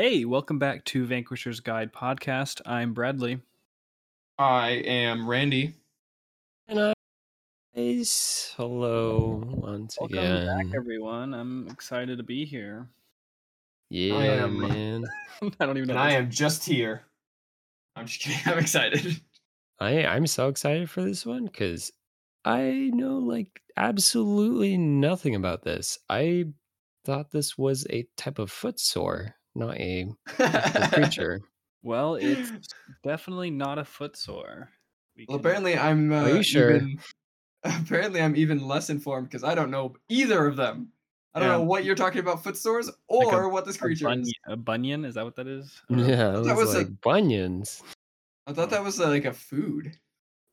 Hey, 0.00 0.24
welcome 0.24 0.60
back 0.60 0.84
to 0.84 1.04
Vanquisher's 1.04 1.58
Guide 1.58 1.92
podcast. 1.92 2.60
I'm 2.64 2.94
Bradley. 2.94 3.40
I 4.38 4.70
am 4.86 5.28
Randy. 5.28 5.74
And 6.68 6.78
I 6.78 6.92
guys, 7.74 8.54
hello 8.56 9.42
once 9.44 9.98
Welcome 9.98 10.18
again. 10.18 10.46
back, 10.46 10.66
everyone. 10.76 11.34
I'm 11.34 11.66
excited 11.66 12.18
to 12.18 12.22
be 12.22 12.44
here. 12.44 12.86
Yeah, 13.90 14.14
am- 14.44 14.60
man. 14.60 15.04
I 15.58 15.66
don't 15.66 15.76
even 15.76 15.88
know. 15.88 15.94
And 15.94 16.00
I 16.00 16.12
am 16.12 16.30
just 16.30 16.64
here. 16.64 17.02
I'm 17.96 18.06
just 18.06 18.20
kidding. 18.20 18.38
I'm 18.46 18.60
excited. 18.60 19.20
I 19.80 20.04
I'm 20.04 20.28
so 20.28 20.46
excited 20.46 20.88
for 20.88 21.02
this 21.02 21.26
one 21.26 21.46
because 21.46 21.90
I 22.44 22.92
know 22.94 23.18
like 23.18 23.60
absolutely 23.76 24.76
nothing 24.76 25.34
about 25.34 25.64
this. 25.64 25.98
I 26.08 26.44
thought 27.04 27.32
this 27.32 27.58
was 27.58 27.84
a 27.90 28.06
type 28.16 28.38
of 28.38 28.52
foot 28.52 28.78
sore, 28.78 29.34
not 29.58 29.76
a 29.78 30.08
mythical 30.38 30.88
creature. 30.88 31.40
Well, 31.84 32.16
it's 32.16 32.50
definitely 33.04 33.50
not 33.52 33.78
a 33.78 33.84
footsore. 33.84 34.68
We 35.16 35.26
well, 35.28 35.38
can- 35.38 35.46
apparently 35.46 35.78
I'm. 35.78 36.12
Uh, 36.12 36.22
Are 36.24 36.30
you 36.36 36.42
sure? 36.42 36.74
Even, 36.74 36.98
apparently 37.64 38.20
I'm 38.20 38.34
even 38.34 38.58
less 38.66 38.90
informed 38.90 39.28
because 39.28 39.44
I 39.44 39.54
don't 39.54 39.70
know 39.70 39.94
either 40.08 40.44
of 40.48 40.56
them. 40.56 40.88
I 41.34 41.38
don't 41.38 41.48
Yeah. 41.48 41.56
know 41.58 41.62
what 41.62 41.84
you're 41.84 41.94
talking 41.94 42.18
about, 42.18 42.42
foot 42.42 42.56
sores, 42.56 42.90
Like 43.08 43.28
a- 43.32 43.36
or 43.36 43.48
what 43.48 43.64
this 43.64 43.76
a, 43.76 43.78
creature 43.78 44.06
bunion, 44.06 44.22
is. 44.26 44.34
a 44.48 44.56
bunion, 44.56 45.04
is 45.04 45.14
that 45.14 45.24
what 45.24 45.36
that 45.36 45.46
is? 45.46 45.80
Yeah, 45.88 46.40
it 46.40 46.42
That 46.44 46.56
was, 46.56 46.66
was 46.66 46.74
a- 46.74 46.78
like 46.78 47.00
bunions. 47.00 47.80
I 48.48 48.52
thought 48.54 48.70
that 48.70 48.82
was 48.82 49.00
uh, 49.00 49.08
like 49.08 49.24
a 49.24 49.32
food. 49.32 49.92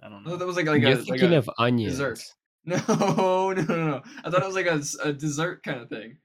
I 0.04 0.10
don't 0.10 0.27
I 0.27 0.30
know. 0.30 0.35
that 0.38 0.46
was 0.46 0.58
like 0.58 0.68
like 0.68 0.84
You're 0.84 0.91
a 0.91 0.96
like 0.96 1.05
thinking 1.08 1.34
a 1.34 1.38
of 1.38 1.49
onions. 1.58 1.94
dessert. 1.94 2.22
No, 2.66 2.77
no, 3.52 3.62
no, 3.63 3.88
no. 3.88 4.02
I 4.24 4.30
thought 4.30 4.44
it 4.44 4.46
was 4.46 4.55
like 4.55 4.68
a, 4.68 4.82
a 5.04 5.12
dessert 5.12 5.63
kind 5.63 5.82
of 5.82 5.90
thing. 5.90 6.18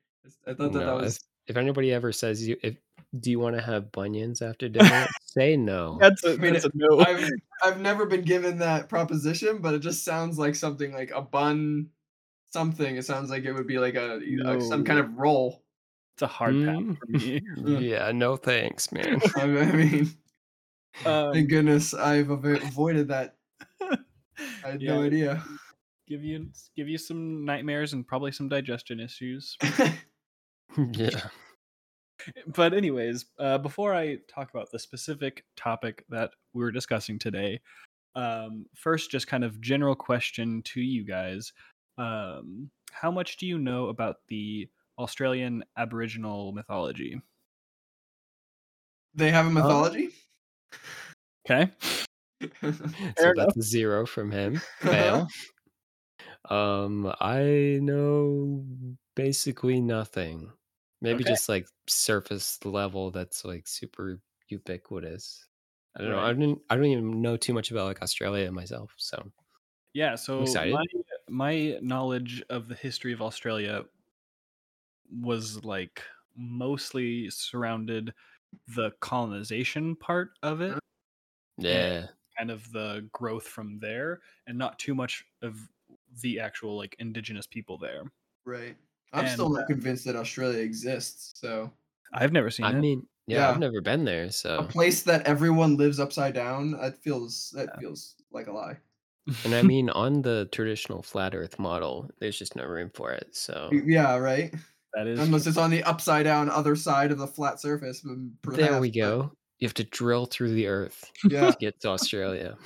I 0.46 0.52
thought 0.52 0.72
that 0.72 0.80
No, 0.80 0.86
that 0.86 1.02
was. 1.04 1.20
If 1.50 1.56
anybody 1.56 1.92
ever 1.92 2.12
says 2.12 2.46
you 2.46 2.56
if 2.62 2.76
do 3.18 3.30
you 3.30 3.40
want 3.40 3.56
to 3.56 3.62
have 3.62 3.90
bunions 3.90 4.40
after 4.40 4.68
dinner, 4.68 5.06
say 5.24 5.56
no. 5.56 5.98
That's 6.00 6.22
a, 6.24 6.34
I 6.34 6.36
mean, 6.36 6.52
that's 6.52 6.64
a 6.64 6.70
no. 6.74 7.00
I've 7.00 7.28
I've 7.64 7.80
never 7.80 8.06
been 8.06 8.22
given 8.22 8.58
that 8.58 8.88
proposition, 8.88 9.58
but 9.58 9.74
it 9.74 9.80
just 9.80 10.04
sounds 10.04 10.38
like 10.38 10.54
something 10.54 10.92
like 10.92 11.10
a 11.12 11.20
bun, 11.20 11.88
something. 12.52 12.96
It 12.96 13.04
sounds 13.04 13.28
like 13.30 13.44
it 13.44 13.52
would 13.52 13.66
be 13.66 13.78
like 13.78 13.96
a, 13.96 14.20
a- 14.46 14.60
some 14.60 14.84
kind 14.84 15.00
of 15.00 15.18
roll. 15.18 15.64
It's 16.14 16.22
a 16.22 16.26
hard 16.28 16.54
pass 16.54 16.76
Mm. 16.76 16.98
for 16.98 17.06
me. 17.08 17.42
yeah, 17.88 18.12
no 18.12 18.36
thanks, 18.36 18.92
man. 18.92 19.20
I 19.36 19.46
mean, 19.46 20.10
Um, 21.04 21.32
thank 21.32 21.48
goodness 21.50 21.94
I've 21.94 22.30
avoided 22.30 23.08
that. 23.08 23.34
I 23.80 23.96
had 24.62 24.80
no 24.82 25.02
idea. 25.02 25.42
give 26.06 26.22
you 26.22 26.46
give 26.76 26.88
you 26.88 26.98
some 26.98 27.44
nightmares 27.44 27.92
and 27.92 28.06
probably 28.06 28.30
some 28.32 28.48
digestion 28.48 29.00
issues. 29.00 29.56
yeah. 30.92 31.28
but 32.46 32.74
anyways 32.74 33.26
uh, 33.38 33.58
before 33.58 33.94
i 33.94 34.16
talk 34.28 34.50
about 34.50 34.70
the 34.70 34.78
specific 34.78 35.44
topic 35.56 36.04
that 36.08 36.30
we 36.52 36.62
were 36.62 36.70
discussing 36.70 37.18
today 37.18 37.60
um, 38.16 38.66
first 38.74 39.10
just 39.10 39.26
kind 39.26 39.44
of 39.44 39.60
general 39.60 39.94
question 39.94 40.62
to 40.62 40.80
you 40.80 41.04
guys 41.04 41.52
um, 41.98 42.70
how 42.92 43.10
much 43.10 43.36
do 43.36 43.46
you 43.46 43.58
know 43.58 43.88
about 43.88 44.16
the 44.28 44.68
australian 44.98 45.64
aboriginal 45.76 46.52
mythology 46.52 47.20
they 49.14 49.30
have 49.30 49.46
a 49.46 49.50
mythology. 49.50 50.10
okay 51.46 51.70
So 52.62 52.72
Fair 53.18 53.34
that's 53.36 53.56
a 53.56 53.62
zero 53.62 54.06
from 54.06 54.30
him. 54.30 54.60
Fail. 54.80 55.28
um, 56.48 57.12
I 57.20 57.78
know 57.82 58.64
basically 59.14 59.80
nothing. 59.80 60.50
Maybe 61.00 61.24
Okay. 61.24 61.24
just 61.24 61.48
like 61.48 61.66
surface 61.88 62.62
level 62.64 63.10
that's 63.10 63.44
like 63.44 63.66
super 63.66 64.20
ubiquitous. 64.48 65.46
I 65.96 66.00
don't 66.02 66.10
know. 66.10 66.20
I 66.20 66.32
Right. 66.32 66.34
don't 66.34 66.62
I 66.70 66.76
don't 66.76 66.84
even 66.86 67.22
know 67.22 67.36
too 67.36 67.54
much 67.54 67.70
about 67.70 67.86
like 67.86 68.02
Australia 68.02 68.50
myself. 68.52 68.94
So 68.98 69.32
yeah 69.92 70.14
so 70.14 70.60
my, 70.64 70.84
my 71.28 71.78
knowledge 71.82 72.42
of 72.50 72.68
the 72.68 72.74
history 72.74 73.12
of 73.12 73.22
australia 73.22 73.84
was 75.22 75.64
like 75.64 76.02
mostly 76.36 77.28
surrounded 77.30 78.14
the 78.68 78.90
colonization 79.00 79.96
part 79.96 80.30
of 80.42 80.60
it 80.60 80.78
mm. 81.60 81.94
yeah. 81.98 82.08
kind 82.38 82.50
of 82.50 82.70
the 82.72 83.08
growth 83.12 83.46
from 83.46 83.78
there 83.78 84.20
and 84.46 84.56
not 84.58 84.78
too 84.78 84.94
much 84.94 85.24
of 85.42 85.68
the 86.22 86.40
actual 86.40 86.76
like 86.76 86.96
indigenous 86.98 87.46
people 87.46 87.78
there. 87.78 88.04
right. 88.44 88.76
I'm 89.12 89.24
And, 89.24 89.32
still 89.32 89.50
not 89.50 89.66
convinced 89.66 90.04
that 90.06 90.16
Australia 90.16 90.60
exists. 90.60 91.40
So 91.40 91.70
I've 92.14 92.32
never 92.32 92.50
seen 92.50 92.66
I 92.66 92.70
it. 92.70 92.80
mean, 92.80 93.06
yeah, 93.26 93.38
Yeah. 93.38 93.50
I've 93.50 93.58
never 93.58 93.80
been 93.80 94.04
there, 94.04 94.30
So 94.30 94.58
a 94.58 94.64
place 94.64 95.02
that 95.02 95.26
everyone 95.26 95.76
lives 95.76 95.98
upside 96.00 96.34
down. 96.34 96.72
That 96.72 96.98
feels 97.02 97.50
that 97.56 97.78
feels 97.80 98.14
like 98.32 98.46
a 98.46 98.52
lie. 98.52 98.76
and 99.44 99.54
I 99.54 99.62
mean 99.62 99.90
on 99.90 100.22
the 100.22 100.48
traditional 100.52 101.02
flat 101.02 101.34
earth 101.34 101.58
model, 101.58 102.10
there's 102.20 102.38
just 102.38 102.56
no 102.56 102.64
room 102.64 102.90
for 102.94 103.12
it. 103.12 103.28
So 103.36 103.70
Yeah, 103.72 104.16
right. 104.16 104.52
that 104.94 105.06
is 105.06 105.18
Unless 105.20 105.46
it's 105.46 105.56
on 105.58 105.70
the 105.70 105.82
upside 105.84 106.24
down 106.24 106.48
other 106.48 106.74
side 106.76 107.10
of 107.12 107.18
the 107.18 107.26
flat 107.26 107.60
surface. 107.60 108.00
then 108.02 108.32
there 108.44 108.80
we 108.80 108.90
perhaps, 108.90 108.92
but 108.92 108.92
go. 108.94 109.32
You 109.58 109.66
have 109.68 109.74
to 109.74 109.84
drill 109.84 110.26
through 110.26 110.52
the 110.54 110.66
earth 110.68 111.10
Yeah, 111.28 111.50
to 111.50 111.56
get 111.60 111.78
to 111.80 111.88
Australia. 111.90 112.56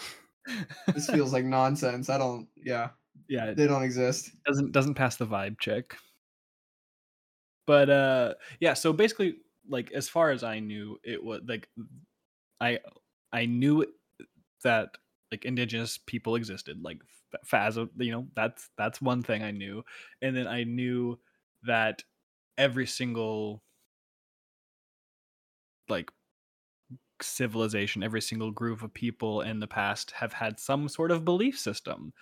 this 0.95 1.09
feels 1.11 1.33
like 1.33 1.45
nonsense. 1.59 2.09
I 2.09 2.19
don't. 2.19 2.49
Yeah, 2.57 2.91
yeah, 3.29 3.53
they 3.53 3.67
don't 3.67 3.83
exist. 3.83 4.31
doesn't 4.47 4.73
doesn't 4.73 4.95
pass 4.95 5.17
the 5.17 5.27
vibe 5.27 5.59
check. 5.59 5.97
But 7.67 7.91
uh 7.91 8.35
yeah, 8.61 8.75
so 8.75 8.93
basically 8.93 9.37
like 9.69 9.93
as 9.93 10.09
far 10.09 10.31
as 10.31 10.43
I 10.43 10.61
knew 10.61 10.99
it 11.05 11.23
was 11.23 11.41
like 11.47 11.69
I 12.61 12.81
I 13.33 13.47
knew 13.47 13.87
that 14.63 14.91
like 15.31 15.45
indigenous 15.45 15.99
people 15.99 16.37
existed 16.37 16.83
like 16.83 16.99
Faz, 17.51 17.77
you 17.99 18.13
know, 18.13 18.29
that's 18.37 18.71
that's 18.79 19.01
one 19.03 19.23
thing 19.23 19.43
I 19.43 19.51
knew. 19.51 19.85
And 20.23 20.37
then 20.37 20.47
I 20.47 20.65
knew 20.65 21.19
that 21.65 22.03
every 22.59 22.87
single 22.87 23.63
like 25.89 26.11
civilization, 27.21 28.03
every 28.03 28.21
single 28.21 28.51
group 28.51 28.83
of 28.83 28.93
people 28.95 29.41
in 29.43 29.61
the 29.61 29.67
past 29.67 30.13
have 30.13 30.33
had 30.33 30.61
some 30.61 30.89
sort 30.89 31.11
of 31.11 31.25
belief 31.25 31.59
system, 31.59 32.13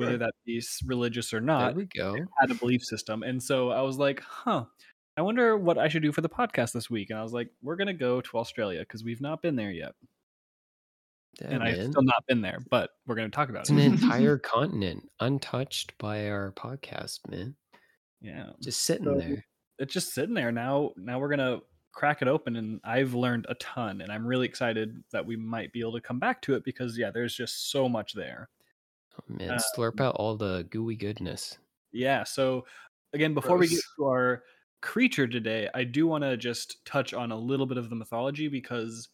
whether 0.00 0.18
that 0.18 0.32
be 0.44 0.62
religious 0.86 1.32
or 1.32 1.36
There 1.38 1.46
not, 1.46 1.74
we 1.76 1.86
go. 1.86 2.14
had 2.40 2.50
a 2.50 2.54
belief 2.54 2.82
system. 2.82 3.22
And 3.22 3.42
so 3.42 3.70
I 3.70 3.82
was 3.82 3.96
like, 3.98 4.20
huh, 4.20 4.64
I 5.16 5.22
wonder 5.22 5.56
what 5.56 5.78
I 5.78 5.88
should 5.88 6.02
do 6.02 6.12
for 6.12 6.20
the 6.20 6.28
podcast 6.28 6.72
this 6.72 6.90
week. 6.90 7.10
And 7.10 7.18
I 7.18 7.22
was 7.22 7.32
like, 7.32 7.48
we're 7.62 7.76
gonna 7.76 7.92
go 7.94 8.20
to 8.20 8.38
Australia 8.38 8.80
because 8.80 9.04
we've 9.04 9.20
not 9.20 9.42
been 9.42 9.56
there 9.56 9.70
yet. 9.72 9.92
Yeah, 11.40 11.48
and 11.48 11.62
I've 11.62 11.76
man. 11.78 11.90
still 11.92 12.02
not 12.02 12.24
been 12.26 12.42
there, 12.42 12.58
but 12.70 12.90
we're 13.06 13.14
gonna 13.14 13.28
talk 13.30 13.48
about 13.48 13.60
It's 13.60 13.70
it. 13.70 13.74
an 13.74 13.80
entire 13.80 14.36
continent 14.56 15.08
untouched 15.20 15.96
by 15.98 16.28
our 16.28 16.52
podcast, 16.52 17.20
man. 17.30 17.54
yeah. 18.20 18.50
Just 18.62 18.82
sitting 18.82 19.04
So- 19.04 19.14
there. 19.18 19.44
it's 19.78 19.94
just 19.94 20.12
sitting 20.12 20.34
there 20.34 20.52
now 20.52 20.90
now 20.96 21.18
we're 21.18 21.28
gonna 21.30 21.60
crack 21.92 22.22
it 22.22 22.28
open 22.28 22.54
and 22.56 22.80
i've 22.84 23.14
learned 23.14 23.46
a 23.48 23.54
ton 23.56 24.00
and 24.00 24.12
i'm 24.12 24.24
really 24.26 24.46
excited 24.46 25.02
that 25.10 25.26
we 25.26 25.34
might 25.36 25.72
be 25.72 25.80
able 25.80 25.92
to 25.94 26.00
come 26.00 26.20
back 26.20 26.40
to 26.42 26.54
it 26.54 26.62
because 26.64 26.96
yeah 26.96 27.10
there's 27.10 27.34
just 27.34 27.70
so 27.72 27.88
much 27.88 28.12
there 28.12 28.48
man, 29.28 29.52
Um, 29.52 29.58
slurp 29.76 30.00
out 30.00 30.14
all 30.16 30.36
the 30.36 30.66
gooey 30.70 30.96
goodness. 30.96 31.58
yeah 31.92 32.24
so 32.24 32.64
again 33.12 33.34
before 33.34 33.56
we 33.58 33.68
get 33.68 33.80
to 33.98 34.04
our 34.06 34.42
creature 34.82 35.26
today 35.26 35.68
i 35.74 35.84
do 35.84 36.06
want 36.06 36.24
to 36.24 36.36
just 36.36 36.84
touch 36.84 37.12
on 37.12 37.32
a 37.32 37.36
little 37.36 37.66
bit 37.66 37.76
of 37.78 37.90
the 37.90 37.96
mythology 37.96 38.48
because 38.48 39.08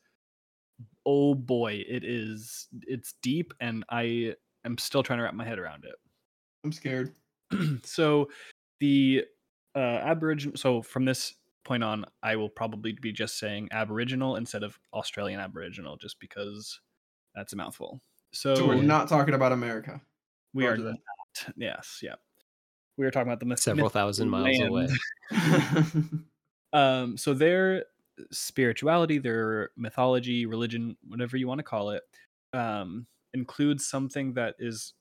oh 1.05 1.35
boy 1.35 1.83
it 1.89 2.05
is 2.05 2.69
it's 2.83 3.15
deep 3.23 3.53
and 3.61 3.85
i 3.91 4.35
am 4.65 4.77
still 4.79 5.03
trying 5.03 5.19
to 5.19 5.23
wrap 5.25 5.35
my 5.35 5.45
head 5.45 5.59
around 5.59 5.85
it 5.85 5.95
I'm 6.65 6.73
scared. 6.73 7.15
so 7.85 8.29
the 8.81 9.25
uh, 9.75 9.79
aboriginal 9.79 10.57
so 10.57 10.83
from 10.83 11.05
this 11.05 11.35
point 11.65 11.83
on 11.85 12.05
i 12.23 12.37
will 12.37 12.49
probably 12.49 12.93
be 13.01 13.13
just 13.13 13.39
saying 13.39 13.69
aboriginal 13.73 14.37
instead 14.37 14.63
of 14.63 14.79
australian 14.95 15.41
aboriginal 15.41 15.97
just 15.97 16.19
because 16.21 16.81
that's 17.35 17.53
a 17.53 17.57
mouthful 17.57 18.01
so, 18.37 18.55
So 18.55 18.67
we're 18.69 18.83
not 18.83 19.09
talking 19.09 19.35
about 19.35 19.53
America. 19.53 20.01
we 20.55 20.67
are 20.67 20.77
that. 20.77 20.85
not 20.85 21.55
yes 21.57 22.01
yeah 22.03 22.15
we 22.97 23.05
are 23.05 23.11
talking 23.11 23.29
about 23.29 23.41
the 23.41 23.47
myth- 23.47 23.59
Several 23.61 23.87
myth- 23.87 23.93
thousand 23.93 24.29
miles 24.31 24.59
land. 24.59 24.69
away. 24.71 24.89
um 26.73 27.17
so 27.17 27.35
their 27.35 27.85
spirituality 28.31 29.19
their 29.19 29.71
mythology 29.77 30.47
religion 30.47 30.97
whatever 31.07 31.37
you 31.37 31.47
want 31.47 31.59
to 31.59 31.63
call 31.65 31.91
it 31.91 32.03
um 32.55 33.07
includes 33.35 33.87
something 33.87 34.33
that 34.33 34.55
is 34.59 34.95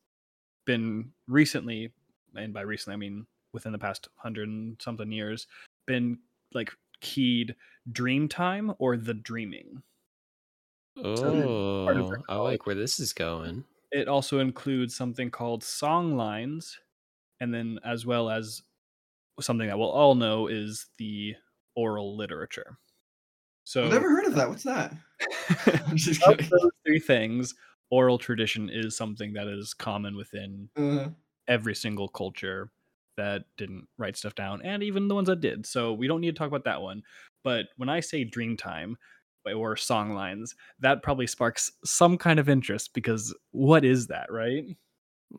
been 0.66 1.10
recently 1.28 1.92
and 2.36 2.54
by 2.54 2.62
recently 2.62 2.94
i 2.94 2.98
mean 2.98 3.26
within 3.54 3.72
the 3.72 3.78
past 3.80 4.10
hundred 4.18 4.50
and 4.50 4.76
something 4.82 5.12
years 5.12 5.48
been 5.88 6.18
like 6.54 6.72
keyed 7.00 7.56
dream 7.94 8.28
time 8.28 8.74
or 8.80 8.98
the 8.98 9.14
dreaming 9.14 9.68
part 9.70 9.80
of 9.80 9.95
Oh, 11.04 12.24
I 12.30 12.36
like 12.38 12.66
where 12.66 12.76
this 12.76 13.00
is 13.00 13.14
going. 13.14 13.66
it 13.92 14.08
also 14.08 14.40
includes 14.40 14.96
something 14.96 15.30
called 15.32 15.64
song 15.64 16.16
lines 16.16 16.80
and 17.40 17.54
then 17.54 17.80
as 17.86 18.06
well 18.06 18.30
as 18.30 18.64
something 19.42 19.68
that 19.68 19.78
we'll 19.80 19.92
all 19.92 20.16
know 20.16 20.48
is 20.48 20.88
the 20.98 21.36
oral 21.76 22.16
literature 22.18 22.78
So 23.64 23.86
I've 23.86 23.92
never 23.94 24.10
heard 24.10 24.26
of 24.26 24.36
that. 24.36 24.50
What's 24.50 24.64
that? 24.64 24.94
I'm 25.88 25.98
just 25.98 26.24
of 26.24 26.38
kidding. 26.38 26.50
those 26.50 26.72
three 26.86 27.00
things, 27.00 27.56
oral 27.90 28.18
tradition 28.18 28.70
is 28.70 28.96
something 28.98 29.34
that 29.34 29.48
is 29.48 29.74
common 29.74 30.16
within 30.16 30.70
Uh, 30.76 31.10
every 31.48 31.76
single 31.76 32.08
culture 32.08 32.72
that 33.18 33.46
didn't 33.58 33.88
write 33.98 34.18
stuff 34.18 34.36
down, 34.36 34.62
and 34.64 34.84
even 34.84 35.08
the 35.08 35.16
ones 35.16 35.28
that 35.28 35.42
did. 35.42 35.66
So 35.66 35.94
we 35.94 36.08
don't 36.08 36.22
need 36.22 36.36
to 36.36 36.40
talk 36.40 36.48
about 36.50 36.66
that 36.66 36.82
one. 36.82 37.04
But 37.44 37.68
when 37.78 37.90
I 37.90 38.00
say 38.02 38.26
Dreamtime 38.26 38.96
or 39.54 39.76
song 39.76 40.14
lines, 40.14 40.56
that 40.80 41.04
probably 41.04 41.28
sparks 41.28 41.72
some 41.84 42.18
kind 42.18 42.40
of 42.40 42.50
interest 42.50 42.94
because 42.94 43.36
what 43.52 43.86
is 43.86 44.08
that, 44.08 44.32
right? 44.32 44.66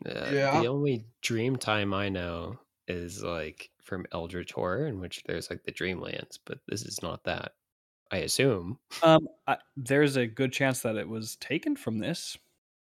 Uh, 0.05 0.29
Yeah. 0.31 0.61
The 0.61 0.67
only 0.67 1.05
dream 1.21 1.55
time 1.55 1.93
I 1.93 2.09
know 2.09 2.59
is 2.87 3.23
like 3.23 3.69
from 3.81 4.05
Eldritch 4.11 4.51
Horror, 4.53 4.87
in 4.87 4.99
which 4.99 5.23
there's 5.25 5.49
like 5.49 5.63
the 5.63 5.71
Dreamlands, 5.71 6.39
but 6.45 6.59
this 6.67 6.83
is 6.83 7.01
not 7.01 7.23
that. 7.23 7.53
I 8.11 8.17
assume. 8.19 8.79
Um, 9.03 9.27
I, 9.47 9.57
there's 9.75 10.15
a 10.15 10.25
good 10.25 10.53
chance 10.53 10.81
that 10.81 10.95
it 10.95 11.07
was 11.07 11.35
taken 11.37 11.75
from 11.75 11.99
this. 11.99 12.37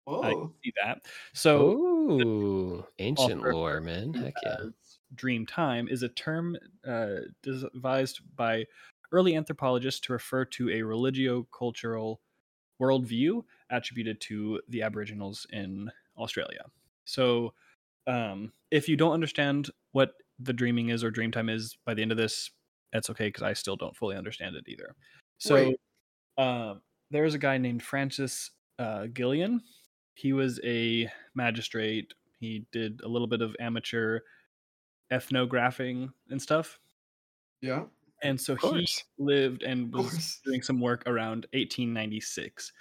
I 0.08 0.34
can 0.34 0.52
see 0.64 0.74
that. 0.84 1.06
So 1.34 1.78
Oh, 2.08 2.88
ancient 3.00 3.40
offer 3.42 3.54
lore, 3.56 3.82
man. 3.82 4.14
Heck 4.14 4.36
yeah. 4.44 4.58
as 4.60 5.00
dream 5.16 5.46
time 5.48 5.88
is 5.88 6.04
a 6.04 6.10
term 6.10 6.56
uh, 6.88 7.22
devised 7.42 8.22
by 8.36 8.66
early 9.16 9.36
anthropologists 9.36 10.02
to 10.02 10.14
refer 10.14 10.44
to 10.44 10.70
a 10.70 10.82
religio-cultural 10.82 12.20
worldview 12.82 13.42
attributed 13.70 14.20
to 14.20 14.60
the 14.68 14.82
Aboriginals 14.82 15.48
in 15.54 15.90
Australia. 16.18 16.66
So, 17.06 17.54
um, 18.08 18.52
if 18.72 18.90
you 18.90 18.98
don't 18.98 19.14
understand 19.14 19.70
what 19.94 20.12
the 20.38 20.52
dreaming 20.52 20.90
is 20.90 21.02
or 21.02 21.12
dreamtime 21.12 21.50
is 21.50 21.78
by 21.86 21.94
the 21.94 22.02
end 22.02 22.12
of 22.12 22.18
this, 22.18 22.52
that's 22.92 23.10
okay 23.10 23.28
because 23.30 23.44
I 23.44 23.54
still 23.54 23.78
don't 23.78 23.96
fully 23.96 24.18
understand 24.18 24.58
it 24.58 24.66
either. 24.68 24.94
So, 25.38 25.56
Wait. 25.56 25.78
uh, 26.38 26.74
there's 27.10 27.34
a 27.34 27.40
guy 27.40 27.58
named 27.58 27.84
Francis 27.84 28.52
uh, 28.78 29.08
Gillen. 29.14 29.62
He 30.16 30.34
was 30.34 30.60
a 30.66 31.10
magistrate. 31.34 32.14
He 32.40 32.66
did 32.74 33.02
a 33.04 33.08
little 33.08 33.28
bit 33.28 33.42
of 33.42 33.56
amateur 33.60 34.20
ethnographing 35.12 36.10
and 36.30 36.42
stuff. 36.42 36.80
Yeah. 37.62 37.84
And 38.24 38.40
so 38.40 38.56
he 38.56 38.88
lived 39.18 39.64
and 39.64 39.94
was 39.94 40.40
doing 40.46 40.62
some 40.62 40.80
work 40.80 41.04
around 41.06 41.48
1896. 41.54 42.72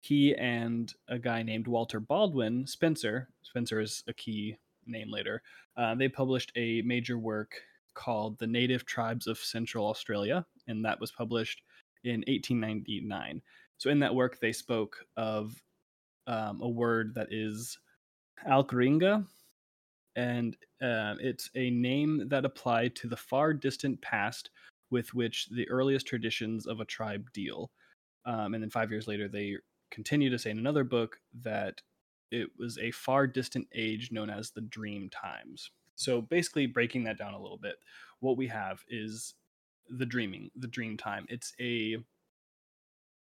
He 0.00 0.34
and 0.36 0.92
a 1.08 1.18
guy 1.18 1.42
named 1.42 1.66
Walter 1.66 1.98
Baldwin 1.98 2.66
Spencer, 2.66 3.28
Spencer 3.42 3.80
is 3.80 4.04
a 4.06 4.12
key 4.12 4.56
name 4.86 5.10
later, 5.10 5.42
uh, 5.76 5.94
they 5.94 6.08
published 6.08 6.52
a 6.56 6.82
major 6.82 7.18
work 7.18 7.54
called 7.94 8.38
The 8.38 8.46
Native 8.46 8.84
Tribes 8.84 9.26
of 9.26 9.38
Central 9.38 9.88
Australia, 9.88 10.44
and 10.66 10.84
that 10.84 11.00
was 11.00 11.10
published 11.10 11.62
in 12.04 12.22
1899. 12.26 13.40
So 13.78 13.90
in 13.90 13.98
that 14.00 14.14
work, 14.14 14.38
they 14.40 14.52
spoke 14.52 14.98
of 15.16 15.60
um, 16.26 16.60
a 16.60 16.68
word 16.68 17.14
that 17.14 17.28
is 17.30 17.78
Alcheringa, 18.46 19.26
and 20.16 20.56
uh, 20.82 21.14
it's 21.18 21.50
a 21.54 21.70
name 21.70 22.28
that 22.28 22.44
applied 22.44 22.94
to 22.96 23.08
the 23.08 23.16
far 23.16 23.52
distant 23.52 24.00
past 24.00 24.50
with 24.94 25.12
which 25.12 25.48
the 25.50 25.68
earliest 25.68 26.06
traditions 26.06 26.68
of 26.68 26.78
a 26.78 26.84
tribe 26.84 27.32
deal. 27.32 27.72
Um, 28.24 28.54
and 28.54 28.62
then 28.62 28.70
five 28.70 28.92
years 28.92 29.08
later, 29.08 29.26
they 29.26 29.56
continue 29.90 30.30
to 30.30 30.38
say 30.38 30.50
in 30.50 30.58
another 30.58 30.84
book 30.84 31.18
that 31.42 31.82
it 32.30 32.50
was 32.56 32.78
a 32.78 32.92
far 32.92 33.26
distant 33.26 33.66
age 33.74 34.12
known 34.12 34.30
as 34.30 34.52
the 34.52 34.60
dream 34.60 35.10
times. 35.10 35.72
So 35.96 36.20
basically, 36.20 36.66
breaking 36.66 37.02
that 37.04 37.18
down 37.18 37.34
a 37.34 37.42
little 37.42 37.58
bit, 37.58 37.74
what 38.20 38.36
we 38.36 38.46
have 38.46 38.84
is 38.88 39.34
the 39.88 40.06
dreaming, 40.06 40.52
the 40.54 40.68
dream 40.68 40.96
time. 40.96 41.26
It's 41.28 41.52
a 41.60 41.96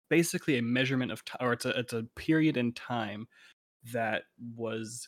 basically 0.09 0.57
a 0.57 0.63
measurement 0.63 1.11
of 1.11 1.23
time, 1.23 1.37
or 1.39 1.53
it's 1.53 1.65
a 1.65 1.69
it's 1.69 1.93
a 1.93 2.07
period 2.15 2.57
in 2.57 2.73
time 2.73 3.27
that 3.93 4.23
was 4.55 5.07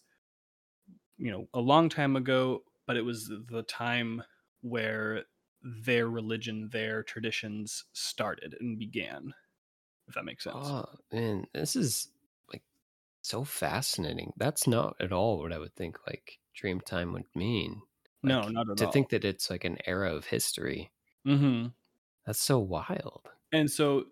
you 1.17 1.31
know 1.31 1.47
a 1.55 1.59
long 1.59 1.89
time 1.89 2.15
ago 2.15 2.61
but 2.87 2.97
it 2.97 3.05
was 3.05 3.31
the 3.49 3.63
time 3.63 4.23
where 4.61 5.23
their 5.63 6.09
religion 6.09 6.69
their 6.69 7.03
traditions 7.03 7.85
started 7.93 8.55
and 8.59 8.79
began 8.79 9.33
if 10.07 10.15
that 10.15 10.25
makes 10.25 10.43
sense 10.43 10.73
Oh, 10.73 10.85
man, 11.11 11.47
this 11.53 11.75
is 11.75 12.09
like 12.51 12.63
so 13.21 13.43
fascinating. 13.45 14.33
That's 14.37 14.67
not 14.67 14.95
at 15.01 15.11
all 15.13 15.39
what 15.39 15.53
I 15.53 15.57
would 15.59 15.75
think 15.75 16.05
like 16.07 16.39
dream 16.53 16.81
time 16.81 17.13
would 17.13 17.27
mean. 17.35 17.83
no 18.23 18.47
Like, 18.47 18.49
not 18.49 18.69
at 18.69 18.77
to 18.77 18.87
all 18.87 18.93
To 18.93 18.93
think 18.93 19.09
that 19.09 19.25
it's 19.25 19.49
like 19.49 19.63
an 19.65 19.79
era 19.87 20.13
of 20.15 20.25
history. 20.27 20.91
hmm 21.25 21.73
That's 22.25 22.39
so 22.41 22.57
wild. 22.57 23.29
and 23.51 23.69
so 23.69 24.05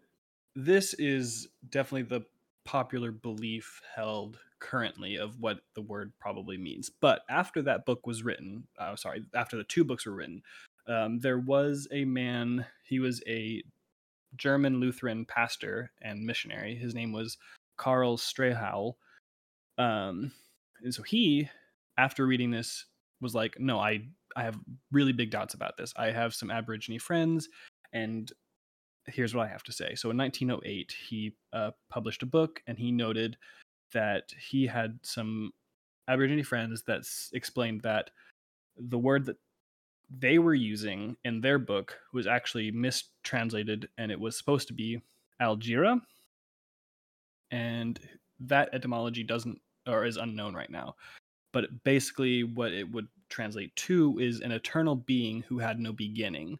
this 0.55 0.93
is 0.95 1.49
definitely 1.69 2.03
the 2.03 2.25
popular 2.65 3.11
belief 3.11 3.81
held 3.95 4.39
currently 4.59 5.15
of 5.15 5.39
what 5.39 5.61
the 5.73 5.81
word 5.81 6.13
probably 6.19 6.57
means 6.57 6.89
but 6.89 7.21
after 7.29 7.61
that 7.61 7.85
book 7.85 8.05
was 8.05 8.23
written 8.23 8.67
uh, 8.77 8.95
sorry 8.95 9.25
after 9.33 9.57
the 9.57 9.63
two 9.63 9.83
books 9.83 10.05
were 10.05 10.13
written 10.13 10.41
um, 10.89 11.19
there 11.19 11.39
was 11.39 11.87
a 11.91 12.03
man 12.05 12.65
he 12.83 12.99
was 12.99 13.21
a 13.27 13.63
german 14.35 14.79
lutheran 14.79 15.25
pastor 15.25 15.91
and 16.01 16.25
missionary. 16.25 16.75
His 16.75 16.93
name 16.93 17.11
was 17.11 17.37
Carl 17.77 18.17
Strehlow 18.17 18.95
um, 19.77 20.31
and 20.83 20.93
so 20.93 21.03
he 21.03 21.49
after 21.97 22.25
reading 22.27 22.51
this 22.51 22.85
was 23.21 23.33
like 23.35 23.59
no 23.59 23.79
i 23.79 24.01
i 24.35 24.43
have 24.43 24.57
really 24.91 25.13
big 25.13 25.31
doubts 25.31 25.53
about 25.53 25.77
this. 25.77 25.93
I 25.95 26.11
have 26.11 26.35
some 26.35 26.51
aborigine 26.51 26.99
friends 26.99 27.49
and 27.93 28.31
here's 29.07 29.33
what 29.33 29.45
I 29.45 29.49
have 29.49 29.63
to 29.63 29.71
say. 29.71 29.95
So 29.95 30.11
in 30.11 30.17
1908, 30.17 30.93
he 31.09 31.33
uh, 31.53 31.71
published 31.89 32.23
a 32.23 32.27
book 32.27 32.61
and 32.67 32.77
he 32.77 32.91
noted 32.91 33.37
that 33.93 34.31
he 34.49 34.67
had 34.67 34.99
some 35.01 35.51
Aborigine 36.07 36.43
friends 36.43 36.83
that 36.83 36.99
s- 36.99 37.29
explained 37.33 37.81
that 37.81 38.09
the 38.77 38.97
word 38.97 39.25
that 39.25 39.37
they 40.09 40.39
were 40.39 40.53
using 40.53 41.15
in 41.23 41.41
their 41.41 41.59
book 41.59 41.97
was 42.13 42.27
actually 42.27 42.71
mistranslated 42.71 43.89
and 43.97 44.11
it 44.11 44.19
was 44.19 44.37
supposed 44.37 44.67
to 44.67 44.73
be 44.73 45.01
Altjira. 45.41 46.01
And 47.51 47.99
that 48.39 48.69
etymology 48.73 49.23
doesn't 49.23 49.59
or 49.87 50.05
is 50.05 50.17
unknown 50.17 50.53
right 50.53 50.69
now. 50.69 50.95
But 51.51 51.83
basically, 51.83 52.43
what 52.43 52.73
it 52.73 52.91
would 52.91 53.07
translate 53.29 53.75
to 53.75 54.19
is 54.19 54.39
an 54.41 54.51
eternal 54.51 54.95
being 54.95 55.41
who 55.43 55.59
had 55.59 55.79
no 55.79 55.91
beginning. 55.91 56.59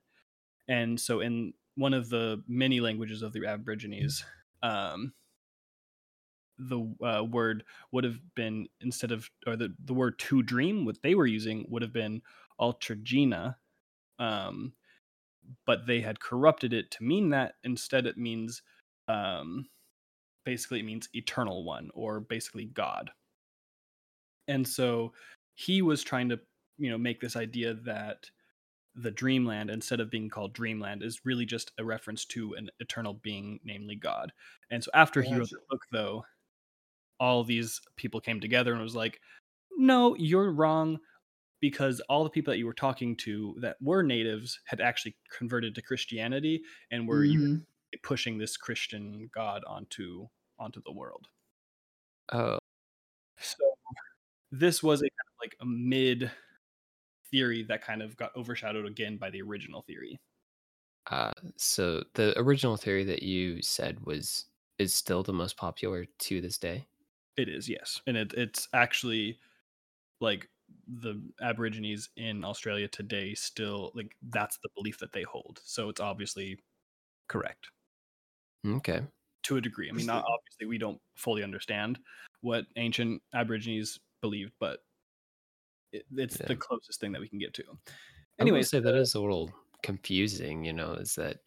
And 0.68 1.00
so, 1.00 1.20
in 1.20 1.54
one 1.76 1.94
of 1.94 2.10
the 2.10 2.44
many 2.48 2.80
languages 2.80 3.22
of 3.22 3.32
the 3.32 3.46
Aborigines, 3.46 4.24
um, 4.64 5.14
the 6.58 6.80
uh, 7.06 7.24
word 7.24 7.64
would 7.92 8.04
have 8.04 8.20
been 8.36 8.68
instead 8.82 9.12
of 9.12 9.30
or 9.48 9.56
the, 9.56 9.74
the 9.86 9.94
word 9.94 10.20
to 10.20 10.44
dream 10.44 10.86
what 10.86 11.02
they 11.02 11.16
were 11.16 11.28
using 11.28 11.66
would 11.70 11.82
have 11.82 11.94
been 11.94 12.22
ultragena 12.60 13.56
um, 14.20 14.74
but 15.66 15.88
they 15.88 16.02
had 16.02 16.20
corrupted 16.20 16.74
it 16.74 16.92
to 16.92 17.04
mean 17.04 17.30
that. 17.30 17.56
Instead 17.64 18.06
it 18.06 18.18
means 18.18 18.62
um, 19.08 19.68
basically 20.46 20.80
it 20.80 20.86
means 20.86 21.10
eternal 21.14 21.64
one 21.64 21.90
or 21.94 22.20
basically 22.20 22.66
god. 22.66 23.10
And 24.48 24.68
so 24.68 25.14
he 25.56 25.82
was 25.82 26.04
trying 26.04 26.30
to 26.30 26.40
you 26.78 26.90
know 26.90 26.98
make 26.98 27.20
this 27.20 27.36
idea 27.36 27.74
that 27.86 28.30
the 28.96 29.12
dreamland 29.12 29.70
instead 29.70 30.00
of 30.00 30.10
being 30.10 30.30
called 30.30 30.54
dreamland 30.54 31.04
is 31.04 31.22
really 31.24 31.46
just 31.46 31.72
a 31.78 31.86
reference 31.86 32.26
to 32.26 32.54
an 32.56 32.70
eternal 32.80 33.14
being 33.14 33.60
namely 33.64 33.96
god. 33.96 34.32
And 34.70 34.84
so 34.84 34.92
after 34.94 35.22
he 35.22 35.34
wrote 35.34 35.50
the 35.50 35.60
book 35.70 35.82
though 35.92 36.24
all 37.20 37.44
these 37.44 37.82
people 37.98 38.22
came 38.22 38.40
together 38.40 38.74
and 38.74 38.82
was 38.82 38.96
like 38.96 39.20
no 39.78 40.16
you're 40.16 40.52
wrong 40.52 41.00
because 41.60 42.00
all 42.10 42.24
the 42.24 42.30
people 42.30 42.52
that 42.52 42.58
you 42.58 42.66
were 42.66 42.74
talking 42.74 43.16
to 43.18 43.56
that 43.62 43.78
were 43.82 44.04
natives 44.04 44.60
had 44.66 44.82
actually 44.82 45.18
converted 45.32 45.76
to 45.76 45.82
christianity 45.82 46.62
and 46.92 47.08
were 47.08 47.26
Mhm. 47.26 47.66
pushing 48.04 48.38
this 48.38 48.58
christian 48.58 49.30
god 49.34 49.64
onto 49.66 50.28
onto 50.60 50.82
the 50.84 50.92
world 50.92 51.28
Oh, 52.32 52.60
so 53.40 53.64
this 54.52 54.84
was 54.84 55.02
a 55.02 55.06
kind 55.06 55.12
of 55.30 55.36
like 55.42 55.56
a 55.62 55.66
mid 55.66 56.32
theory 57.32 57.64
that 57.64 57.84
kind 57.84 58.02
of 58.02 58.18
got 58.18 58.36
overshadowed 58.36 58.86
again 58.88 59.18
by 59.18 59.30
the 59.30 59.42
original 59.42 59.82
theory 59.82 60.18
uh, 61.08 61.32
so 61.58 62.04
the 62.14 62.38
original 62.40 62.78
theory 62.78 63.04
that 63.04 63.24
you 63.24 63.62
said 63.62 64.06
was 64.06 64.46
is 64.78 64.94
still 64.94 65.24
the 65.24 65.34
most 65.34 65.58
popular 65.58 66.06
to 66.06 66.40
this 66.42 66.58
day. 66.58 66.88
It 67.38 67.50
is, 67.50 67.70
yes. 67.70 68.02
And 68.06 68.18
it, 68.18 68.34
it's 68.34 68.68
actually 68.74 69.40
like 70.22 70.50
the 70.88 71.22
Aborigines 71.42 72.10
in 72.18 72.44
Australia 72.44 72.88
today 72.88 73.34
still 73.36 73.92
like 73.96 74.16
that's 74.30 74.58
the 74.64 74.70
belief 74.76 74.98
that 75.00 75.12
they 75.14 75.24
hold. 75.24 75.60
So 75.64 75.90
it's 75.90 76.02
obviously 76.02 76.60
correct 77.28 77.70
Okay. 78.66 79.02
to 79.44 79.58
a 79.58 79.62
degree. 79.62 79.90
I 79.90 79.94
mean, 79.94 80.06
not 80.06 80.26
obviously 80.28 80.66
we 80.68 80.78
don't 80.78 81.00
fully 81.16 81.44
understand 81.44 82.00
what 82.42 82.66
ancient 82.76 83.22
Aborigines 83.34 84.00
believed, 84.22 84.54
but 84.60 84.80
it, 85.92 86.06
it's 86.16 86.40
Yeah. 86.40 86.48
the 86.48 86.56
closest 86.56 87.00
thing 87.00 87.12
that 87.12 87.22
we 87.22 87.30
can 87.30 87.40
get 87.40 87.54
to. 87.56 87.64
Anyway, 87.64 87.80
Anyways, 88.40 88.70
say 88.70 88.80
that 88.80 88.96
is 88.96 89.16
a 89.16 89.22
little 89.22 89.52
confusing. 89.84 90.64
You 90.66 90.74
know, 90.74 90.94
is 90.94 91.16
that 91.16 91.40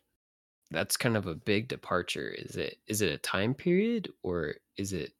that's 0.70 0.96
kind 0.96 1.16
of 1.16 1.26
a 1.26 1.34
big 1.34 1.68
departure. 1.68 2.28
Is 2.30 2.56
it 2.56 2.78
is 2.86 3.02
it 3.02 3.12
a 3.12 3.18
time 3.18 3.54
period 3.54 4.10
or 4.22 4.54
is 4.76 4.92
it 4.92 5.12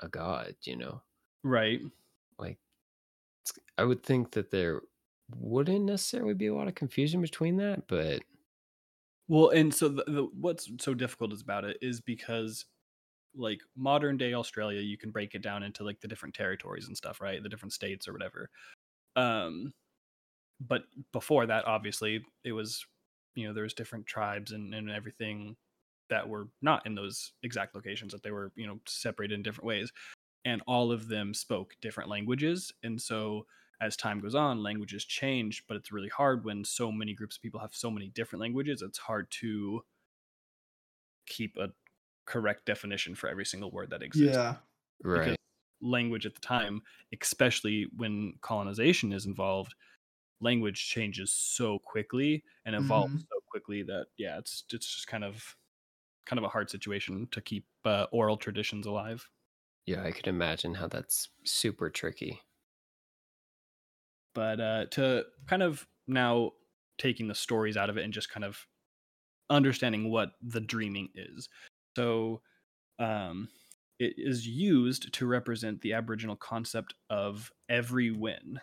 a 0.00 0.08
god, 0.08 0.54
you 0.62 0.76
know? 0.76 1.02
Right. 1.42 1.80
Like 2.38 2.58
it's, 2.58 2.69
I 3.78 3.84
would 3.84 4.02
think 4.02 4.32
that 4.32 4.50
there 4.50 4.82
wouldn't 5.36 5.84
necessarily 5.84 6.34
be 6.34 6.46
a 6.46 6.54
lot 6.54 6.68
of 6.68 6.74
confusion 6.74 7.20
between 7.22 7.56
that, 7.56 7.86
but 7.86 8.22
Well, 9.28 9.50
and 9.50 9.72
so 9.74 9.88
the, 9.88 10.04
the 10.04 10.24
what's 10.24 10.70
so 10.80 10.94
difficult 10.94 11.32
is 11.32 11.42
about 11.42 11.64
it 11.64 11.78
is 11.80 12.00
because 12.00 12.66
like 13.34 13.60
modern 13.76 14.16
day 14.18 14.34
Australia, 14.34 14.80
you 14.80 14.98
can 14.98 15.10
break 15.12 15.34
it 15.34 15.42
down 15.42 15.62
into 15.62 15.84
like 15.84 16.00
the 16.00 16.08
different 16.08 16.34
territories 16.34 16.88
and 16.88 16.96
stuff, 16.96 17.20
right? 17.20 17.42
The 17.42 17.48
different 17.48 17.74
states 17.74 18.08
or 18.08 18.12
whatever. 18.12 18.50
Um, 19.16 19.74
but 20.60 20.84
before 21.12 21.46
that, 21.46 21.66
obviously, 21.66 22.24
it 22.44 22.52
was 22.52 22.86
you 23.36 23.46
know 23.48 23.54
there's 23.54 23.74
different 23.74 24.06
tribes 24.06 24.52
and, 24.52 24.74
and 24.74 24.90
everything 24.90 25.56
that 26.10 26.28
were 26.28 26.48
not 26.62 26.86
in 26.86 26.94
those 26.96 27.32
exact 27.44 27.74
locations 27.74 28.12
that 28.12 28.22
they 28.24 28.32
were 28.32 28.52
you 28.56 28.66
know 28.66 28.80
separated 28.88 29.34
in 29.34 29.42
different 29.42 29.66
ways 29.66 29.92
and 30.44 30.62
all 30.66 30.92
of 30.92 31.08
them 31.08 31.34
spoke 31.34 31.76
different 31.80 32.08
languages 32.10 32.72
and 32.82 33.00
so 33.00 33.46
as 33.80 33.96
time 33.96 34.20
goes 34.20 34.34
on 34.34 34.62
languages 34.62 35.04
change 35.04 35.66
but 35.66 35.76
it's 35.76 35.92
really 35.92 36.08
hard 36.08 36.44
when 36.44 36.64
so 36.64 36.92
many 36.92 37.14
groups 37.14 37.36
of 37.36 37.42
people 37.42 37.60
have 37.60 37.74
so 37.74 37.90
many 37.90 38.08
different 38.08 38.40
languages 38.40 38.82
it's 38.82 38.98
hard 38.98 39.30
to 39.30 39.82
keep 41.26 41.56
a 41.56 41.72
correct 42.26 42.66
definition 42.66 43.14
for 43.14 43.28
every 43.28 43.44
single 43.44 43.70
word 43.70 43.90
that 43.90 44.02
exists 44.02 44.38
Yeah. 44.38 44.58
Right. 45.04 45.34
because 45.34 45.36
language 45.82 46.26
at 46.26 46.34
the 46.34 46.40
time, 46.40 46.82
especially 47.20 47.88
when 47.96 48.34
colonization 48.42 49.12
is 49.12 49.26
involved, 49.26 49.74
language 50.40 50.88
changes 50.88 51.32
so 51.32 51.78
quickly 51.80 52.44
and 52.66 52.76
evolves 52.76 53.12
Mhm. 53.12 53.28
so 53.32 53.40
quickly 53.50 53.82
that 53.84 54.08
yeah, 54.18 54.38
it's 54.38 54.64
it's 54.72 54.94
just 54.94 55.08
kind 55.08 55.24
of 55.24 55.56
kind 56.26 56.38
of 56.38 56.44
a 56.44 56.50
hard 56.50 56.70
situation 56.70 57.28
to 57.32 57.40
keep 57.42 57.68
uh, 57.86 58.06
oral 58.12 58.36
traditions 58.38 58.86
alive. 58.86 59.28
Yeah, 59.86 60.04
I 60.04 60.12
could 60.12 60.26
imagine 60.26 60.74
how 60.74 60.88
that's 60.88 61.28
super 61.44 61.90
tricky. 61.90 62.42
But 64.34 64.60
uh, 64.60 64.86
to 64.92 65.24
kind 65.46 65.62
of 65.62 65.86
now 66.06 66.52
taking 66.98 67.28
the 67.28 67.34
stories 67.34 67.76
out 67.76 67.90
of 67.90 67.96
it 67.96 68.04
and 68.04 68.12
just 68.12 68.30
kind 68.30 68.44
of 68.44 68.66
understanding 69.48 70.10
what 70.10 70.32
the 70.42 70.60
dreaming 70.60 71.08
is. 71.14 71.48
So 71.96 72.42
um, 72.98 73.48
it 73.98 74.14
is 74.16 74.46
used 74.46 75.12
to 75.14 75.26
represent 75.26 75.80
the 75.80 75.94
Aboriginal 75.94 76.36
concept 76.36 76.94
of 77.08 77.50
everywhen. 77.68 78.60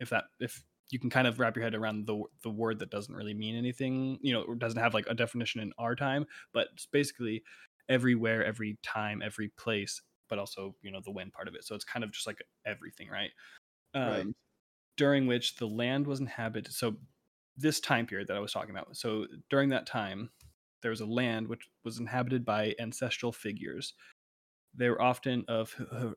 If 0.00 0.10
that 0.10 0.24
if 0.40 0.62
you 0.90 0.98
can 0.98 1.10
kind 1.10 1.26
of 1.26 1.38
wrap 1.38 1.56
your 1.56 1.64
head 1.64 1.74
around 1.74 2.06
the 2.06 2.22
the 2.42 2.50
word 2.50 2.78
that 2.80 2.90
doesn't 2.90 3.14
really 3.14 3.34
mean 3.34 3.56
anything, 3.56 4.18
you 4.22 4.32
know, 4.32 4.54
doesn't 4.54 4.80
have 4.80 4.94
like 4.94 5.06
a 5.08 5.14
definition 5.14 5.60
in 5.60 5.72
our 5.78 5.94
time, 5.94 6.26
but 6.52 6.68
it's 6.72 6.86
basically 6.86 7.42
everywhere, 7.88 8.44
every 8.44 8.78
time, 8.82 9.22
every 9.24 9.48
place, 9.48 10.02
but 10.28 10.38
also 10.38 10.76
you 10.82 10.90
know 10.90 11.00
the 11.04 11.10
wind 11.10 11.32
part 11.32 11.48
of 11.48 11.54
it. 11.54 11.64
So 11.64 11.74
it's 11.74 11.84
kind 11.84 12.04
of 12.04 12.10
just 12.12 12.26
like 12.26 12.42
everything, 12.66 13.08
right? 13.08 13.30
Um, 13.94 14.24
Right. 14.24 14.26
During 14.96 15.26
which 15.28 15.56
the 15.56 15.68
land 15.68 16.06
was 16.06 16.20
inhabited. 16.20 16.72
So 16.72 16.96
this 17.56 17.80
time 17.80 18.06
period 18.06 18.28
that 18.28 18.36
I 18.36 18.40
was 18.40 18.52
talking 18.52 18.70
about. 18.70 18.96
So 18.96 19.26
during 19.50 19.70
that 19.70 19.86
time, 19.86 20.30
there 20.82 20.90
was 20.90 21.00
a 21.00 21.06
land 21.06 21.48
which 21.48 21.68
was 21.84 21.98
inhabited 22.00 22.44
by 22.44 22.74
ancestral 22.80 23.32
figures. 23.32 23.94
They 24.74 24.88
were 24.90 25.00
often 25.02 25.44
of 25.48 25.74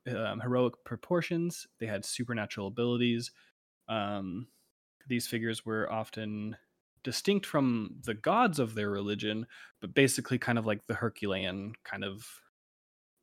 um, 0.07 0.39
heroic 0.39 0.73
proportions. 0.85 1.67
They 1.79 1.87
had 1.87 2.05
supernatural 2.05 2.67
abilities. 2.67 3.31
Um, 3.89 4.49
these 5.07 5.27
figures 5.27 5.65
were 5.65 5.91
often 5.91 6.57
distinct 7.03 7.45
from 7.45 8.01
the 8.05 8.15
gods 8.15 8.59
of 8.59 8.75
their 8.75 8.91
religion, 8.91 9.47
but 9.81 9.93
basically 9.95 10.39
kind 10.39 10.59
of 10.59 10.65
like 10.65 10.87
the 10.87 10.95
Herculean 10.95 11.75
kind 11.83 12.03
of 12.05 12.41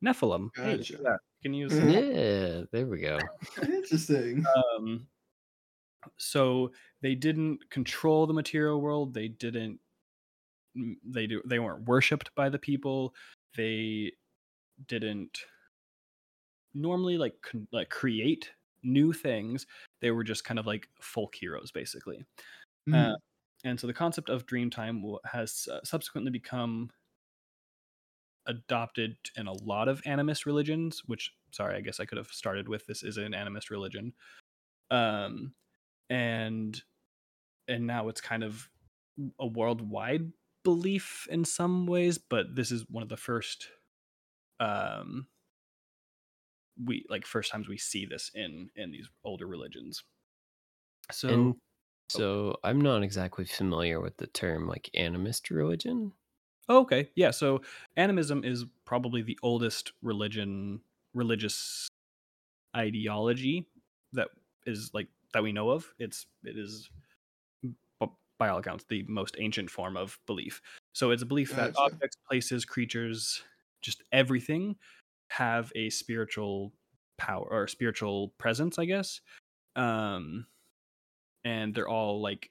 Nephilim. 0.05 0.50
Hey, 0.55 0.73
look 0.73 0.81
at 0.81 0.88
Gotcha. 0.88 1.02
that. 1.02 1.19
You 1.40 1.50
can 1.50 1.55
use 1.55 1.73
Mhm. 1.73 1.93
Yeah, 1.93 2.64
there 2.73 2.87
we 2.87 3.00
go. 3.00 3.19
Interesting. 3.62 4.45
um 4.76 5.09
so 6.17 6.71
they 7.02 7.14
didn't 7.14 7.69
control 7.71 8.26
the 8.26 8.33
material 8.33 8.81
world 8.81 9.12
they 9.14 9.28
didn't 9.28 9.81
they 11.05 11.26
do 11.26 11.43
they 11.45 11.59
weren't 11.59 11.85
worshipped 11.88 12.33
by 12.37 12.49
the 12.49 12.59
people 12.59 13.14
they 13.57 14.12
didn't 14.87 15.38
normally 16.75 17.19
like 17.19 17.35
con- 17.43 17.67
like 17.73 17.90
create 17.90 18.50
new 18.85 19.12
things 19.12 19.67
they 20.00 20.11
were 20.12 20.23
just 20.25 20.45
kind 20.45 20.59
of 20.59 20.67
like 20.67 20.88
folk 21.00 21.35
heroes 21.35 21.71
basically 21.73 22.25
Mhm. 22.88 23.12
uh, 23.12 23.17
and 23.64 23.78
so 23.81 23.87
the 23.88 23.93
concept 23.95 24.31
of 24.31 24.47
dreamtime 24.47 25.02
will- 25.02 25.21
has 25.25 25.69
uh, 25.71 25.81
subsequently 25.85 26.31
become 26.31 26.90
adopted 28.49 29.17
in 29.37 29.47
a 29.47 29.52
lot 29.52 29.88
of 29.88 30.02
animist 30.02 30.47
religions 30.47 31.02
which 31.07 31.33
sorry 31.52 31.76
i 31.76 31.81
guess 31.81 32.00
i 32.00 32.05
could 32.05 32.19
have 32.19 32.28
started 32.28 32.69
with 32.69 32.87
this 32.87 33.02
is 33.02 33.17
an 33.17 33.33
animist 33.33 33.71
religion. 33.71 34.12
Um 34.90 35.55
and 36.11 36.83
and 37.69 37.87
now 37.87 38.09
it's 38.09 38.21
kind 38.23 38.43
of 38.43 38.69
a 39.38 39.47
worldwide 39.47 40.33
belief 40.64 41.26
in 41.31 41.45
some 41.45 41.87
ways 41.87 42.19
but 42.19 42.55
this 42.55 42.73
is 42.73 42.85
one 42.88 43.02
of 43.02 43.09
the 43.09 43.17
first 43.17 43.69
um 44.61 45.28
we 46.85 47.05
like 47.09 47.26
first 47.26 47.50
times 47.50 47.69
we 47.69 47.78
see 47.78 48.07
this 48.07 48.31
in 48.35 48.71
in 48.76 48.90
these 48.90 49.09
older 49.25 49.47
religions. 49.47 50.05
So 51.11 51.28
and 51.28 51.55
so 52.09 52.57
I'm 52.64 52.81
not 52.81 53.02
exactly 53.02 53.45
familiar 53.45 54.00
with 54.00 54.17
the 54.17 54.26
term 54.26 54.67
like 54.67 54.90
animist 54.97 55.50
religion. 55.50 56.12
Oh, 56.68 56.80
okay. 56.80 57.10
Yeah. 57.14 57.30
So 57.30 57.62
animism 57.96 58.44
is 58.44 58.64
probably 58.84 59.22
the 59.22 59.38
oldest 59.42 59.92
religion, 60.02 60.80
religious 61.14 61.88
ideology 62.76 63.68
that 64.12 64.28
is 64.66 64.90
like 64.94 65.08
that 65.34 65.42
we 65.42 65.52
know 65.52 65.70
of. 65.70 65.94
It's 65.98 66.26
it 66.44 66.56
is 66.58 66.90
by 68.38 68.48
all 68.48 68.58
accounts 68.58 68.84
the 68.84 69.04
most 69.08 69.37
ancient 69.38 69.70
form 69.70 69.96
of 69.96 70.18
belief. 70.26 70.60
So 70.92 71.10
it's 71.10 71.22
a 71.22 71.26
belief 71.26 71.54
that 71.56 71.72
objects, 71.76 72.16
places, 72.28 72.64
creatures, 72.64 73.42
just 73.82 74.02
everything 74.12 74.76
have 75.30 75.72
a 75.75 75.90
spiritual 75.90 76.72
power 77.18 77.46
or 77.50 77.66
spiritual 77.66 78.30
presence, 78.38 78.78
I 78.78 78.84
guess. 78.87 79.20
Um 79.76 80.46
and 81.44 81.75
they're 81.75 81.88
all 81.88 82.20
like 82.20 82.50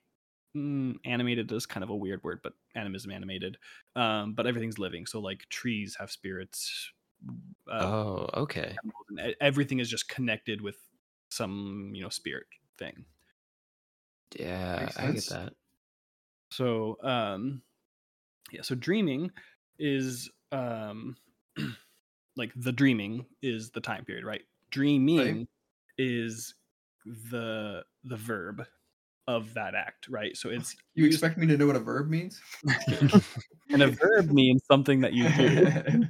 mm, 0.57 0.95
animated 1.05 1.51
is 1.51 1.65
kind 1.65 1.83
of 1.83 1.89
a 1.89 1.95
weird 1.95 2.23
word, 2.23 2.39
but 2.43 2.53
animism 2.75 3.11
animated. 3.11 3.57
Um, 3.95 4.33
but 4.33 4.47
everything's 4.47 4.79
living. 4.79 5.05
So 5.05 5.19
like 5.19 5.47
trees 5.49 5.95
have 5.99 6.11
spirits. 6.11 6.91
Uh, 7.71 7.79
oh, 7.83 8.29
okay. 8.33 8.75
everything 9.41 9.79
is 9.79 9.89
just 9.89 10.07
connected 10.07 10.61
with 10.61 10.75
some 11.29 11.91
you 11.93 12.03
know 12.03 12.09
spirit 12.09 12.47
thing. 12.77 13.05
Yeah, 14.37 14.89
I 14.97 15.11
get 15.11 15.25
that. 15.29 15.53
So 16.51 16.97
um, 17.03 17.61
yeah. 18.51 18.61
So 18.61 18.75
dreaming 18.75 19.31
is 19.79 20.29
um, 20.51 21.15
like 22.37 22.51
the 22.55 22.71
dreaming 22.71 23.25
is 23.41 23.71
the 23.71 23.81
time 23.81 24.05
period, 24.05 24.25
right? 24.25 24.43
Dreaming 24.71 25.47
is 25.97 26.53
the 27.05 27.83
the 28.03 28.17
verb 28.17 28.65
of 29.27 29.53
that 29.53 29.75
act, 29.75 30.07
right? 30.09 30.35
So 30.35 30.49
it's 30.49 30.75
You 30.95 31.05
used- 31.05 31.15
expect 31.15 31.37
me 31.37 31.47
to 31.47 31.57
know 31.57 31.67
what 31.67 31.75
a 31.75 31.79
verb 31.79 32.09
means? 32.09 32.41
and 33.69 33.81
a 33.83 33.87
verb 33.89 34.31
means 34.31 34.63
something 34.65 34.99
that 35.01 35.13
you 35.13 35.29
do. 35.29 36.07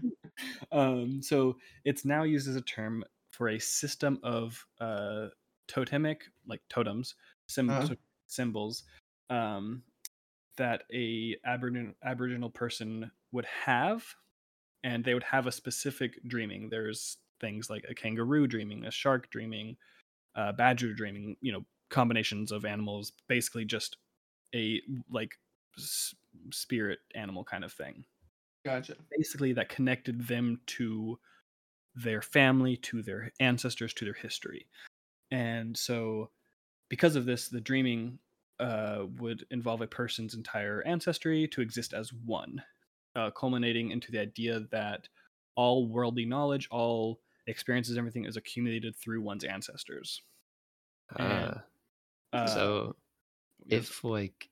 um, 0.72 1.22
so 1.22 1.58
it's 1.84 2.06
now 2.06 2.24
used 2.24 2.48
as 2.48 2.56
a 2.56 2.62
term 2.62 3.04
for 3.32 3.50
a 3.50 3.60
system 3.60 4.20
of 4.24 4.64
uh, 4.80 5.28
totemic, 5.68 6.24
like 6.48 6.62
totems, 6.70 7.16
sym- 7.48 7.70
Uh-huh. 7.70 7.96
symbols 8.28 8.84
um, 9.30 9.84
that 10.56 10.84
a 10.94 11.36
aboriginal, 11.46 11.94
aboriginal 12.04 12.50
person 12.50 13.12
would 13.32 13.46
have, 13.46 14.06
and 14.84 15.04
they 15.04 15.14
would 15.14 15.24
have 15.24 15.48
a 15.48 15.52
specific 15.52 16.20
dreaming. 16.28 16.70
There's 16.70 17.18
things 17.42 17.70
like 17.70 17.86
a 17.90 17.94
kangaroo 17.94 18.48
dreaming, 18.48 18.86
a 18.86 18.92
shark 18.92 19.30
dreaming, 19.30 19.76
uh, 20.36 20.54
badger 20.54 20.94
dreaming. 20.94 21.36
You 21.42 21.52
know, 21.52 21.66
combinations 21.90 22.52
of 22.52 22.66
animals, 22.66 23.12
basically 23.28 23.66
just 23.66 23.98
a 24.56 24.82
like 25.10 25.40
s- 25.78 26.16
spirit 26.52 27.00
animal 27.16 27.44
kind 27.44 27.64
of 27.66 27.74
thing 27.74 28.06
Gotcha. 28.64 28.98
basically 29.16 29.54
that 29.54 29.70
connected 29.70 30.28
them 30.28 30.62
to 30.68 31.20
their 31.96 32.22
family, 32.22 32.78
to 32.78 33.04
their 33.04 33.32
ancestors, 33.40 33.94
to 33.96 34.06
their 34.06 34.14
history. 34.16 34.68
And 35.32 35.78
so, 35.78 36.32
because 36.90 37.16
of 37.16 37.26
this, 37.26 37.50
the 37.50 37.62
dreaming 37.62 38.20
uh, 38.60 39.06
would 39.18 39.46
involve 39.52 39.82
a 39.82 39.88
person's 39.88 40.36
entire 40.36 40.84
ancestry 40.84 41.48
to 41.50 41.62
exist 41.62 41.94
as 41.94 42.14
one, 42.14 42.64
uh, 43.16 43.32
culminating 43.32 43.92
into 43.92 44.12
the 44.12 44.20
idea 44.20 44.62
that 44.72 45.10
all 45.56 45.88
worldly 45.88 46.26
knowledge, 46.26 46.68
all 46.72 47.22
experiences, 47.48 47.98
everything 47.98 48.26
is 48.26 48.38
accumulated 48.38 48.96
through 48.96 49.22
one's 49.22 49.44
ancestors. 49.46 50.24
And, 51.18 51.52
Uh, 51.52 51.62
Uh, 52.34 52.48
so 52.48 52.96
yes. 53.66 53.84
if 53.90 54.04
like 54.04 54.50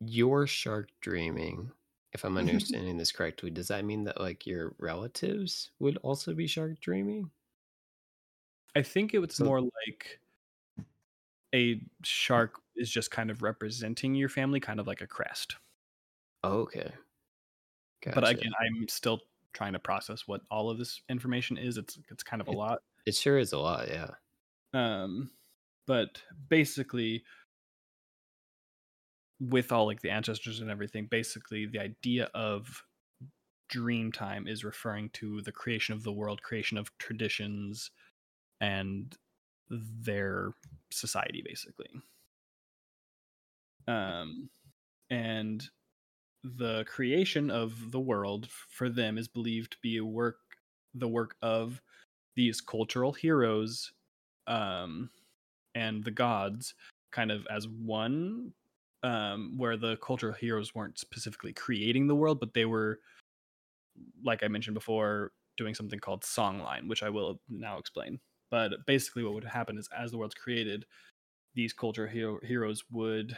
your 0.00 0.46
shark 0.46 0.90
dreaming 1.00 1.72
if 2.12 2.24
I'm 2.24 2.36
understanding 2.38 2.96
this 2.96 3.12
correctly, 3.12 3.50
does 3.50 3.68
that 3.68 3.84
mean 3.84 4.04
that 4.04 4.20
like 4.20 4.46
your 4.46 4.74
relatives 4.78 5.70
would 5.78 5.98
also 5.98 6.34
be 6.34 6.46
shark 6.46 6.80
dreaming? 6.80 7.30
I 8.74 8.82
think 8.82 9.12
it 9.14 9.18
was 9.18 9.34
So- 9.34 9.44
more 9.44 9.60
like 9.60 10.20
a 11.54 11.80
shark 12.04 12.60
is 12.76 12.90
just 12.90 13.10
kind 13.10 13.30
of 13.30 13.42
representing 13.42 14.14
your 14.14 14.28
family, 14.28 14.60
kind 14.60 14.78
of 14.80 14.86
like 14.86 15.00
a 15.00 15.06
crest. 15.06 15.56
Okay. 16.44 16.92
But 18.02 18.28
again, 18.28 18.52
I'm 18.60 18.86
still 18.88 19.20
trying 19.52 19.72
to 19.72 19.78
process 19.78 20.28
what 20.28 20.42
all 20.50 20.70
of 20.70 20.78
this 20.78 21.02
information 21.08 21.58
is. 21.58 21.76
It's 21.78 21.98
it's 22.10 22.22
kind 22.22 22.40
of 22.40 22.48
a 22.48 22.52
It- 22.52 22.56
lot. 22.56 22.82
it 23.06 23.14
sure 23.14 23.38
is 23.38 23.52
a 23.52 23.58
lot, 23.58 23.88
yeah. 23.88 24.14
Um, 24.72 25.30
but 25.88 26.22
basically, 26.50 27.24
with 29.40 29.72
all 29.72 29.86
like 29.86 30.02
the 30.02 30.10
ancestors 30.10 30.60
and 30.60 30.70
everything, 30.70 31.08
basically 31.10 31.64
the 31.64 31.80
idea 31.80 32.28
of 32.34 32.84
dream 33.70 34.12
time 34.12 34.46
is 34.46 34.64
referring 34.64 35.08
to 35.14 35.40
the 35.40 35.52
creation 35.52 35.94
of 35.94 36.02
the 36.02 36.12
world, 36.12 36.42
creation 36.42 36.76
of 36.76 36.96
traditions, 36.98 37.90
and 38.60 39.16
their 39.70 40.52
society, 40.90 41.42
basically. 41.44 41.88
Um, 43.86 44.50
and 45.08 45.66
the 46.44 46.84
creation 46.84 47.50
of 47.50 47.92
the 47.92 48.00
world 48.00 48.48
for 48.50 48.90
them 48.90 49.16
is 49.16 49.26
believed 49.26 49.72
to 49.72 49.78
be 49.82 49.96
a 49.96 50.04
work, 50.04 50.36
the 50.94 51.08
work 51.08 51.36
of 51.40 51.80
these 52.36 52.60
cultural 52.60 53.14
heroes 53.14 53.92
um, 54.46 55.10
and 55.78 56.02
the 56.04 56.10
gods 56.10 56.74
kind 57.12 57.30
of 57.30 57.46
as 57.50 57.68
one 57.68 58.52
um, 59.04 59.54
where 59.56 59.76
the 59.76 59.96
cultural 59.98 60.32
heroes 60.32 60.74
weren't 60.74 60.98
specifically 60.98 61.52
creating 61.52 62.06
the 62.06 62.14
world 62.14 62.40
but 62.40 62.52
they 62.52 62.64
were 62.64 62.98
like 64.24 64.42
i 64.42 64.48
mentioned 64.48 64.74
before 64.74 65.32
doing 65.56 65.74
something 65.74 65.98
called 65.98 66.22
songline 66.22 66.88
which 66.88 67.02
i 67.02 67.10
will 67.10 67.40
now 67.48 67.78
explain. 67.78 68.18
But 68.50 68.86
basically 68.86 69.24
what 69.24 69.34
would 69.34 69.44
happen 69.44 69.76
is 69.76 69.90
as 69.96 70.10
the 70.10 70.16
world's 70.18 70.34
created 70.34 70.86
these 71.54 71.74
cultural 71.74 72.08
hero- 72.08 72.40
heroes 72.42 72.82
would 72.90 73.36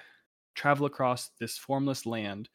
travel 0.54 0.86
across 0.86 1.30
this 1.40 1.58
formless 1.58 2.06
land 2.06 2.48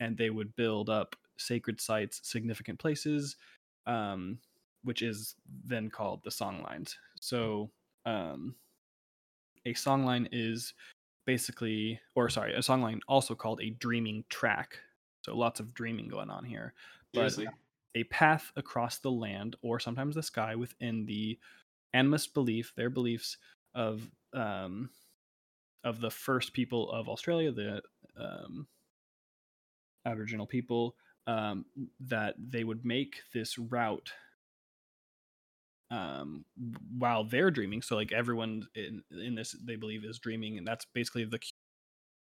and 0.00 0.16
they 0.16 0.30
would 0.30 0.54
build 0.56 0.88
up 0.88 1.16
sacred 1.38 1.80
sites 1.80 2.20
significant 2.22 2.78
places 2.78 3.36
um, 3.86 4.38
which 4.84 5.02
is 5.02 5.34
then 5.64 5.90
called 5.90 6.20
the 6.24 6.30
songlines 6.30 6.94
so 7.20 7.70
um, 8.06 8.54
a 9.66 9.74
songline 9.74 10.28
is 10.32 10.74
basically 11.26 12.00
or 12.14 12.28
sorry 12.28 12.54
a 12.54 12.58
songline 12.58 13.00
also 13.06 13.34
called 13.34 13.60
a 13.62 13.70
dreaming 13.70 14.24
track 14.30 14.78
so 15.24 15.36
lots 15.36 15.60
of 15.60 15.74
dreaming 15.74 16.08
going 16.08 16.30
on 16.30 16.44
here 16.44 16.72
but 17.12 17.30
Seriously. 17.30 17.48
a 17.94 18.04
path 18.04 18.50
across 18.56 18.98
the 18.98 19.10
land 19.10 19.56
or 19.62 19.78
sometimes 19.78 20.14
the 20.14 20.22
sky 20.22 20.54
within 20.54 21.04
the 21.04 21.38
animist 21.94 22.32
belief 22.32 22.72
their 22.76 22.90
beliefs 22.90 23.36
of 23.74 24.10
um, 24.32 24.90
of 25.84 26.00
the 26.00 26.10
first 26.10 26.52
people 26.52 26.90
of 26.90 27.08
australia 27.08 27.52
the 27.52 27.82
um, 28.18 28.66
aboriginal 30.06 30.46
people 30.46 30.96
um, 31.26 31.66
that 32.00 32.34
they 32.38 32.64
would 32.64 32.84
make 32.86 33.20
this 33.34 33.58
route 33.58 34.12
um 35.90 36.44
while 36.98 37.24
they're 37.24 37.50
dreaming 37.50 37.80
so 37.80 37.96
like 37.96 38.12
everyone 38.12 38.66
in 38.74 39.02
in 39.10 39.34
this 39.34 39.56
they 39.64 39.76
believe 39.76 40.04
is 40.04 40.18
dreaming 40.18 40.58
and 40.58 40.66
that's 40.66 40.86
basically 40.94 41.24
the 41.24 41.38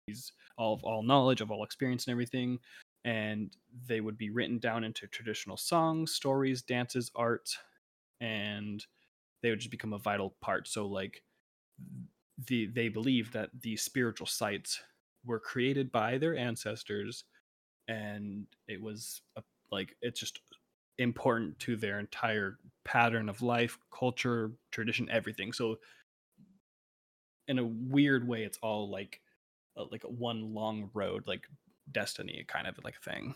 keys 0.07 0.33
of 0.59 0.83
all 0.85 1.02
knowledge 1.02 1.40
of 1.40 1.50
all 1.50 1.64
experience 1.64 2.07
and 2.07 2.12
everything 2.12 2.59
and 3.04 3.57
they 3.87 4.00
would 4.00 4.19
be 4.19 4.30
written 4.30 4.59
down 4.59 4.85
into 4.85 5.07
traditional 5.07 5.57
songs 5.57 6.12
stories 6.12 6.62
dances 6.62 7.11
art 7.14 7.50
and 8.21 8.87
they 9.42 9.51
would 9.51 9.61
just 9.61 9.70
become 9.70 9.92
a 9.92 9.98
vital 9.98 10.37
part. 10.40 10.68
So 10.68 10.87
like 10.87 11.22
the 12.46 12.66
they 12.66 12.88
believe 12.88 13.33
that 13.33 13.51
these 13.61 13.83
spiritual 13.83 14.27
sites 14.27 14.81
were 15.24 15.40
created 15.40 15.92
by 15.92 16.18
their 16.18 16.37
ancestors 16.37 17.24
and 17.88 18.46
it 18.68 18.81
was 18.81 19.22
a, 19.37 19.42
like 19.70 19.96
it's 20.03 20.20
just 20.20 20.40
important 20.98 21.59
to 21.61 21.77
their 21.77 21.98
entire 21.98 22.59
pattern 22.90 23.29
of 23.29 23.40
life, 23.42 23.79
culture, 23.92 24.53
tradition, 24.72 25.09
everything. 25.11 25.53
So 25.53 25.79
in 27.48 27.59
a 27.59 27.64
weird 27.64 28.26
way 28.26 28.44
it's 28.44 28.59
all 28.59 28.88
like 28.90 29.20
uh, 29.76 29.85
like 29.90 30.03
one 30.05 30.55
long 30.55 30.90
road 30.94 31.26
like 31.26 31.46
destiny 31.90 32.44
kind 32.48 32.66
of 32.66 32.79
like 32.85 32.96
a 32.96 33.11
thing. 33.11 33.35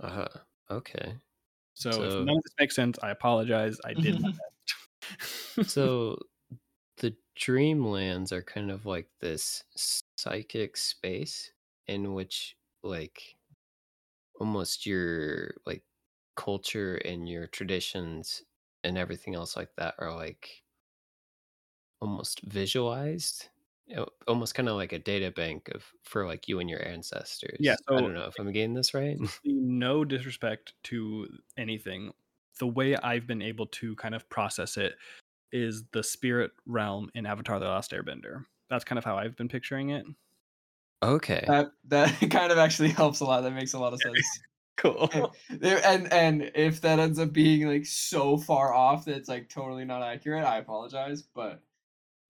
Uh-huh. 0.00 0.28
Okay. 0.70 1.18
So, 1.74 2.02
if 2.04 2.18
none 2.18 2.36
of 2.36 2.42
this 2.44 2.54
makes 2.58 2.74
sense, 2.76 2.98
I 3.02 3.10
apologize. 3.10 3.78
I 3.84 3.94
did 3.94 4.20
my 4.20 4.28
best. 4.30 4.74
So 5.64 6.18
the 6.98 7.16
dreamlands 7.38 8.32
are 8.32 8.42
kind 8.42 8.70
of 8.70 8.86
like 8.86 9.10
this 9.20 9.64
psychic 10.16 10.76
space 10.76 11.52
in 11.86 12.14
which 12.14 12.56
like 12.82 13.36
almost 14.40 14.86
your 14.86 15.54
like 15.66 15.84
culture 16.36 16.96
and 16.96 17.28
your 17.28 17.46
traditions 17.46 18.42
and 18.84 18.98
everything 18.98 19.34
else 19.34 19.56
like 19.56 19.74
that 19.76 19.94
are 19.98 20.14
like 20.14 20.64
almost 22.00 22.40
visualized 22.42 23.48
almost 24.26 24.54
kind 24.54 24.68
of 24.68 24.76
like 24.76 24.92
a 24.92 24.98
data 24.98 25.30
bank 25.30 25.68
of 25.74 25.92
for 26.02 26.26
like 26.26 26.48
you 26.48 26.60
and 26.60 26.70
your 26.70 26.84
ancestors 26.86 27.58
Yeah, 27.58 27.76
i 27.94 28.00
don't 28.00 28.14
know 28.14 28.24
if 28.26 28.38
i'm 28.38 28.52
getting 28.52 28.74
this 28.74 28.94
right 28.94 29.18
no 29.44 30.04
disrespect 30.04 30.74
to 30.84 31.28
anything. 31.56 32.12
The 32.58 32.66
way 32.66 32.96
I've 32.96 33.26
been 33.26 33.42
able 33.42 33.66
to 33.66 33.96
kind 33.96 34.14
of 34.14 34.28
process 34.28 34.76
it 34.76 34.96
is 35.52 35.84
the 35.92 36.02
spirit 36.02 36.52
realm 36.66 37.10
in 37.14 37.26
Avatar 37.26 37.58
The 37.58 37.68
Last 37.68 37.92
Airbender. 37.92 38.46
That's 38.70 38.84
kind 38.84 38.98
of 38.98 39.04
how 39.04 39.18
I've 39.18 39.36
been 39.36 39.48
picturing 39.48 39.90
it. 39.90 40.06
okay 41.02 41.46
That 41.46 41.72
that 41.84 42.08
kind 42.30 42.52
of 42.52 42.58
actually 42.58 42.90
helps 42.90 43.20
a 43.20 43.24
lot. 43.24 43.42
That 43.42 43.52
makes 43.52 43.72
a 43.72 43.78
lot 43.78 43.92
of 43.92 44.00
sense. 44.00 44.44
Cool. 44.76 45.32
There- 45.50 45.84
and 45.84 46.12
and 46.12 46.50
if 46.54 46.80
that 46.80 46.98
ends 46.98 47.18
up 47.18 47.32
being 47.32 47.66
like 47.68 47.86
so 47.86 48.36
far 48.36 48.74
off 48.74 49.04
that 49.04 49.16
it's 49.16 49.28
like 49.28 49.48
totally 49.48 49.84
not 49.84 50.02
accurate, 50.02 50.44
I 50.44 50.58
apologize. 50.58 51.22
But 51.22 51.62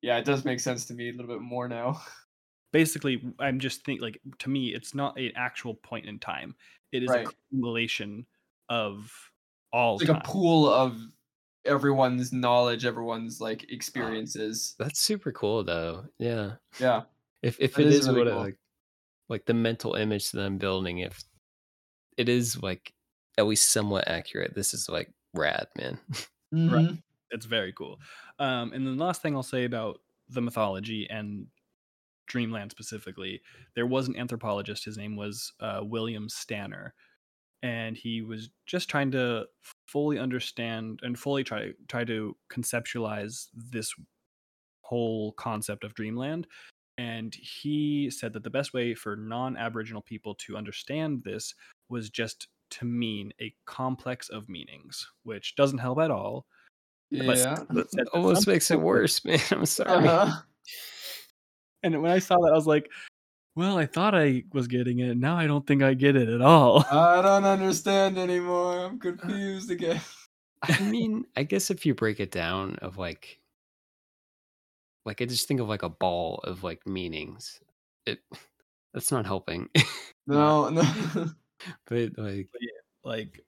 yeah, 0.03 0.19
it 0.19 0.25
does 0.25 0.45
make 0.45 0.61
sense 0.61 0.85
to 0.87 0.95
me 0.95 1.09
a 1.09 1.13
little 1.13 1.29
bit 1.29 1.41
more 1.41 1.69
now. 1.69 2.01
Basically, 2.73 3.23
I'm 3.39 3.59
just 3.61 3.85
think 3.85 4.01
like 4.01 4.19
to 4.41 4.51
me, 4.51 4.75
it's 4.75 4.95
not 4.95 5.19
an 5.19 5.33
actual 5.37 5.75
point 5.75 6.07
in 6.07 6.19
time. 6.19 6.55
It 6.91 7.03
is 7.03 7.09
Right. 7.09 7.27
a 7.27 7.31
accumulation 7.31 8.27
of 8.69 9.11
all 9.73 9.95
It's 10.01 10.09
like 10.09 10.17
time. 10.19 10.23
a 10.25 10.29
pool 10.33 10.69
of 10.69 10.99
everyone's 11.65 12.33
knowledge, 12.33 12.85
everyone's 12.85 13.41
like 13.41 13.71
experiences. 13.71 14.75
that's 14.79 15.01
super 15.01 15.31
cool 15.33 15.63
though 15.63 16.05
yeah 16.19 16.55
Yeah. 16.81 17.03
if 17.43 17.57
if 17.61 17.75
That 17.75 17.83
it 17.83 17.87
is 17.89 18.01
is 18.01 18.09
really 18.09 18.19
what 18.19 18.27
it, 18.27 18.31
cool. 18.33 18.41
like 18.43 18.59
like 19.29 19.45
the 19.47 19.55
mental 19.55 19.95
image 19.95 20.33
that 20.33 20.43
i'm 20.45 20.59
building 20.59 20.99
if 20.99 21.23
it 22.19 22.29
is 22.29 22.63
like 22.63 22.93
at 23.39 23.47
least 23.47 23.71
somewhat 23.71 24.09
accurate 24.09 24.55
this 24.55 24.75
is 24.75 24.89
like 24.89 25.13
rad 25.35 25.67
man 25.77 25.99
Mhm. 26.53 27.03
it's 27.31 27.47
very 27.47 27.73
cool. 27.73 27.99
Um, 28.39 28.73
and 28.73 28.87
then 28.87 28.97
the 28.97 29.05
last 29.05 29.23
thing 29.23 29.35
I'll 29.35 29.43
say 29.43 29.65
about 29.65 30.01
the 30.29 30.43
mythology 30.43 31.09
and 31.09 31.47
Dreamland 32.27 32.71
specifically, 32.73 33.43
there 33.75 33.87
was 33.87 34.09
an 34.09 34.17
anthropologist. 34.17 34.85
His 34.85 34.99
name 34.99 35.17
was 35.17 35.53
uh, 35.61 35.81
William 35.85 36.29
Stanner, 36.29 36.95
and 37.63 37.97
he 37.97 38.23
was 38.23 38.51
just 38.67 38.91
trying 38.91 39.11
to 39.13 39.47
fully 39.87 40.19
understand 40.19 41.01
and 41.03 41.19
fully 41.19 41.45
try 41.45 41.73
try 41.89 42.05
to 42.05 42.37
conceptualize 42.51 43.49
this 43.55 43.95
whole 44.83 45.33
concept 45.33 45.85
of 45.85 45.95
Dreamland. 45.95 46.47
And 46.99 47.35
he 47.35 48.11
said 48.11 48.33
that 48.35 48.43
the 48.45 48.51
best 48.51 48.75
way 48.75 48.95
for 48.95 49.17
non-Aboriginal 49.17 50.03
people 50.03 50.35
to 50.37 50.57
understand 50.57 51.25
this 51.25 51.55
was 51.93 52.11
just 52.11 52.49
to 52.71 52.85
mean 52.85 53.33
a 53.41 53.55
complex 53.67 54.31
of 54.31 54.49
meanings, 54.49 55.07
which 55.23 55.55
doesn't 55.57 55.79
help 55.79 56.01
at 56.01 56.11
all. 56.11 56.47
Yeah. 57.11 57.25
but 57.27 57.39
said 57.39 57.67
that 57.93 58.09
almost 58.15 58.47
makes 58.47 58.71
it 58.71 58.81
worse 58.81 59.23
man 59.27 59.39
i'm 59.51 59.67
sorry 59.79 60.09
Uh-huh. 60.09 60.41
And 61.83 62.01
when 62.01 62.13
I 62.13 62.21
saw 62.21 62.37
that, 62.39 62.53
I 62.53 62.55
was 62.55 62.69
like, 62.69 62.89
"Well, 63.57 63.77
I 63.77 63.87
thought 63.87 64.15
I 64.15 64.45
was 64.53 64.69
getting 64.69 65.01
it. 65.01 65.17
Now 65.17 65.37
I 65.37 65.49
don't 65.49 65.67
think 65.67 65.83
I 65.83 65.95
get 65.95 66.15
it 66.15 66.29
at 66.29 66.41
all." 66.41 66.87
I 66.89 67.21
don't 67.21 67.45
understand 67.45 68.19
anymore. 68.19 68.87
I'm 68.87 69.01
confused 69.01 69.69
again. 69.69 70.01
I 70.63 70.81
mean, 70.81 71.25
I 71.37 71.43
guess 71.43 71.73
if 71.73 71.85
you 71.85 71.93
break 71.93 72.21
it 72.21 72.31
down 72.31 72.77
of 72.77 72.99
like 72.99 73.41
like 75.05 75.21
I 75.21 75.25
just 75.25 75.49
think 75.49 75.59
of 75.59 75.69
like 75.69 75.83
a 75.83 75.89
ball 75.89 76.41
of 76.45 76.63
like 76.63 76.87
meanings. 76.87 77.61
It 78.07 78.21
that's 78.95 79.11
not 79.11 79.27
helping. 79.27 79.69
No, 80.27 80.69
no. 80.69 80.85
But 81.87 82.19
like 82.19 82.51
like, 83.05 83.41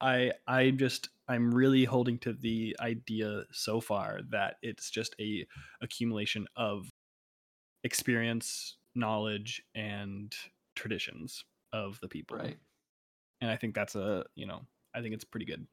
I 0.00 0.34
I 0.46 0.70
just 0.72 1.10
I'm 1.28 1.54
really 1.54 1.84
holding 1.84 2.18
to 2.20 2.32
the 2.34 2.76
idea 2.80 3.44
so 3.52 3.80
far 3.80 4.20
that 4.30 4.56
it's 4.62 4.90
just 4.90 5.14
a 5.20 5.46
accumulation 5.82 6.48
of 6.56 6.90
experience, 7.84 8.78
knowledge, 8.94 9.62
and 9.74 10.34
traditions. 10.76 11.44
of 11.74 12.00
the 12.00 12.08
people. 12.08 12.38
Right. 12.38 12.58
And 13.40 13.50
I 13.50 13.56
think 13.56 13.74
that's 13.74 13.94
a, 13.96 14.24
you 14.36 14.46
know, 14.46 14.66
I 14.94 15.02
think 15.02 15.14
it's 15.14 15.24
pretty 15.24 15.46
good. 15.46 15.66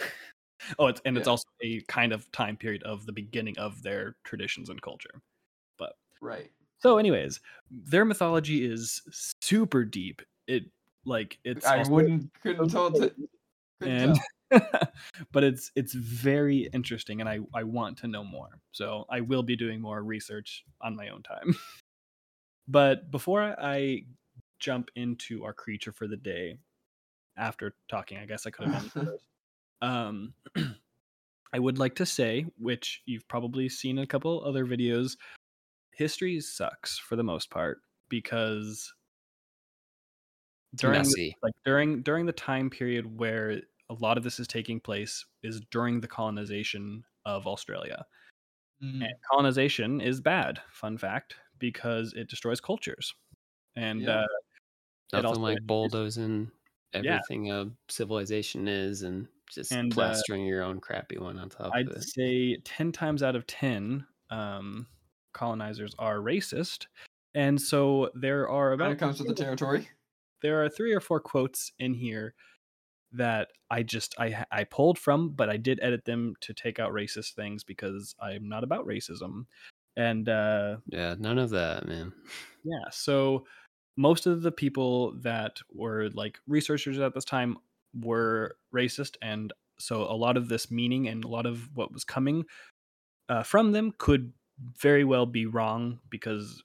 oh, 0.78 0.86
it's 0.88 1.00
and 1.04 1.16
it's 1.16 1.26
Yeah. 1.26 1.28
also 1.28 1.44
a 1.62 1.80
kind 1.82 2.12
of 2.12 2.30
time 2.32 2.56
period 2.56 2.82
of 2.84 3.06
the 3.06 3.12
beginning 3.12 3.58
of 3.58 3.82
their 3.82 4.16
traditions 4.24 4.68
and 4.70 4.80
culture. 4.82 5.22
But 5.78 5.94
Right. 6.20 6.52
so 6.80 6.98
anyways, 6.98 7.40
their 7.70 8.04
mythology 8.04 8.64
is 8.64 9.02
super 9.10 9.84
deep. 9.84 10.22
It 10.46 10.64
like 11.04 11.38
it's 11.44 11.66
I 11.66 11.78
also- 11.78 11.90
wouldn't 11.92 12.30
couldn't 12.42 12.68
tell. 12.70 12.90
T- 12.92 13.10
couldn't 13.80 13.98
and 14.00 14.14
tell. 14.14 14.24
but 15.32 15.44
it's 15.44 15.70
it's 15.76 15.94
very 15.94 16.68
interesting 16.74 17.20
and 17.20 17.28
I, 17.28 17.38
I 17.54 17.62
want 17.62 17.98
to 17.98 18.08
know 18.08 18.24
more 18.24 18.58
so 18.72 19.06
i 19.08 19.20
will 19.20 19.44
be 19.44 19.54
doing 19.54 19.80
more 19.80 20.02
research 20.02 20.64
on 20.80 20.96
my 20.96 21.08
own 21.08 21.22
time 21.22 21.54
but 22.68 23.12
before 23.12 23.54
i 23.60 24.02
jump 24.58 24.90
into 24.96 25.44
our 25.44 25.52
creature 25.52 25.92
for 25.92 26.08
the 26.08 26.16
day 26.16 26.58
after 27.36 27.74
talking 27.88 28.18
i 28.18 28.26
guess 28.26 28.44
i 28.44 28.50
could 28.50 28.66
have 28.68 28.92
done 28.92 29.18
um 29.82 30.34
i 31.52 31.58
would 31.60 31.78
like 31.78 31.94
to 31.94 32.04
say 32.04 32.44
which 32.58 33.02
you've 33.06 33.28
probably 33.28 33.68
seen 33.68 33.98
in 33.98 34.04
a 34.04 34.06
couple 34.06 34.44
other 34.44 34.66
videos 34.66 35.16
history 35.94 36.40
sucks 36.40 36.98
for 36.98 37.14
the 37.14 37.22
most 37.22 37.50
part 37.50 37.78
because 38.08 38.68
It's 38.68 38.92
during 40.76 40.94
the- 41.02 41.08
messy. 41.08 41.36
like 41.42 41.54
during 41.64 42.02
during 42.02 42.26
the 42.26 42.32
time 42.32 42.70
period 42.70 43.18
where 43.18 43.60
a 43.88 43.94
lot 43.94 44.16
of 44.16 44.22
this 44.24 44.38
is 44.38 44.46
taking 44.46 44.78
place 44.80 45.24
is 45.42 45.60
during 45.70 46.00
the 46.00 46.06
colonization 46.08 47.04
of 47.26 47.46
Australia. 47.46 48.06
Mm, 48.82 49.04
And 49.04 49.14
colonization 49.30 50.00
is 50.00 50.20
bad, 50.20 50.60
fun 50.70 50.96
fact, 50.96 51.34
because 51.58 52.12
it 52.14 52.28
destroys 52.30 52.60
cultures. 52.60 53.12
And 53.76 54.02
Yeah. 54.02 54.20
uh, 54.20 54.26
Nothing 55.12 55.26
also 55.26 55.40
like 55.40 55.58
is- 55.58 55.64
bulldozing 55.66 56.50
Yeah. 56.94 57.00
everything 57.18 57.50
a 57.50 57.70
civilization 57.88 58.68
is 58.68 59.02
and 59.02 59.28
just 59.50 59.72
And, 59.72 59.92
uh, 59.92 59.94
plastering 59.96 60.46
your 60.46 60.62
own 60.62 60.80
crappy 60.80 61.18
one 61.18 61.38
on 61.38 61.48
top 61.50 61.72
I'd 61.74 61.88
of 61.88 61.96
it. 61.96 62.02
say 62.04 62.56
10 62.64 62.92
times 62.92 63.22
out 63.24 63.34
of 63.36 63.46
10, 63.48 64.06
um, 64.30 64.86
colonizers 65.32 65.94
are 65.98 66.18
racist. 66.18 66.86
And 67.34 67.60
so 67.60 68.10
there 68.14 68.48
are 68.48 68.70
when 68.70 68.74
about 68.80 68.92
it 68.92 68.98
comes 68.98 69.18
to 69.18 69.24
the 69.24 69.34
territory. 69.34 69.88
There 70.42 70.62
are 70.64 70.68
three 70.68 70.94
or 70.94 71.00
four 71.00 71.20
quotes 71.20 71.72
in 71.78 71.94
here 71.94 72.34
that 73.12 73.48
I 73.70 73.82
just 73.82 74.14
I 74.18 74.44
I 74.50 74.64
pulled 74.64 74.98
from, 74.98 75.30
but 75.30 75.50
I 75.50 75.56
did 75.56 75.80
edit 75.82 76.04
them 76.04 76.34
to 76.42 76.54
take 76.54 76.78
out 76.78 76.92
racist 76.92 77.34
things 77.34 77.64
because 77.64 78.14
I'm 78.20 78.48
not 78.48 78.64
about 78.64 78.86
racism. 78.86 79.46
And 79.96 80.28
uh, 80.28 80.76
Yeah, 80.86 81.14
none 81.18 81.38
of 81.38 81.50
that, 81.50 81.86
man. 81.86 82.12
yeah, 82.64 82.90
so 82.90 83.46
most 83.96 84.26
of 84.26 84.42
the 84.42 84.52
people 84.52 85.12
that 85.20 85.60
were 85.72 86.08
like 86.14 86.38
researchers 86.46 86.98
at 86.98 87.14
this 87.14 87.24
time 87.24 87.56
were 87.94 88.56
racist, 88.74 89.16
and 89.22 89.52
so 89.78 90.02
a 90.02 90.14
lot 90.14 90.36
of 90.36 90.48
this 90.48 90.70
meaning 90.70 91.08
and 91.08 91.24
a 91.24 91.28
lot 91.28 91.46
of 91.46 91.68
what 91.74 91.92
was 91.92 92.04
coming 92.04 92.44
uh, 93.28 93.42
from 93.42 93.72
them 93.72 93.92
could 93.98 94.32
very 94.78 95.04
well 95.04 95.26
be 95.26 95.46
wrong 95.46 96.00
because 96.10 96.62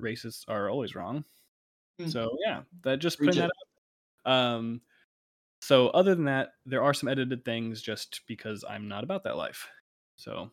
racists 0.00 0.44
are 0.48 0.70
always 0.70 0.94
wrong. 0.94 1.24
Mm. 2.02 2.12
So 2.12 2.36
yeah, 2.44 2.62
that 2.82 2.98
just 2.98 3.18
Preach 3.18 3.28
putting 3.28 3.42
that 3.42 3.50
out. 4.26 4.32
Um, 4.32 4.80
so 5.60 5.88
other 5.88 6.14
than 6.14 6.24
that, 6.24 6.54
there 6.66 6.82
are 6.82 6.94
some 6.94 7.08
edited 7.08 7.44
things 7.44 7.82
just 7.82 8.22
because 8.26 8.64
I'm 8.68 8.88
not 8.88 9.04
about 9.04 9.24
that 9.24 9.36
life. 9.36 9.68
So 10.16 10.50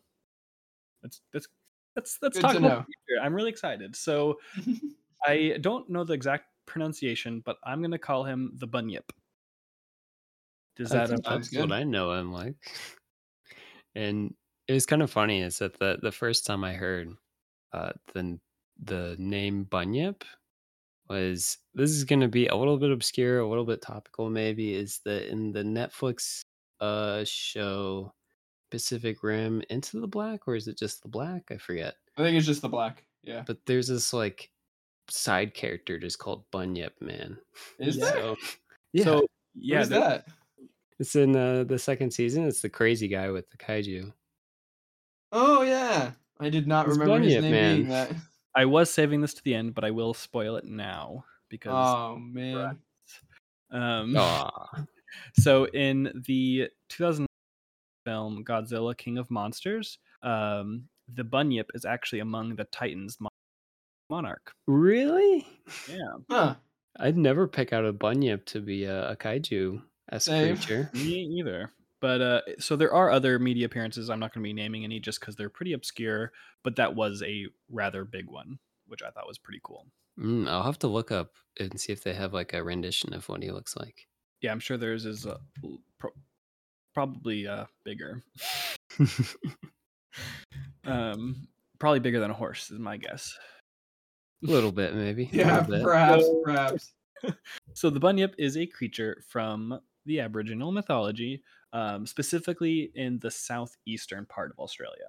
let's 1.02 1.20
let's 1.34 1.48
let's 1.96 2.18
let's 2.22 2.36
Good 2.36 2.42
talk 2.42 2.52
to 2.52 2.58
about 2.58 2.68
know. 2.68 2.78
the 2.78 2.84
future. 2.84 3.24
I'm 3.24 3.34
really 3.34 3.50
excited. 3.50 3.96
So 3.96 4.38
I 5.26 5.58
don't 5.60 5.88
know 5.90 6.04
the 6.04 6.12
exact 6.12 6.44
pronunciation, 6.66 7.42
but 7.44 7.56
I'm 7.64 7.82
gonna 7.82 7.98
call 7.98 8.24
him 8.24 8.52
the 8.56 8.66
Bunyip. 8.66 9.10
Does 10.76 10.90
that 10.90 11.08
think 11.08 11.24
that's 11.24 11.54
what. 11.54 11.72
I 11.72 11.82
know 11.82 12.12
him 12.12 12.32
like. 12.32 12.54
And 13.94 14.34
it 14.68 14.72
was 14.72 14.86
kind 14.86 15.02
of 15.02 15.10
funny 15.10 15.42
is 15.42 15.58
that 15.58 15.78
the 15.78 15.98
the 16.00 16.12
first 16.12 16.46
time 16.46 16.62
I 16.62 16.74
heard 16.74 17.12
uh 17.72 17.90
the 18.14 18.38
the 18.82 19.16
name 19.18 19.66
Bunyip 19.68 20.22
was 21.10 21.58
this 21.74 21.90
is 21.90 22.04
going 22.04 22.20
to 22.20 22.28
be 22.28 22.46
a 22.46 22.56
little 22.56 22.78
bit 22.78 22.90
obscure, 22.90 23.40
a 23.40 23.48
little 23.48 23.66
bit 23.66 23.82
topical 23.82 24.30
maybe 24.30 24.72
is 24.74 25.00
that 25.04 25.28
in 25.30 25.52
the 25.52 25.62
Netflix 25.62 26.40
uh 26.80 27.22
show 27.26 28.12
Pacific 28.70 29.22
Rim 29.22 29.62
Into 29.68 30.00
the 30.00 30.06
Black 30.06 30.46
or 30.48 30.54
is 30.54 30.68
it 30.68 30.78
just 30.78 31.02
the 31.02 31.08
Black? 31.08 31.50
I 31.50 31.58
forget. 31.58 31.94
I 32.16 32.22
think 32.22 32.36
it's 32.38 32.46
just 32.46 32.62
the 32.62 32.68
black. 32.68 33.04
Yeah. 33.24 33.42
But 33.46 33.58
there's 33.66 33.88
this 33.88 34.12
like 34.12 34.50
side 35.08 35.52
character 35.54 35.98
just 35.98 36.18
called 36.18 36.44
Bunyip 36.52 36.92
Man. 37.00 37.36
Is 37.78 37.96
Yeah. 37.96 38.10
there? 38.12 38.22
So 38.22 38.36
yeah, 38.92 39.04
So 39.04 39.26
yeah, 39.54 39.78
Who's 39.80 39.88
that? 39.90 40.26
it's 41.00 41.16
in 41.16 41.34
uh, 41.36 41.64
the 41.64 41.78
second 41.78 42.12
season. 42.12 42.46
It's 42.46 42.60
the 42.60 42.68
crazy 42.70 43.08
guy 43.08 43.30
with 43.30 43.50
the 43.50 43.56
kaiju. 43.56 44.12
Oh 45.32 45.62
yeah. 45.62 46.12
I 46.38 46.48
did 46.48 46.66
not 46.66 46.86
It's 46.88 46.96
remember 46.96 47.20
his 47.24 47.42
name 47.42 47.50
man. 47.52 47.76
being 47.76 47.88
that. 47.90 48.12
I 48.54 48.64
was 48.64 48.90
saving 48.90 49.20
this 49.20 49.34
to 49.34 49.42
the 49.44 49.54
end, 49.54 49.74
but 49.74 49.84
I 49.84 49.90
will 49.90 50.14
spoil 50.14 50.56
it 50.56 50.64
now 50.64 51.24
because 51.48 51.72
Oh 51.72 52.16
man. 52.18 52.78
um 53.70 54.16
Aw. 54.16 54.84
So 55.34 55.64
in 55.66 56.22
the 56.26 56.68
2000 56.88 57.26
film 58.06 58.44
Godzilla 58.44 58.96
King 58.96 59.18
of 59.18 59.28
Monsters, 59.30 59.98
um, 60.22 60.84
the 61.12 61.24
Bunyip 61.24 61.66
is 61.74 61.84
actually 61.84 62.20
among 62.20 62.54
the 62.54 62.64
Titans 62.64 63.16
mon- 63.20 63.28
monarch. 64.08 64.52
Really? 64.68 65.46
Yeah, 65.88 65.96
Huh. 66.30 66.54
I'd 66.98 67.16
never 67.16 67.48
pick 67.48 67.72
out 67.72 67.84
a 67.84 67.92
bunyip 67.92 68.44
to 68.46 68.60
be 68.60 68.84
a, 68.84 69.10
a 69.10 69.16
kaiju 69.16 69.82
as 70.10 70.24
Same. 70.24 70.56
creature. 70.56 70.90
me 70.94 71.22
either. 71.38 71.72
But 72.00 72.20
uh, 72.22 72.40
so 72.58 72.76
there 72.76 72.94
are 72.94 73.10
other 73.10 73.38
media 73.38 73.66
appearances. 73.66 74.08
I'm 74.08 74.20
not 74.20 74.32
going 74.32 74.42
to 74.42 74.48
be 74.48 74.52
naming 74.54 74.84
any 74.84 75.00
just 75.00 75.20
because 75.20 75.36
they're 75.36 75.50
pretty 75.50 75.74
obscure. 75.74 76.32
But 76.64 76.76
that 76.76 76.94
was 76.94 77.22
a 77.22 77.46
rather 77.70 78.04
big 78.04 78.26
one, 78.26 78.58
which 78.86 79.02
I 79.02 79.10
thought 79.10 79.26
was 79.28 79.38
pretty 79.38 79.60
cool. 79.62 79.86
Mm, 80.18 80.48
I'll 80.48 80.62
have 80.62 80.78
to 80.80 80.86
look 80.88 81.10
up 81.12 81.32
and 81.58 81.78
see 81.80 81.92
if 81.92 82.02
they 82.02 82.14
have 82.14 82.32
like 82.32 82.52
a 82.54 82.62
rendition 82.62 83.12
of 83.14 83.28
what 83.28 83.42
he 83.42 83.50
looks 83.50 83.76
like. 83.76 84.06
Yeah, 84.40 84.52
I'm 84.52 84.60
sure 84.60 84.76
theirs 84.78 85.04
is 85.04 85.26
uh, 85.26 85.38
pro- 85.98 86.10
probably 86.94 87.46
uh, 87.46 87.66
bigger. 87.84 88.22
Um, 90.84 91.46
probably 91.78 92.00
bigger 92.00 92.20
than 92.20 92.30
a 92.30 92.34
horse 92.34 92.70
is 92.70 92.78
my 92.78 92.96
guess. 92.96 93.36
a 94.42 94.50
little 94.50 94.72
bit, 94.72 94.94
maybe. 94.94 95.28
Yeah, 95.32 95.60
bit. 95.60 95.82
perhaps, 95.82 96.24
So- 96.24 96.42
perhaps. 96.44 96.92
So 97.74 97.90
the 97.90 98.00
bunyip 98.00 98.34
is 98.38 98.56
a 98.56 98.64
creature 98.66 99.22
from 99.28 99.78
the 100.06 100.20
Aboriginal 100.20 100.72
mythology, 100.72 101.42
um, 101.72 102.06
specifically 102.06 102.90
in 102.94 103.18
the 103.20 103.30
southeastern 103.30 104.26
part 104.26 104.50
of 104.50 104.58
Australia. 104.58 105.06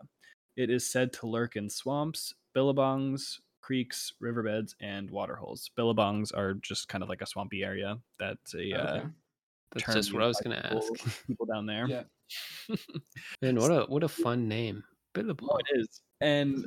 It 0.58 0.70
is 0.70 0.90
said 0.90 1.14
to 1.14 1.28
lurk 1.28 1.56
in 1.56 1.70
swamps, 1.70 2.34
billabongs, 2.56 3.40
creeks, 3.62 4.14
riverbeds, 4.20 4.76
and 4.82 5.10
waterholes. 5.10 5.70
Billabongs 5.78 6.32
are 6.36 6.56
just 6.56 6.88
kind 6.90 7.04
of 7.04 7.10
like 7.10 7.22
a 7.22 7.26
swampy 7.28 7.64
area. 7.64 7.98
That's 8.20 8.54
a 8.56 8.74
uh, 8.74 9.04
That's 9.74 9.86
term 9.86 9.96
just 9.96 10.14
what 10.14 10.24
I 10.24 10.28
was 10.28 10.40
gonna 10.44 10.62
ask. 10.64 10.94
people- 10.94 11.12
People 11.28 11.46
down 11.46 11.66
there. 11.66 11.88
Yeah. 11.88 12.04
Man, 13.42 13.56
what 13.58 13.72
a 13.72 13.82
what 13.88 14.04
a 14.04 14.08
fun 14.10 14.48
name. 14.48 14.84
Oh, 14.86 14.96
Billabong. 15.14 15.60
it 15.74 15.80
is. 15.80 16.02
And 16.22 16.66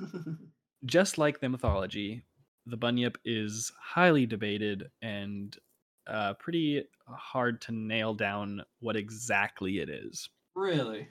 just 0.85 1.17
like 1.19 1.41
the 1.41 1.49
mythology, 1.49 2.25
the 2.67 2.77
bunyip 2.77 3.17
is 3.25 3.73
highly 3.81 4.27
debated 4.27 4.89
and 5.03 5.57
uh, 6.07 6.35
pretty 6.35 6.85
hard 7.07 7.61
to 7.63 7.73
nail 7.73 8.15
down 8.15 8.63
what 8.81 8.97
exactly 8.97 9.79
it 9.79 9.89
is. 9.89 10.29
really? 10.55 11.09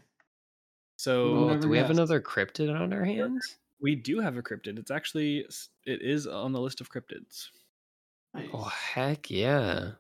So 0.98 1.34
Who 1.36 1.50
Oh, 1.50 1.58
do 1.58 1.68
we 1.68 1.78
have 1.78 1.90
another 1.90 2.22
cryptid 2.22 2.74
on 2.74 2.94
our 2.94 3.04
hands? 3.04 3.58
we 3.82 3.96
do 3.96 4.20
have 4.20 4.38
a 4.38 4.42
cryptid. 4.42 4.80
It's 4.80 4.92
actually 4.92 5.40
it 5.86 6.02
is 6.02 6.28
on 6.28 6.54
the 6.54 6.62
list 6.62 6.80
of 6.82 6.90
cryptids. 6.90 7.48
Nice. 8.34 8.48
Oh 8.54 8.64
heck 8.64 9.30
yeah. 9.30 9.92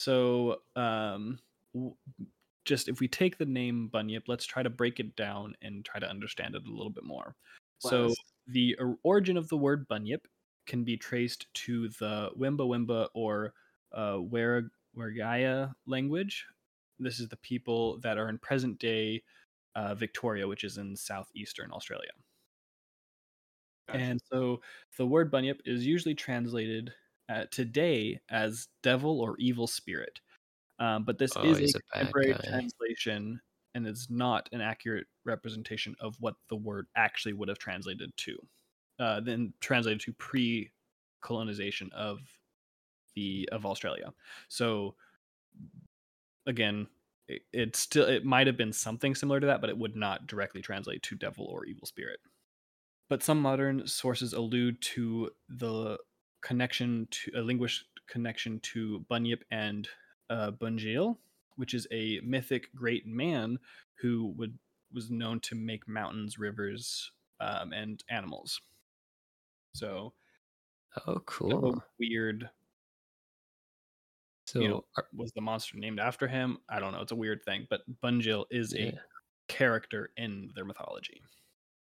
So 0.00 0.60
um, 0.76 1.38
w- 1.74 1.94
just 2.64 2.88
if 2.88 3.00
we 3.00 3.08
take 3.08 3.38
the 3.38 3.46
name 3.46 3.88
bunyip, 3.88 4.24
let's 4.26 4.46
try 4.46 4.62
to 4.62 4.70
break 4.70 5.00
it 5.00 5.16
down 5.16 5.54
and 5.62 5.84
try 5.84 6.00
to 6.00 6.08
understand 6.08 6.54
it 6.54 6.66
a 6.66 6.70
little 6.70 6.90
bit 6.90 7.04
more. 7.04 7.34
So 7.80 8.12
the 8.48 8.76
or- 8.80 8.98
origin 9.04 9.36
of 9.36 9.48
the 9.48 9.56
word 9.56 9.86
bunyip 9.88 10.26
can 10.68 10.84
be 10.84 10.96
traced 10.96 11.52
to 11.54 11.88
the 11.98 12.30
Wemba 12.38 12.60
Wemba 12.60 13.08
or 13.14 13.54
uh, 13.92 14.18
Wergaia 14.96 15.72
language. 15.86 16.46
This 17.00 17.18
is 17.18 17.28
the 17.28 17.36
people 17.38 17.98
that 18.00 18.18
are 18.18 18.28
in 18.28 18.38
present 18.38 18.78
day 18.78 19.22
uh, 19.74 19.94
Victoria, 19.94 20.46
which 20.46 20.64
is 20.64 20.78
in 20.78 20.94
southeastern 20.94 21.70
Australia. 21.72 22.10
Gotcha. 23.88 23.98
And 24.00 24.20
so 24.30 24.60
the 24.96 25.06
word 25.06 25.30
bunyip 25.30 25.60
is 25.64 25.86
usually 25.86 26.14
translated 26.14 26.92
uh, 27.28 27.44
today 27.50 28.20
as 28.30 28.68
devil 28.82 29.20
or 29.20 29.36
evil 29.38 29.66
spirit. 29.66 30.20
Um, 30.78 31.04
but 31.04 31.18
this 31.18 31.32
Oh, 31.36 31.42
is 31.44 31.74
a 31.74 31.78
a 31.78 31.80
contemporary 31.92 32.34
translation 32.34 33.40
and 33.74 33.86
it's 33.86 34.10
not 34.10 34.48
an 34.52 34.60
accurate 34.60 35.06
representation 35.24 35.94
of 36.00 36.16
what 36.20 36.34
the 36.48 36.56
word 36.56 36.86
actually 36.96 37.32
would 37.32 37.48
have 37.48 37.58
translated 37.58 38.10
to. 38.16 38.36
Uh, 38.98 39.20
then 39.20 39.52
translated 39.60 40.00
to 40.00 40.12
pre 40.14 40.70
colonization 41.20 41.90
of 41.94 42.18
the 43.14 43.48
of 43.52 43.66
Australia. 43.66 44.12
So 44.48 44.94
again, 46.46 46.86
it, 47.28 47.42
it 47.52 47.76
still 47.76 48.06
it 48.06 48.24
might 48.24 48.46
have 48.46 48.56
been 48.56 48.72
something 48.72 49.14
similar 49.14 49.40
to 49.40 49.46
that, 49.46 49.60
but 49.60 49.70
it 49.70 49.78
would 49.78 49.96
not 49.96 50.26
directly 50.26 50.62
translate 50.62 51.02
to 51.04 51.16
devil 51.16 51.46
or 51.46 51.64
evil 51.64 51.86
spirit. 51.86 52.20
But 53.08 53.22
some 53.22 53.40
modern 53.40 53.86
sources 53.86 54.32
allude 54.32 54.80
to 54.82 55.30
the 55.48 55.98
connection 56.42 57.08
to 57.10 57.32
a 57.36 57.42
linguistic 57.42 57.86
connection 58.08 58.60
to 58.60 59.04
Bunyip 59.10 59.42
and 59.50 59.88
uh, 60.30 60.50
Bunjil, 60.50 61.16
which 61.56 61.74
is 61.74 61.86
a 61.90 62.20
mythic 62.24 62.74
great 62.74 63.06
man 63.06 63.58
who 64.00 64.34
would 64.36 64.58
was 64.92 65.10
known 65.10 65.38
to 65.40 65.54
make 65.54 65.86
mountains, 65.86 66.38
rivers, 66.38 67.12
um, 67.40 67.72
and 67.72 68.02
animals. 68.08 68.60
So, 69.74 70.14
Oh, 71.06 71.20
cool. 71.26 71.82
weird. 71.98 72.50
So 74.46 74.60
you 74.60 74.68
know, 74.68 74.84
are- 74.96 75.08
was 75.12 75.30
the 75.32 75.40
monster 75.42 75.76
named 75.78 76.00
after 76.00 76.26
him? 76.26 76.58
I 76.68 76.80
don't 76.80 76.92
know. 76.92 77.02
It's 77.02 77.12
a 77.12 77.16
weird 77.16 77.42
thing, 77.44 77.66
but 77.68 77.82
Bunjil 78.02 78.46
is 78.50 78.72
yeah, 78.72 78.86
a 78.86 79.00
character 79.48 80.10
in 80.16 80.50
their 80.54 80.64
mythology. 80.64 81.22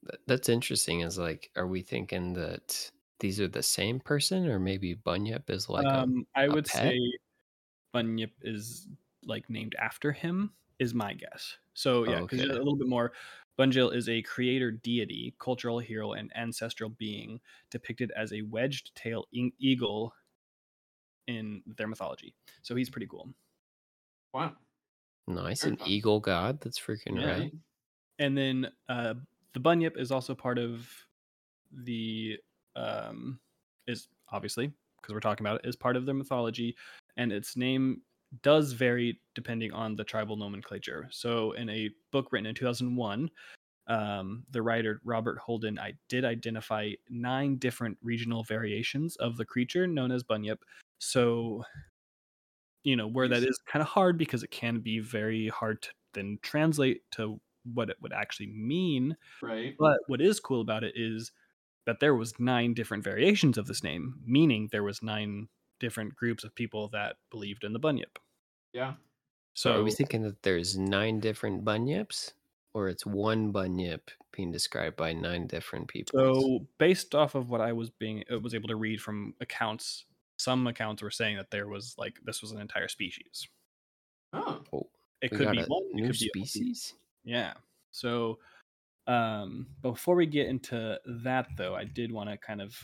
that- 0.03 0.21
that's 0.27 0.49
interesting. 0.49 1.01
Is 1.01 1.19
like, 1.19 1.51
are 1.57 1.67
we 1.67 1.83
thinking 1.83 2.33
that 2.35 2.91
these 3.21 3.41
are 3.41 3.49
the 3.49 3.62
same 3.62 3.99
person, 4.01 4.47
or 4.47 4.59
maybe 4.59 4.95
Bunyip 4.95 5.51
is 5.51 5.69
like 5.69 5.87
a 5.87 6.03
um, 6.03 6.27
I 6.35 6.45
a 6.45 6.51
would 6.53 6.65
pet? 6.67 6.93
say 6.93 6.99
Bunyip 7.93 8.33
is 8.43 8.89
like 9.25 9.49
named 9.51 9.75
after 9.79 10.12
him. 10.12 10.53
Is 10.79 10.95
my 10.95 11.15
guess. 11.15 11.57
So 11.75 12.05
yeah, 12.05 12.21
because 12.21 12.41
Okay. 12.41 12.51
a 12.51 12.55
little 12.55 12.77
bit 12.77 12.87
more. 12.89 13.12
Bunjil 13.59 13.95
is 13.95 14.09
a 14.09 14.23
creator 14.23 14.71
deity, 14.71 15.35
cultural 15.38 15.79
hero, 15.79 16.12
and 16.12 16.31
ancestral 16.37 16.90
being 16.90 17.40
depicted 17.71 18.12
as 18.16 18.33
a 18.33 18.42
wedged 18.42 18.95
tail 18.95 19.25
eagle 19.33 20.12
in 21.27 21.62
their 21.77 21.88
mythology. 21.88 22.35
So 22.62 22.75
he's 22.75 22.90
pretty 22.90 23.07
cool. 23.07 23.31
Wow. 24.33 24.53
Nice, 25.27 25.62
Very 25.62 25.73
an 25.73 25.79
fun. 25.79 25.88
eagle 25.88 26.21
god. 26.21 26.61
That's 26.61 26.79
freaking 26.79 27.21
Yeah. 27.21 27.38
right. 27.38 27.53
And 28.19 28.37
then 28.37 28.71
uh, 28.88 29.14
the 29.55 29.61
Bunyip 29.61 29.99
is 29.99 30.11
also 30.11 30.35
part 30.35 30.59
of 30.59 30.88
the 31.73 32.38
um, 32.77 33.40
is 33.87 34.09
obviously 34.31 34.73
because 35.01 35.14
we're 35.14 35.21
talking 35.21 35.47
about 35.47 35.64
it 35.64 35.69
is 35.69 35.77
part 35.77 35.97
of 35.97 36.07
their 36.07 36.14
mythology, 36.14 36.77
and 37.16 37.33
its 37.33 37.57
name 37.57 38.03
does 38.43 38.73
vary 38.73 39.21
depending 39.35 39.73
on 39.73 39.97
the 39.97 40.05
tribal 40.05 40.37
nomenclature. 40.37 41.09
So 41.11 41.53
in 41.53 41.69
a 41.71 41.91
book 42.12 42.33
written 42.33 42.47
in 42.47 42.55
2001. 42.55 43.31
Um, 43.89 44.43
the 44.51 44.62
writer 44.62 45.01
Robert 45.05 45.39
Holden 45.39 45.79
I 45.79 45.93
did 46.09 46.25
identify 46.25 46.91
nine 47.09 47.57
different 47.57 47.97
regional 48.03 48.43
variations 48.43 49.15
of 49.17 49.37
the 49.37 49.45
creature 49.45 49.87
known 49.87 50.11
as 50.11 50.25
Bunyip. 50.25 50.59
So 50.99 51.62
you 52.85 52.97
know 52.97 53.07
where 53.09 53.29
that 53.29 53.43
is 53.43 53.59
kind 53.67 53.83
of 53.83 53.89
hard 53.89 54.17
because 54.17 54.43
it 54.43 54.51
can 54.51 54.81
be 54.81 55.01
very 55.01 55.49
hard 55.49 55.83
to 55.83 55.91
then 56.15 56.39
translate 56.43 57.03
to 57.12 57.41
what 57.75 57.91
it 57.91 57.97
would 58.01 58.12
actually 58.12 58.47
mean 58.47 59.17
Right. 59.43 59.75
but 59.79 59.99
what 60.07 60.21
is 60.21 60.39
cool 60.39 60.61
about 60.61 60.85
it 60.85 60.95
is 60.97 61.33
that 61.85 61.99
there 62.01 62.15
was 62.15 62.39
nine 62.39 62.75
different 62.75 63.03
variations 63.03 63.59
of 63.59 63.67
this 63.67 63.83
name 63.83 64.15
meaning 64.25 64.69
there 64.71 64.85
was 64.85 65.03
nine 65.03 65.49
different 65.81 66.15
groups 66.17 66.45
of 66.45 66.55
people 66.55 66.89
that 66.89 67.17
believed 67.31 67.65
in 67.65 67.73
the 67.73 67.79
bunyip 67.79 68.19
Yeah. 68.73 68.95
So, 69.55 69.81
are 69.81 69.83
we 69.83 69.91
thinking 69.91 70.23
that 70.23 70.43
there's 70.43 70.77
nine 70.77 71.19
different 71.19 71.65
bunyips, 71.65 72.33
or 72.75 72.89
it's 72.89 73.07
one 73.07 73.53
bunyip 73.53 74.11
being 74.33 74.53
described 74.53 74.97
by 74.97 75.15
nine 75.15 75.47
different 75.47 75.89
people? 75.89 76.19
so 76.19 76.67
based 76.79 77.15
off 77.15 77.35
of 77.35 77.49
what 77.51 77.61
i 77.61 77.73
was 77.73 77.89
being 77.91 78.23
uh, 78.31 78.39
was 78.39 78.55
able 78.55 78.69
to 78.69 78.77
read 78.77 79.01
from 79.01 79.33
accounts 79.41 80.05
some 80.39 80.67
accounts 80.67 81.03
were 81.03 81.11
saying 81.11 81.37
that 81.39 81.51
there 81.51 81.69
was 81.69 81.95
like 81.97 82.19
this 82.25 82.43
was 82.43 82.53
an 82.53 82.61
entire 82.61 82.89
species 82.89 83.49
Oh. 84.33 84.62
Oh, 84.73 84.87
it 85.23 85.31
we 85.31 85.39
could 85.39 85.45
got 85.47 85.53
be 85.53 85.61
a 85.61 85.67
one 85.67 85.83
it 85.91 85.95
new 85.95 86.07
could 86.09 86.19
be 86.19 86.45
species. 86.45 86.95
Yeah. 87.25 87.55
So 87.93 88.39
um 89.07 89.67
before 89.83 90.15
we 90.15 90.27
get 90.27 90.47
into 90.49 90.99
that 91.07 91.47
though, 91.57 91.75
I 91.75 91.85
did 91.85 92.12
want 92.12 92.29
to 92.31 92.37
kind 92.37 92.61
of 92.61 92.77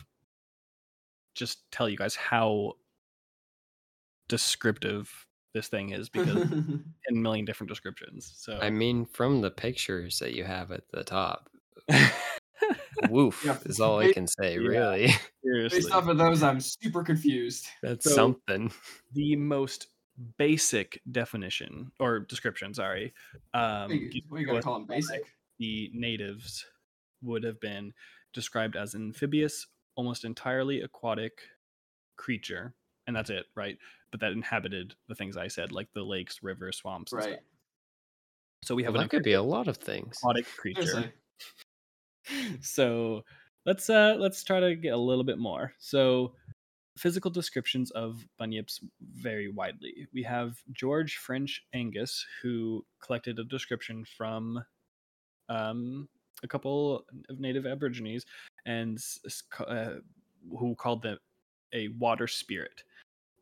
just 1.35 1.69
tell 1.71 1.89
you 1.89 1.97
guys 1.97 2.15
how 2.15 2.73
descriptive 4.33 5.27
this 5.53 5.67
thing 5.67 5.91
is 5.91 6.09
because 6.09 6.49
10 6.49 6.83
million 7.11 7.45
different 7.45 7.69
descriptions. 7.69 8.33
So 8.37 8.57
I 8.59 8.71
mean, 8.71 9.05
from 9.05 9.41
the 9.41 9.51
pictures 9.51 10.17
that 10.17 10.33
you 10.33 10.43
have 10.43 10.71
at 10.71 10.81
the 10.91 11.03
top, 11.03 11.47
woof 13.09 13.43
Yeah, 13.45 13.57
is 13.65 13.79
all 13.79 13.99
I 13.99 14.11
can 14.11 14.25
say. 14.25 14.53
Yeah. 14.55 14.67
Really, 14.67 15.13
seriously. 15.43 15.79
Based 15.81 15.91
off 15.91 16.07
of 16.07 16.17
those, 16.17 16.41
I'm 16.41 16.59
super 16.59 17.03
confused. 17.03 17.67
that's 17.83 18.05
So- 18.05 18.15
something. 18.15 18.71
the 19.13 19.35
most 19.35 19.87
basic 20.39 20.99
definition 21.11 21.91
or 21.99 22.19
description, 22.21 22.73
sorry, 22.73 23.13
um 23.53 23.89
What 23.89 23.91
you, 23.91 24.09
given 24.09 24.29
what 24.29 24.39
you 24.39 24.45
to 24.47 24.51
gotta 24.53 24.63
call 24.63 24.73
them 24.79 24.85
basic? 24.87 25.21
the 25.59 25.91
natives 25.93 26.65
would 27.21 27.43
have 27.43 27.59
been 27.59 27.93
described 28.33 28.75
as 28.75 28.95
an 28.95 29.03
amphibious, 29.03 29.67
almost 29.95 30.25
entirely 30.25 30.81
aquatic 30.81 31.33
creature, 32.17 32.73
and 33.05 33.15
that's 33.15 33.29
it, 33.29 33.45
right? 33.55 33.77
But 34.13 34.19
that 34.19 34.31
inhabited 34.31 34.93
the 35.07 35.15
things 35.15 35.37
I 35.37 35.47
said, 35.47 35.71
like 35.71 35.91
the 35.93 36.03
lakes, 36.03 36.43
rivers, 36.43 36.77
swamps, 36.77 37.13
and 37.13 37.21
Right. 37.21 37.33
stuff. 37.33 37.43
So 38.63 38.75
we 38.75 38.83
have 38.83 38.93
Well, 38.93 39.01
an 39.01 39.07
that 39.07 39.11
could 39.11 39.23
be 39.23 39.33
a 39.33 39.41
lot 39.41 39.67
of 39.67 39.77
things. 39.77 40.15
aquatic 40.19 40.45
creature. 40.55 41.11
So 42.61 43.23
let's 43.65 43.89
uh 43.89 44.15
let's 44.17 44.43
try 44.43 44.59
to 44.59 44.75
get 44.75 44.93
a 44.93 44.97
little 44.97 45.23
bit 45.23 45.37
more. 45.37 45.73
So 45.79 46.35
physical 46.97 47.31
descriptions 47.31 47.91
of 47.91 48.27
bunyips 48.39 48.79
vary 49.01 49.49
widely. 49.49 50.07
We 50.13 50.23
have 50.23 50.57
George 50.71 51.17
French 51.17 51.65
Angas 51.73 52.23
who 52.41 52.85
collected 53.01 53.39
a 53.39 53.43
description 53.45 54.05
from 54.05 54.63
um 55.49 56.09
a 56.43 56.47
couple 56.47 57.05
of 57.29 57.39
native 57.39 57.65
aborigines 57.65 58.25
and 58.65 58.97
s- 58.97 59.19
s- 59.25 59.41
ca- 59.49 59.63
uh, 59.65 59.99
who 60.59 60.75
called 60.75 61.03
them 61.03 61.17
a 61.73 61.87
water 61.89 62.27
spirit. 62.27 62.83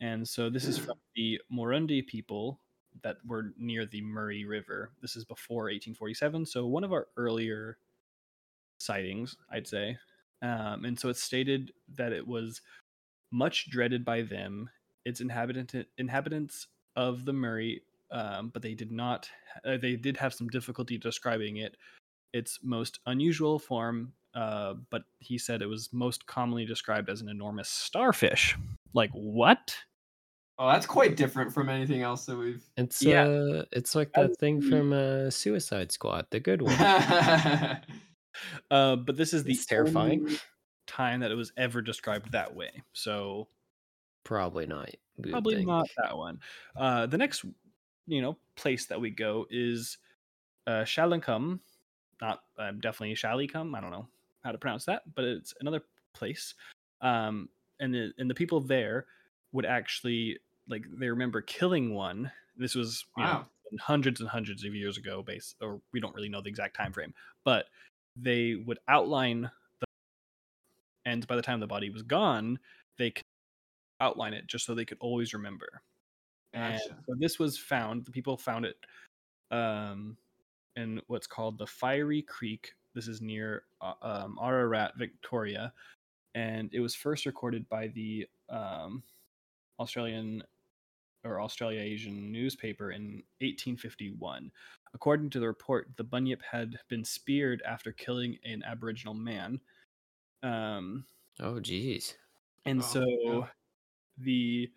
And 0.01 0.27
so 0.27 0.49
this 0.49 0.65
is 0.65 0.79
from 0.79 0.97
the 1.15 1.39
Moorundie 1.53 2.05
people 2.05 2.59
that 3.03 3.17
were 3.25 3.53
near 3.57 3.85
the 3.85 4.01
Murray 4.01 4.45
River. 4.45 4.91
This 5.01 5.15
is 5.15 5.23
before 5.23 5.65
1847, 5.65 6.45
so 6.47 6.65
one 6.65 6.83
of 6.83 6.91
our 6.91 7.07
earlier 7.17 7.77
sightings, 8.79 9.37
I'd 9.51 9.67
say. 9.67 9.97
Um, 10.41 10.85
and 10.85 10.99
so 10.99 11.09
it's 11.09 11.21
stated 11.21 11.71
that 11.95 12.13
it 12.13 12.27
was 12.27 12.61
much 13.31 13.69
dreaded 13.69 14.03
by 14.03 14.23
them, 14.23 14.69
its 15.05 15.21
inhabitant 15.21 15.87
inhabitants 15.97 16.67
of 16.95 17.23
the 17.25 17.33
Murray, 17.33 17.83
um, 18.11 18.49
but 18.49 18.61
they 18.61 18.73
did 18.73 18.91
not. 18.91 19.29
Uh, 19.63 19.77
they 19.77 19.95
did 19.95 20.17
have 20.17 20.33
some 20.33 20.47
difficulty 20.47 20.97
describing 20.97 21.57
it. 21.57 21.77
Its 22.33 22.59
most 22.63 22.99
unusual 23.05 23.59
form, 23.59 24.13
uh, 24.33 24.73
but 24.89 25.03
he 25.19 25.37
said 25.37 25.61
it 25.61 25.67
was 25.67 25.93
most 25.93 26.25
commonly 26.25 26.65
described 26.65 27.09
as 27.09 27.21
an 27.21 27.29
enormous 27.29 27.69
starfish. 27.69 28.57
Like 28.93 29.11
what? 29.11 29.75
Oh, 30.63 30.67
that's 30.67 30.85
quite 30.85 31.17
different 31.17 31.51
from 31.51 31.69
anything 31.69 32.03
else 32.03 32.27
that 32.27 32.37
we've. 32.37 32.63
It's 32.77 33.01
Yeah. 33.01 33.23
uh, 33.23 33.65
it's 33.71 33.95
like 33.95 34.13
That 34.13 34.29
that 34.29 34.37
thing 34.37 34.61
from 34.61 34.93
uh, 34.93 35.31
Suicide 35.31 35.91
Squad, 35.91 36.27
the 36.29 36.39
good 36.39 36.61
one. 36.61 36.77
Uh, 38.69 38.95
but 38.95 39.17
this 39.17 39.33
is 39.33 39.43
the 39.43 39.51
It's 39.53 39.65
terrifying. 39.65 40.21
only 40.21 40.37
time 40.87 41.19
that 41.19 41.31
it 41.31 41.35
was 41.35 41.51
ever 41.57 41.81
described 41.81 42.31
that 42.31 42.55
way. 42.55 42.69
So 42.93 43.47
Probably 44.23 44.65
not. 44.67 44.89
probably 45.29 45.55
think. 45.55 45.67
not 45.67 45.87
that 45.97 46.15
one. 46.15 46.39
Uh, 46.75 47.07
the 47.07 47.17
next, 47.17 47.43
you 48.07 48.21
know, 48.21 48.37
place 48.55 48.85
that 48.85 49.01
we 49.01 49.09
go 49.09 49.47
is 49.49 49.97
uh, 50.67 50.83
Shalincum. 50.83 51.59
Not 52.21 52.43
uh, 52.57 52.71
definitely 52.71 53.15
Shalicum. 53.15 53.75
I 53.75 53.81
don't 53.81 53.91
know 53.91 54.07
how 54.43 54.51
to 54.51 54.57
pronounce 54.59 54.85
that, 54.85 55.03
but 55.15 55.25
it's 55.25 55.53
another 55.59 55.81
place. 56.13 56.53
Um, 57.01 57.49
and 57.79 57.93
the 57.93 58.13
and 58.19 58.29
the 58.29 58.35
people 58.35 58.61
there 58.61 59.07
would 59.53 59.65
actually 59.65 60.37
like 60.71 60.85
they 60.97 61.09
remember 61.09 61.41
killing 61.41 61.93
one. 61.93 62.31
This 62.57 62.73
was 62.73 63.05
you 63.17 63.23
know, 63.23 63.45
hundreds 63.79 64.21
and 64.21 64.29
hundreds 64.29 64.63
of 64.63 64.73
years 64.73 64.97
ago, 64.97 65.21
base 65.21 65.53
or 65.61 65.81
we 65.93 65.99
don't 65.99 66.15
really 66.15 66.29
know 66.29 66.41
the 66.41 66.49
exact 66.49 66.75
time 66.75 66.93
frame, 66.93 67.13
but 67.43 67.65
they 68.15 68.55
would 68.55 68.79
outline 68.87 69.51
the 69.79 69.85
and 71.05 71.27
by 71.27 71.35
the 71.35 71.41
time 71.41 71.59
the 71.59 71.67
body 71.67 71.89
was 71.89 72.03
gone, 72.03 72.57
they 72.97 73.11
could 73.11 73.25
outline 73.99 74.33
it 74.33 74.47
just 74.47 74.65
so 74.65 74.73
they 74.73 74.85
could 74.85 74.97
always 74.99 75.33
remember. 75.33 75.81
And 76.53 76.79
so 76.81 77.15
this 77.19 77.39
was 77.39 77.57
found. 77.57 78.05
The 78.05 78.11
people 78.11 78.35
found 78.35 78.65
it 78.65 78.75
um, 79.51 80.17
in 80.75 81.01
what's 81.07 81.27
called 81.27 81.57
the 81.57 81.67
Fiery 81.67 82.21
Creek. 82.21 82.73
This 82.93 83.07
is 83.07 83.21
near 83.21 83.63
uh, 83.81 83.93
um, 84.01 84.37
Ararat, 84.41 84.97
Victoria, 84.97 85.71
and 86.35 86.69
it 86.73 86.81
was 86.81 86.93
first 86.93 87.25
recorded 87.25 87.69
by 87.69 87.87
the 87.87 88.27
um, 88.49 89.01
Australian 89.79 90.43
or 91.23 91.41
Australasian 91.41 92.31
newspaper 92.31 92.91
in 92.91 93.23
1851. 93.41 94.51
According 94.93 95.29
to 95.31 95.39
the 95.39 95.47
report, 95.47 95.95
the 95.97 96.03
bunyip 96.03 96.41
had 96.43 96.79
been 96.89 97.05
speared 97.05 97.61
after 97.63 97.91
killing 97.91 98.37
an 98.43 98.63
Aboriginal 98.63 99.13
man. 99.13 99.61
Um, 100.43 101.05
Oh, 101.39 101.59
geez. 101.59 102.17
and 102.65 102.81
Oh, 102.81 102.83
so 102.83 103.05
yeah. 103.23 103.47
the 104.17 104.71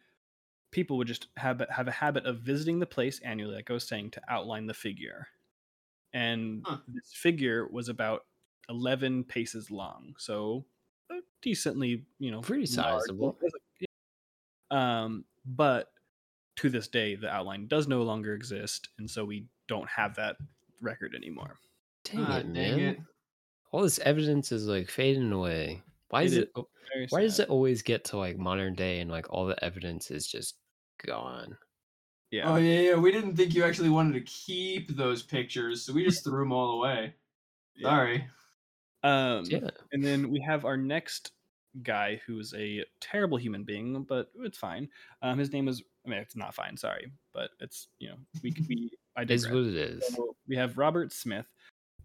people 0.73 0.99
would 0.99 1.09
just 1.09 1.29
have 1.37 1.61
have 1.71 1.89
a 1.89 1.93
habit 1.93 2.27
of 2.27 2.41
visiting 2.41 2.79
the 2.81 2.87
place 2.87 3.21
annually, 3.21 3.55
like 3.57 3.71
I 3.71 3.75
was 3.75 3.89
saying, 3.89 4.13
to 4.13 4.23
outline 4.29 4.67
the 4.67 4.75
figure. 4.75 5.29
And 6.15 6.63
Huh. 6.67 6.79
this 6.89 7.13
figure 7.15 7.69
was 7.69 7.89
about 7.89 8.27
eleven 8.69 9.25
paces 9.25 9.71
long, 9.71 10.17
so 10.19 10.67
decently, 11.43 12.07
you 12.19 12.31
know, 12.31 12.41
Pretty 12.43 12.67
sizable. 12.67 13.39
Um, 14.71 15.25
but 15.45 15.93
to 16.57 16.71
this 16.71 16.89
day, 16.89 17.15
the 17.17 17.29
outline 17.33 17.67
does 17.67 17.89
no 17.89 18.03
longer 18.03 18.35
exist, 18.35 18.89
and 18.99 19.11
so 19.11 19.25
we 19.25 19.47
don't 19.69 19.89
have 19.89 20.15
that 20.17 20.37
record 20.81 21.15
anymore. 21.15 21.59
Dang 22.05 22.21
Ah, 22.21 22.39
it, 22.39 22.53
dang 22.53 22.79
it. 22.81 22.99
All 23.73 23.83
this 23.83 23.99
evidence 24.01 24.53
is 24.53 24.67
like 24.67 24.89
fading 24.89 25.33
away. 25.33 25.83
Why 26.11 26.23
It 26.23 26.27
is 26.27 26.33
is 26.33 26.39
it? 26.39 26.53
oh, 26.57 26.69
Very 26.93 27.07
Why 27.11 27.23
does 27.23 27.41
it 27.41 27.49
always 27.49 27.83
get 27.83 28.05
to 28.07 28.19
like 28.19 28.39
modern 28.39 28.75
day 28.75 29.01
and 29.01 29.11
like 29.11 29.27
all 29.33 29.47
the 29.47 29.63
evidence 29.65 30.11
is 30.11 30.27
just 30.27 30.57
gone? 31.05 31.57
Yeah. 32.31 32.51
Oh 32.53 32.57
yeah, 32.57 32.81
yeah. 32.81 32.95
We 32.97 33.13
didn't 33.13 33.37
think 33.37 33.55
you 33.55 33.65
actually 33.65 33.91
wanted 33.91 34.15
to 34.15 34.21
keep 34.23 34.89
those 34.97 35.23
pictures, 35.23 35.83
so 35.83 35.93
we 35.93 36.05
just 36.05 36.25
threw 36.25 36.41
them 36.41 36.53
all 36.53 36.79
away. 36.79 37.15
Yeah. 37.77 37.89
Sorry. 37.91 38.29
Um, 39.03 39.45
Yeah. 39.47 39.71
And 39.93 40.03
then 40.05 40.31
we 40.31 40.41
have 40.41 40.65
our 40.65 40.77
next 40.77 41.33
guy 41.83 42.21
who's 42.27 42.55
a 42.55 42.85
terrible 43.01 43.37
human 43.39 43.65
being, 43.65 44.05
but 44.05 44.31
it's 44.37 44.59
fine. 44.59 44.89
Um, 45.23 45.39
his 45.39 45.53
name 45.53 45.69
is, 45.69 45.83
I 46.05 46.09
mean, 46.09 46.19
it's 46.19 46.37
not 46.37 46.55
fine, 46.55 46.77
sorry, 46.77 47.11
but 47.33 47.51
it's, 47.61 47.89
you 47.99 48.09
know, 48.09 48.17
we 48.43 48.53
could 48.53 48.69
be, 48.69 48.91
I 49.17 49.23
Is 49.29 49.45
digress. 49.45 49.55
what 49.55 49.65
it 49.65 49.77
is. 49.77 50.15
So 50.15 50.37
we 50.47 50.57
have 50.57 50.77
Robert 50.77 51.13
Smyth, 51.13 51.47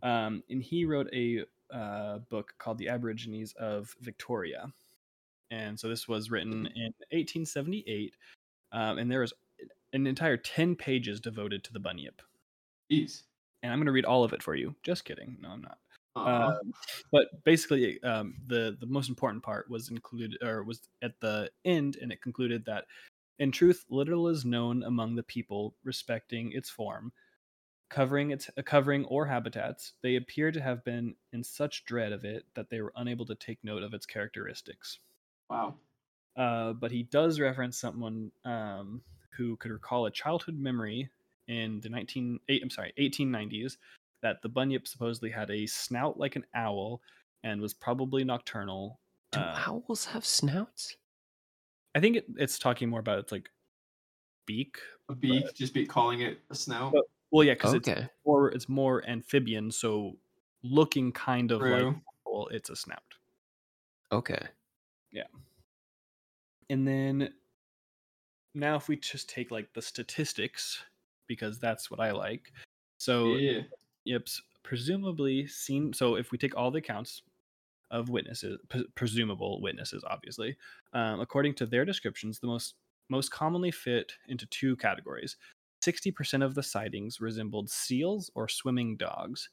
um, 0.04 0.44
and 0.50 0.62
he 0.64 0.86
wrote 0.86 1.10
a 1.14 1.44
uh, 1.74 2.20
book 2.30 2.54
called 2.58 2.78
The 2.78 2.90
Aborigines 2.90 3.54
of 3.60 3.94
Victoria. 4.02 4.72
And 5.52 5.80
so 5.80 5.90
this 5.90 6.08
was 6.08 6.30
written 6.30 6.68
in 6.76 6.94
1878, 7.12 8.14
um, 8.72 8.98
and 9.00 9.12
there 9.12 9.24
is 9.24 9.34
an 9.94 10.08
entire 10.08 10.38
10 10.38 10.76
pages 10.76 11.20
devoted 11.20 11.64
to 11.64 11.74
the 11.74 11.80
bunyip. 11.80 12.22
Jeez. 12.92 13.24
And 13.64 13.72
I'm 13.74 13.80
going 13.80 13.88
to 13.88 13.92
read 13.92 14.06
all 14.06 14.24
of 14.24 14.34
it 14.34 14.44
for 14.44 14.56
you. 14.56 14.76
Just 14.84 15.06
kidding. 15.06 15.38
No, 15.42 15.50
I'm 15.50 15.62
not. 15.62 15.80
Aw. 16.16 16.48
Um, 16.50 16.72
but 17.12 17.44
basically, 17.44 18.02
um, 18.04 18.36
the 18.48 18.78
the 18.80 18.86
most 18.86 19.10
important 19.10 19.44
part 19.44 19.70
was 19.70 19.90
included, 19.90 20.38
or 20.42 20.64
was 20.64 20.82
at 21.02 21.20
the 21.20 21.50
end, 21.66 21.98
and 22.02 22.12
it 22.12 22.22
concluded 22.22 22.66
that, 22.66 22.86
in 23.40 23.52
truth, 23.52 23.86
little 23.90 24.28
is 24.28 24.46
known 24.46 24.84
among 24.84 25.16
the 25.16 25.24
people 25.24 25.76
respecting 25.84 26.52
its 26.52 26.70
form, 26.70 27.12
covering 27.90 28.32
its 28.32 28.50
uh, 28.58 28.62
covering 28.62 29.06
or 29.06 29.26
habitats. 29.26 29.94
They 30.04 30.18
appear 30.18 30.52
to 30.52 30.62
have 30.62 30.84
been 30.84 31.16
in 31.34 31.44
such 31.44 31.86
dread 31.86 32.12
of 32.12 32.26
it 32.26 32.46
that 32.56 32.70
they 32.70 32.82
were 32.82 32.94
unable 32.98 33.26
to 33.26 33.36
take 33.36 33.64
note 33.64 33.84
of 33.84 33.94
its 33.94 34.06
characteristics. 34.06 35.00
wow. 35.50 35.76
Uh, 36.38 36.74
but 36.74 36.92
he 36.92 37.04
does 37.04 37.40
reference 37.40 37.78
someone 37.78 38.32
um, 38.46 39.02
who 39.32 39.58
could 39.58 39.72
recall 39.72 40.06
a 40.06 40.12
childhood 40.12 40.58
memory 40.58 41.10
in 41.48 41.82
the 41.82 41.90
19 41.90 42.40
eight, 42.48 42.62
I'm 42.64 42.70
sorry 42.70 42.94
1890s 42.98 43.78
that 44.22 44.42
the 44.42 44.50
bunyip 44.50 44.88
supposedly 44.88 45.32
had 45.32 45.50
a 45.50 45.66
snout 45.66 46.20
like 46.20 46.36
an 46.36 46.46
owl 46.54 47.02
and 47.44 47.60
was 47.60 47.74
probably 47.74 48.24
nocturnal. 48.24 49.00
Do 49.32 49.40
Uh, 49.40 49.64
owls 49.68 50.06
have 50.06 50.26
snouts? 50.26 50.98
I 51.96 52.00
think 52.00 52.18
it, 52.18 52.26
it's 52.38 52.60
talking 52.60 52.90
more 52.90 53.00
about 53.00 53.20
its 53.20 53.32
like 53.32 53.50
beak. 54.46 54.78
A 55.10 55.16
beak, 55.16 55.54
just 55.56 55.74
be 55.74 55.86
calling 55.86 56.22
it 56.22 56.40
a 56.50 56.56
snout. 56.56 56.92
But- 56.94 57.06
Well, 57.32 57.44
yeah, 57.44 57.54
because 57.54 57.74
it's 57.76 57.86
more 58.26 58.50
it's 58.50 58.68
more 58.70 59.08
amphibian, 59.08 59.72
so 59.72 60.18
looking 60.64 61.12
kind 61.12 61.52
of 61.52 61.62
like 61.62 61.96
well, 62.26 62.48
it's 62.52 62.70
a 62.70 62.76
snout. 62.76 63.04
Okay. 64.12 64.42
Yeah. 65.12 65.24
And 66.70 66.88
then 66.88 67.34
now 68.56 68.76
if 68.76 68.88
we 68.88 68.96
just 68.98 69.30
take 69.30 69.52
like 69.52 69.72
the 69.74 69.82
statistics 69.82 70.82
because 71.28 71.60
that's 71.60 71.90
what 71.92 72.00
I 72.00 72.12
like. 72.12 72.52
So 72.98 73.36
yeah. 73.36 73.62
Yips 74.06 74.42
presumably 74.64 75.46
seen. 75.48 75.94
So 75.94 76.16
if 76.16 76.32
we 76.32 76.38
take 76.38 76.56
all 76.58 76.72
the 76.72 76.80
accounts 76.80 77.22
of 77.92 78.10
witnesses, 78.10 78.60
p- 78.70 78.86
presumable 78.96 79.62
witnesses, 79.62 80.04
obviously, 80.10 80.56
um, 80.94 81.20
according 81.20 81.56
to 81.56 81.66
their 81.66 81.86
descriptions, 81.86 82.40
the 82.40 82.48
most 82.48 82.76
most 83.10 83.32
commonly 83.32 83.72
fit 83.72 84.12
into 84.28 84.46
two 84.48 84.76
categories. 84.78 85.36
Sixty 85.82 86.12
percent 86.12 86.44
of 86.44 86.56
the 86.56 86.64
sightings 86.64 87.20
resembled 87.22 87.70
seals 87.70 88.30
or 88.36 88.48
swimming 88.48 88.98
dogs. 88.98 89.50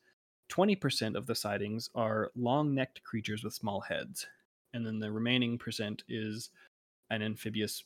Twenty 0.48 0.76
percent 0.76 1.16
of 1.16 1.26
the 1.26 1.34
sightings 1.34 1.88
are 1.94 2.30
long-necked 2.36 3.02
creatures 3.02 3.42
with 3.42 3.54
small 3.54 3.80
heads, 3.80 4.26
and 4.74 4.86
then 4.86 4.98
the 4.98 5.10
remaining 5.10 5.58
percent 5.58 6.02
is 6.08 6.50
an 7.10 7.22
amphibious 7.22 7.84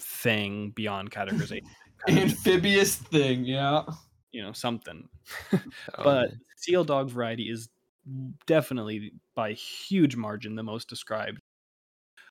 thing 0.00 0.72
beyond 0.74 1.10
categorization. 1.10 1.62
kind 2.06 2.18
Amphibious 2.18 2.96
thing, 2.96 3.44
yeah. 3.44 3.82
you 4.32 4.42
know, 4.42 4.52
something. 4.52 5.08
Oh, 5.96 6.04
but 6.04 6.30
seal 6.56 6.84
dog 6.84 7.10
variety 7.10 7.44
is 7.44 7.68
definitely 8.46 9.14
by 9.34 9.52
huge 9.52 10.16
margin 10.16 10.54
the 10.54 10.62
most 10.62 10.88
described. 10.88 11.40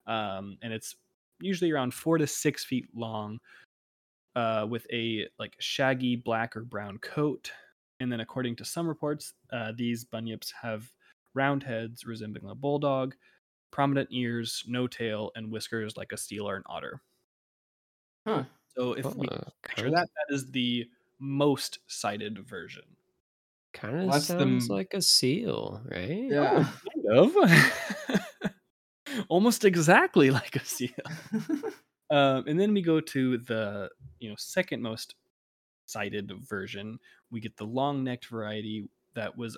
Um, 0.08 0.58
and 0.62 0.74
it's 0.74 0.96
usually 1.42 1.72
around 1.72 1.94
four 1.94 2.18
to 2.18 2.28
six 2.28 2.64
feet 2.64 2.88
long 2.96 3.40
uh, 4.36 4.68
with 4.70 4.88
a 4.92 5.28
like 5.40 5.56
shaggy 5.60 6.16
black 6.16 6.56
or 6.58 6.64
brown 6.64 6.98
coat. 7.00 7.52
And 8.00 8.12
then 8.12 8.20
according 8.20 8.56
to 8.58 8.66
some 8.66 8.88
reports 8.88 9.34
uh, 9.52 9.74
these 9.76 10.06
bunyips 10.06 10.52
have 10.62 10.94
round 11.34 11.64
heads 11.64 12.06
resembling 12.06 12.50
a 12.50 12.56
bulldog 12.56 13.16
prominent 13.72 14.10
ears 14.12 14.64
no 14.68 14.88
tail 14.88 15.32
and 15.36 15.52
whiskers 15.52 15.98
like 15.98 16.12
a 16.14 16.18
seal 16.18 16.50
or 16.50 16.56
an 16.58 16.64
otter. 16.68 17.02
Huh. 18.28 18.46
so 18.76 18.94
if 18.94 19.16
we 19.16 19.28
Oh, 19.28 19.40
picture 19.64 19.90
that 19.92 20.10
that 20.16 20.34
is 20.34 20.52
the 20.52 20.90
most 21.20 21.80
cited 21.88 22.40
version 22.40 22.98
Kind 23.74 23.98
of 24.08 24.14
That's 24.14 24.28
sounds 24.28 24.70
m- 24.70 24.70
like 24.70 24.94
a 24.94 25.02
seal, 25.02 25.82
right? 25.86 26.30
Yeah. 26.30 26.66
kind 27.06 27.18
of 27.18 27.36
almost 29.30 29.66
exactly 29.66 30.32
like 30.32 30.56
a 30.56 30.66
seal 30.66 30.90
um, 32.10 32.44
and 32.48 32.60
then 32.60 32.74
we 32.74 32.82
go 32.82 33.00
to 33.00 33.38
the 33.38 33.90
you 34.20 34.30
know 34.30 34.36
second 34.38 34.82
most 34.82 35.16
cited 35.88 36.32
version 36.50 37.00
we 37.32 37.40
get 37.42 37.58
the 37.58 37.66
long 37.66 38.04
necked 38.04 38.28
variety 38.28 38.90
that 39.16 39.38
was 39.38 39.58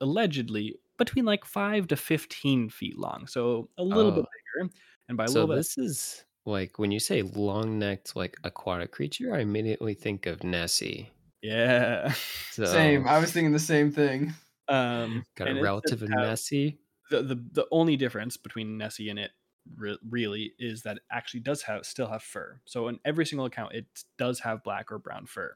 allegedly 0.00 0.76
between 0.98 1.24
like 1.24 1.44
5 1.44 1.88
to 1.88 1.96
15 1.96 2.70
feet 2.70 2.98
long 2.98 3.26
so 3.26 3.70
a 3.78 3.84
little 3.84 4.12
bit 4.12 4.24
Oh. 4.24 4.28
bigger 4.58 4.70
and 5.08 5.16
by 5.18 5.26
a 5.26 5.30
So 5.30 5.32
little 5.32 5.48
bit 5.48 5.64
this 5.64 5.78
is 5.78 6.24
like 6.46 6.78
when 6.78 6.92
you 6.92 7.00
say 7.00 7.22
long-necked 7.22 8.16
like 8.16 8.36
aquatic 8.44 8.92
creature, 8.92 9.34
I 9.34 9.40
immediately 9.40 9.94
think 9.94 10.26
of 10.26 10.44
Nessie. 10.44 11.13
Yeah 11.44 12.12
So 12.52 12.64
Same. 12.64 13.06
I 13.06 13.18
was 13.18 13.32
thinking 13.32 13.52
the 13.52 13.58
same 13.58 13.90
thing. 13.92 14.32
um 14.68 15.24
got 15.36 15.48
and 15.48 15.58
a 15.58 15.62
relative 15.62 15.98
says 16.00 16.02
of 16.02 16.08
Nessie. 16.10 16.78
the, 17.10 17.22
the 17.22 17.44
the 17.52 17.66
only 17.70 17.96
difference 17.96 18.36
between 18.36 18.78
Nessie 18.78 19.10
and 19.10 19.18
it 19.18 19.32
re- 19.76 19.98
really 20.08 20.52
is 20.58 20.82
that 20.82 20.96
it 20.98 21.02
actually 21.10 21.40
does 21.40 21.62
have 21.62 21.84
still 21.84 22.06
have 22.06 22.22
fur. 22.22 22.60
So 22.64 22.88
in 22.88 22.98
every 23.04 23.26
single 23.26 23.46
account, 23.46 23.74
it 23.74 23.86
does 24.18 24.40
have 24.40 24.62
black 24.64 24.90
or 24.92 24.98
brown 24.98 25.26
fur. 25.26 25.54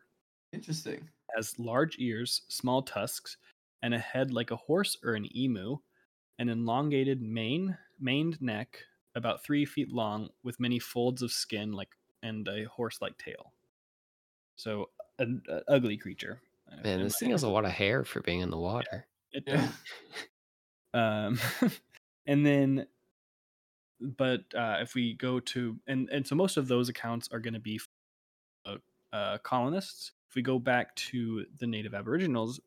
Interesting. 0.52 0.94
It 0.94 1.36
has 1.36 1.58
large 1.58 1.96
ears, 1.98 2.42
small 2.48 2.82
tusks, 2.82 3.36
and 3.82 3.94
a 3.94 3.98
head 3.98 4.32
like 4.32 4.50
a 4.50 4.56
horse 4.56 4.96
or 5.04 5.14
an 5.14 5.28
emu, 5.36 5.78
an 6.38 6.48
elongated 6.48 7.22
mane, 7.22 7.78
maned 8.00 8.40
neck, 8.42 8.80
about 9.14 9.44
three 9.44 9.64
feet 9.64 9.92
long, 9.92 10.30
with 10.42 10.58
many 10.58 10.78
folds 10.78 11.22
of 11.22 11.30
skin 11.30 11.72
like 11.72 11.90
and 12.22 12.48
a 12.48 12.64
horse-like 12.64 13.16
tail. 13.18 13.52
So 14.56 14.90
an 15.18 15.42
a 15.48 15.62
ugly 15.68 15.96
creature. 15.96 16.40
uh, 16.70 16.76
Man, 16.84 17.02
this 17.02 17.18
thing 17.18 17.30
has 17.30 17.42
a 17.42 17.48
lot 17.48 17.64
of 17.64 17.72
hair 17.72 18.04
for 18.04 18.20
being 18.20 18.40
in 18.40 18.50
the 18.50 18.58
water. 18.58 19.06
It 19.32 19.44
Yeah. 19.46 19.56
does. 19.66 19.74
um 20.94 21.38
and 22.26 22.46
then 22.46 22.86
but 24.00 24.42
uh 24.54 24.78
if 24.80 24.94
we 24.94 25.14
go 25.14 25.40
to 25.40 25.76
and 25.86 26.08
and 26.10 26.26
so 26.26 26.34
most 26.34 26.56
of 26.56 26.68
those 26.68 26.88
accounts 26.88 27.28
are 27.32 27.40
going 27.40 27.54
to 27.54 27.60
be 27.60 27.80
uh, 28.66 28.76
uh 29.12 29.38
colonists 29.38 30.12
if 30.30 30.34
we 30.36 30.42
go 30.42 30.58
back 30.58 30.94
to 30.94 31.44
the 31.58 31.66
native 31.66 31.94
aboriginals 31.94 32.60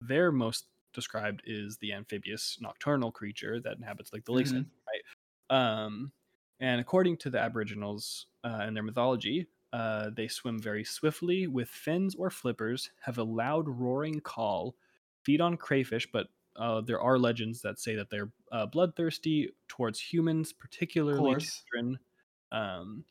their 0.00 0.30
most 0.30 0.66
described 0.94 1.42
is 1.46 1.78
the 1.78 1.92
amphibious 1.92 2.58
nocturnal 2.60 3.10
creature 3.10 3.60
that 3.60 3.76
inhabits 3.76 4.12
like 4.12 4.24
the 4.24 4.32
lakes 4.32 4.52
Mhm. 4.52 4.66
right 4.86 5.02
um 5.84 6.12
and 6.60 6.80
according 6.80 7.16
to 7.16 7.30
the 7.30 7.38
aboriginals 7.38 8.26
uh, 8.44 8.58
and 8.62 8.76
their 8.76 8.82
mythology 8.82 9.46
uh, 9.72 10.10
they 10.14 10.28
swim 10.28 10.60
very 10.60 10.84
swiftly 10.84 11.46
with 11.46 11.68
fins 11.68 12.14
or 12.14 12.30
flippers 12.30 12.90
have 13.02 13.18
a 13.18 13.22
loud 13.22 13.68
roaring 13.68 14.20
call 14.20 14.74
feed 15.22 15.40
on 15.40 15.56
crayfish, 15.56 16.08
but 16.12 16.28
uh, 16.56 16.80
there 16.80 17.00
are 17.00 17.18
legends 17.18 17.60
that 17.62 17.78
say 17.78 17.94
that 17.94 18.10
they're 18.10 18.30
uh, 18.50 18.66
bloodthirsty 18.66 19.50
towards 19.68 20.00
humans, 20.00 20.52
particularly 20.52 21.36
children, 21.36 21.98
um, 22.50 23.04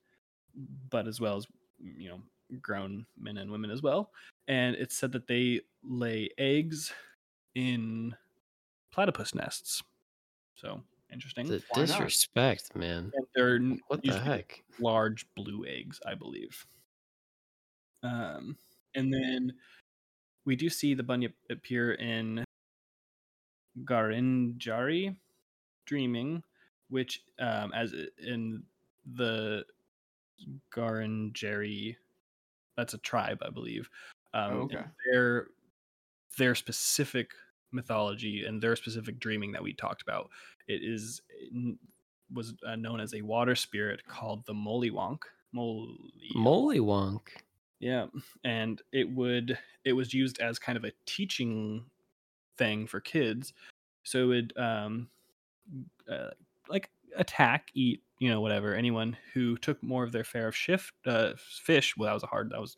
but 0.90 1.08
as 1.08 1.22
well 1.22 1.38
as 1.38 1.48
you 1.80 2.10
know 2.10 2.20
grown 2.62 3.06
men 3.20 3.38
and 3.38 3.52
women 3.52 3.70
as 3.70 3.82
well. 3.82 4.12
And 4.48 4.76
it's 4.76 4.98
said 4.98 5.12
that 5.12 5.28
they 5.28 5.62
lay 5.84 6.30
eggs 6.38 6.92
in 7.56 8.16
platypus 8.92 9.36
nests. 9.36 9.84
So 10.56 10.82
Interesting. 11.12 11.48
The 11.48 11.64
Why 11.70 11.82
not? 11.82 11.88
disrespect, 11.88 12.76
man. 12.76 13.12
And 13.16 13.28
they're 13.34 13.60
What 13.88 14.02
the 14.04 14.20
heck? 14.20 14.62
large 14.80 15.26
blue 15.36 15.66
eggs, 15.66 16.00
I 16.06 16.16
believe. 16.16 16.66
Um, 18.04 18.58
and 18.96 19.12
then 19.14 19.54
we 20.46 20.56
do 20.56 20.70
see 20.70 20.94
the 20.94 21.04
bunyip 21.04 21.34
appear 21.50 21.94
in 21.94 22.44
Ngarrindjeri, 23.80 25.16
dreaming, 25.86 26.44
which 26.90 27.22
um, 27.40 27.72
as 27.74 27.94
in 28.18 28.64
the 29.16 29.64
Ngarrindjeri, 30.76 31.96
that's 32.76 32.94
a 32.94 32.98
tribe, 33.00 33.40
I 33.42 33.50
believe. 33.50 33.90
Um, 34.34 34.54
Oh, 34.54 34.60
okay. 34.64 34.84
Their 35.12 35.48
their 36.38 36.54
specific 36.54 37.32
mythology 37.72 38.46
and 38.46 38.62
their 38.62 38.76
specific 38.76 39.20
dreaming 39.20 39.52
that 39.52 39.64
we 39.64 39.74
talked 39.74 40.02
about. 40.02 40.30
It 40.68 40.82
is 40.84 41.22
n- 41.54 41.78
was 42.34 42.54
uh, 42.68 42.76
known 42.76 43.00
as 43.00 43.14
a 43.14 43.22
water 43.22 43.56
spirit 43.56 44.06
called 44.08 44.46
the 44.46 44.54
Mulyawonk. 44.54 45.20
Molly. 45.54 45.98
Mulyawonk. 46.36 47.22
Yeah, 47.80 48.08
and 48.44 48.82
it 48.92 49.10
would 49.10 49.58
it 49.86 49.94
was 49.94 50.14
used 50.14 50.40
as 50.40 50.60
kind 50.60 50.78
of 50.78 50.84
a 50.84 50.92
teaching 51.06 51.86
thing 52.58 52.88
for 52.88 53.00
kids. 53.00 53.54
So 54.04 54.24
it 54.24 54.26
would 54.26 54.58
um 54.58 55.10
uh, 56.12 56.32
like 56.70 56.90
attack, 57.16 57.70
eat, 57.74 58.04
you 58.20 58.30
know, 58.30 58.42
whatever 58.42 58.74
anyone 58.74 59.16
who 59.34 59.58
took 59.58 59.82
more 59.84 60.04
of 60.04 60.12
their 60.12 60.24
fair 60.24 60.48
of 60.48 60.56
shift 60.56 60.94
uh 61.06 61.34
fish. 61.38 61.96
Well, 61.96 62.08
that 62.08 62.14
was 62.14 62.24
a 62.24 62.28
hard. 62.28 62.50
That 62.52 62.62
was 62.62 62.78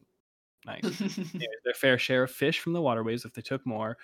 nice. 0.66 0.84
Anyways, 1.02 1.62
their 1.64 1.74
fair 1.74 1.98
share 1.98 2.24
of 2.24 2.32
fish 2.32 2.60
from 2.60 2.74
the 2.74 2.82
waterways 2.82 3.26
if 3.26 3.34
they 3.34 3.42
took 3.42 3.66
more, 3.66 3.98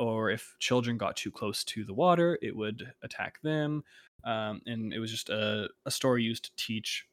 or 0.00 0.30
if 0.30 0.56
children 0.58 0.96
got 0.98 1.14
too 1.16 1.30
close 1.30 1.62
to 1.64 1.84
the 1.84 1.94
water, 1.94 2.38
it 2.42 2.56
would 2.56 2.92
attack 3.02 3.40
them. 3.42 3.84
Um, 4.24 4.60
and 4.66 4.92
it 4.92 4.98
was 4.98 5.10
just 5.10 5.28
a, 5.30 5.68
a 5.86 5.90
story 5.90 6.22
used 6.24 6.44
to 6.44 6.50
teach 6.56 7.06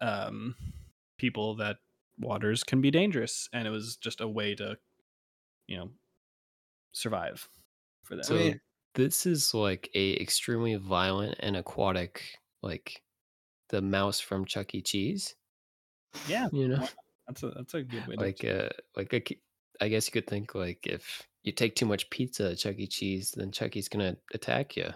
um, 0.00 0.56
people 1.18 1.54
that 1.56 1.76
waters 2.18 2.64
can 2.64 2.80
be 2.80 2.90
dangerous, 2.90 3.48
and 3.52 3.66
it 3.66 3.70
was 3.70 3.96
just 3.96 4.20
a 4.20 4.28
way 4.28 4.54
to, 4.56 4.76
you 5.68 5.76
know, 5.76 5.90
survive 6.92 7.48
for 8.04 8.16
them. 8.16 8.24
So 8.24 8.34
mean- 8.34 8.60
this 8.94 9.24
is 9.24 9.54
like 9.54 9.88
a 9.94 10.20
extremely 10.20 10.74
violent 10.76 11.36
and 11.40 11.56
aquatic, 11.56 12.38
like 12.62 13.02
the 13.70 13.80
mouse 13.80 14.20
from 14.20 14.44
Chuck 14.44 14.74
E. 14.74 14.82
Cheese. 14.82 15.34
yeah, 16.28 16.48
You 16.52 16.68
know, 16.68 16.86
that's 17.26 17.42
a 17.42 17.50
that's 17.50 17.74
a 17.74 17.82
good 17.82 18.06
way. 18.06 18.16
like 18.16 18.36
to 18.38 18.66
uh, 18.66 18.70
like 18.96 19.12
a, 19.14 19.20
ki- 19.20 19.40
I 19.80 19.88
guess 19.88 20.06
you 20.06 20.12
could 20.12 20.26
think 20.26 20.54
like 20.54 20.86
if 20.86 21.26
you 21.44 21.52
take 21.52 21.74
too 21.74 21.86
much 21.86 22.08
pizza 22.10 22.50
at 22.52 22.58
Chuck 22.58 22.76
E. 22.78 22.86
Cheese, 22.86 23.32
then 23.36 23.50
Chucky's 23.50 23.88
gonna 23.88 24.16
attack 24.34 24.76
you. 24.76 24.86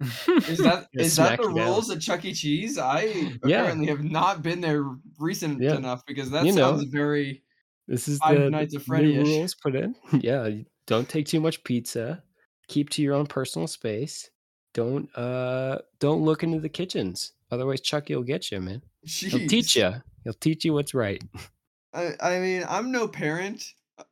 Is 0.00 0.58
that 0.58 0.88
that 0.94 1.38
the 1.38 1.48
you 1.48 1.54
down. 1.54 1.66
rules 1.68 1.90
at 1.90 2.00
Chuck 2.00 2.24
E. 2.24 2.32
Cheese? 2.34 2.76
I 2.78 3.04
Yeah. 3.44 3.60
apparently 3.62 3.86
have 3.86 4.04
not 4.04 4.42
been 4.42 4.60
there 4.60 4.84
recent 5.18 5.62
Yeah. 5.62 5.76
enough 5.76 6.04
because 6.06 6.30
that 6.30 6.44
You 6.44 6.52
know. 6.52 6.72
sounds 6.76 6.84
very 6.84 7.42
This 7.88 8.08
is 8.08 8.18
Five 8.18 8.38
the, 8.38 8.50
Nights 8.50 8.74
at 8.74 8.82
Freddy-ish. 8.82 9.24
new 9.24 9.36
rules 9.38 9.54
put 9.54 9.74
in. 9.76 9.94
yeah, 10.20 10.50
don't 10.86 11.08
take 11.08 11.26
too 11.26 11.40
much 11.40 11.62
pizza. 11.64 12.22
Keep 12.68 12.90
to 12.90 13.02
your 13.02 13.14
own 13.14 13.26
personal 13.26 13.66
space. 13.68 14.28
Don't 14.74 15.08
uh 15.16 15.78
don't 16.00 16.22
look 16.22 16.42
into 16.42 16.60
the 16.60 16.68
kitchens. 16.68 17.32
Otherwise, 17.50 17.80
Chucky 17.80 18.14
will 18.14 18.24
get 18.24 18.50
you, 18.50 18.60
man. 18.60 18.82
He'll 19.02 19.46
teach 19.48 19.76
you. 19.76 19.94
He'll 20.24 20.32
teach 20.34 20.64
you 20.64 20.72
what's 20.74 20.92
right. 20.92 21.22
I, 21.94 22.12
I 22.20 22.38
mean, 22.40 22.64
I'm 22.68 22.90
no 22.92 23.06
parent, 23.08 23.64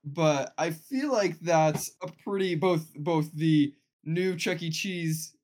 but 0.05 0.53
I 0.59 0.71
feel 0.71 1.13
like 1.13 1.39
that's 1.41 1.91
a 2.03 2.09
pretty 2.25 2.55
both 2.55 2.93
both 2.95 3.33
the 3.33 3.75
new 4.05 4.37
Chuck 4.37 4.63
E. 4.63 4.71
Cheese 4.71 5.37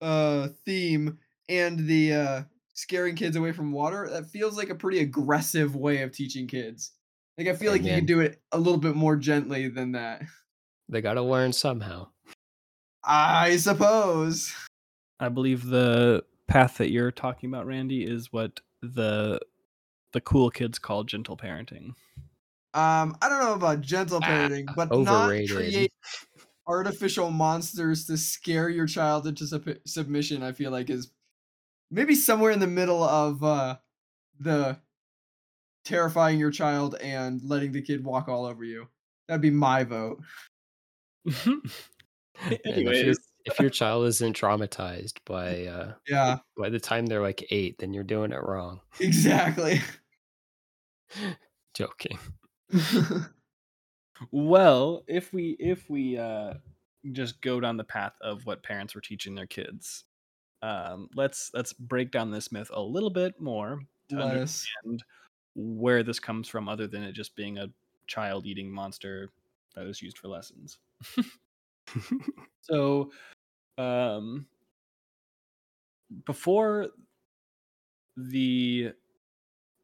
uh 0.00 0.48
theme 0.64 1.18
and 1.48 1.86
the 1.86 2.12
uh 2.12 2.42
scaring 2.74 3.16
kids 3.16 3.36
away 3.36 3.52
from 3.52 3.72
water. 3.72 4.08
That 4.10 4.26
feels 4.26 4.56
like 4.56 4.70
a 4.70 4.74
pretty 4.74 5.00
aggressive 5.00 5.74
way 5.74 6.02
of 6.02 6.12
teaching 6.12 6.46
kids. 6.46 6.92
Like 7.36 7.48
I 7.48 7.54
feel 7.54 7.72
Hey, 7.72 7.78
like 7.78 7.82
you 7.82 7.90
man. 7.90 7.98
could 8.00 8.06
do 8.06 8.20
it 8.20 8.40
a 8.52 8.58
little 8.58 8.78
bit 8.80 8.94
more 8.96 9.16
gently 9.16 9.68
than 9.68 9.92
that. 9.92 10.22
They 10.88 11.00
got 11.00 11.14
to 11.14 11.22
learn 11.22 11.52
somehow. 11.52 12.08
I 13.04 13.56
suppose. 13.58 14.54
I 15.20 15.28
believe 15.28 15.66
the 15.66 16.24
path 16.46 16.78
that 16.78 16.90
you're 16.90 17.10
talking 17.10 17.50
about, 17.50 17.66
Randy, 17.66 18.04
is 18.04 18.32
what 18.32 18.60
the 18.82 19.40
the 20.12 20.20
cool 20.20 20.50
kids 20.50 20.78
call 20.78 21.04
gentle 21.04 21.36
parenting. 21.36 21.90
Um, 22.74 23.16
I 23.22 23.28
don't 23.28 23.40
know 23.42 23.54
about 23.54 23.80
gentle 23.80 24.18
Ah, 24.22 24.28
parenting, 24.28 24.74
but 24.74 24.90
overrated. 24.92 25.50
not 25.50 25.56
create 25.56 25.92
artificial 26.66 27.30
monsters 27.30 28.06
to 28.06 28.16
scare 28.16 28.68
your 28.68 28.86
child 28.86 29.26
into 29.26 29.46
sub- 29.46 29.78
submission. 29.86 30.42
I 30.42 30.52
feel 30.52 30.70
like 30.70 30.90
is 30.90 31.12
maybe 31.90 32.14
somewhere 32.14 32.52
in 32.52 32.60
the 32.60 32.66
middle 32.66 33.02
of 33.02 33.42
uh, 33.42 33.78
the 34.40 34.78
terrifying 35.84 36.38
your 36.38 36.50
child 36.50 36.96
and 37.00 37.42
letting 37.42 37.72
the 37.72 37.82
kid 37.82 38.04
walk 38.04 38.28
all 38.28 38.44
over 38.44 38.64
you. 38.64 38.88
That'd 39.26 39.42
be 39.42 39.50
my 39.50 39.84
vote. 39.84 40.20
And 42.40 42.60
if, 42.64 42.64
Anyways, 42.64 43.18
if 43.46 43.58
your 43.60 43.70
child 43.70 44.06
isn't 44.06 44.36
traumatized 44.36 45.18
by 45.26 45.66
uh 45.66 45.94
Yeah, 46.06 46.38
by 46.56 46.68
the 46.70 46.78
time 46.80 47.06
they're 47.06 47.20
like 47.22 47.44
eight, 47.50 47.78
then 47.78 47.92
you're 47.92 48.04
doing 48.04 48.32
it 48.32 48.42
wrong. 48.42 48.80
exactly. 49.00 49.80
Joking. 51.74 52.18
well, 54.30 55.04
if 55.06 55.32
we 55.32 55.56
if 55.58 55.88
we 55.88 56.18
uh 56.18 56.54
just 57.12 57.40
go 57.40 57.60
down 57.60 57.76
the 57.76 57.84
path 57.84 58.14
of 58.20 58.44
what 58.44 58.62
parents 58.62 58.94
were 58.94 59.00
teaching 59.00 59.34
their 59.34 59.46
kids, 59.46 60.04
um, 60.62 61.08
let's 61.14 61.50
let's 61.54 61.72
break 61.72 62.10
down 62.10 62.30
this 62.30 62.52
myth 62.52 62.70
a 62.72 62.80
little 62.80 63.10
bit 63.10 63.40
more 63.40 63.80
to 64.10 64.18
us. 64.18 64.66
understand 64.76 65.04
where 65.54 66.02
this 66.02 66.20
comes 66.20 66.48
from, 66.48 66.68
other 66.68 66.86
than 66.86 67.02
it 67.02 67.12
just 67.12 67.36
being 67.36 67.58
a 67.58 67.68
child 68.06 68.46
eating 68.46 68.70
monster 68.70 69.30
that 69.74 69.86
is 69.86 70.02
used 70.02 70.18
for 70.18 70.28
lessons. 70.28 70.78
So, 72.68 73.12
um, 73.78 74.46
before 76.26 76.88
the 78.16 78.92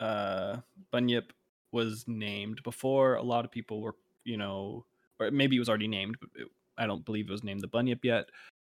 uh, 0.00 0.56
Bunyip 0.92 1.32
was 1.74 2.04
named, 2.06 2.62
before 2.62 3.16
a 3.16 3.22
lot 3.22 3.44
of 3.44 3.50
people 3.50 3.82
were, 3.82 3.96
you 4.24 4.38
know, 4.38 4.86
or 5.20 5.30
maybe 5.30 5.56
it 5.56 5.58
was 5.58 5.68
already 5.68 5.88
named, 5.88 6.16
but 6.20 6.30
it, 6.36 6.48
I 6.78 6.86
don't 6.86 7.04
believe 7.04 7.28
it 7.28 7.32
was 7.32 7.44
named 7.44 7.60
the 7.60 7.68
Bunyip 7.68 8.04
yet. 8.04 8.26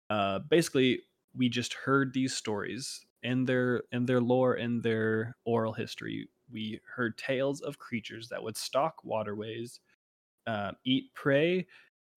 Uh, 0.09 0.39
basically, 0.39 1.01
we 1.35 1.49
just 1.49 1.73
heard 1.73 2.13
these 2.13 2.35
stories 2.35 3.05
in 3.23 3.45
their 3.45 3.83
in 3.91 4.05
their 4.05 4.21
lore 4.21 4.55
in 4.55 4.81
their 4.81 5.35
oral 5.45 5.73
history. 5.73 6.29
We 6.51 6.79
heard 6.95 7.17
tales 7.17 7.61
of 7.61 7.77
creatures 7.77 8.29
that 8.29 8.43
would 8.43 8.57
stalk 8.57 9.03
waterways, 9.03 9.79
uh, 10.45 10.71
eat 10.85 11.13
prey, 11.13 11.67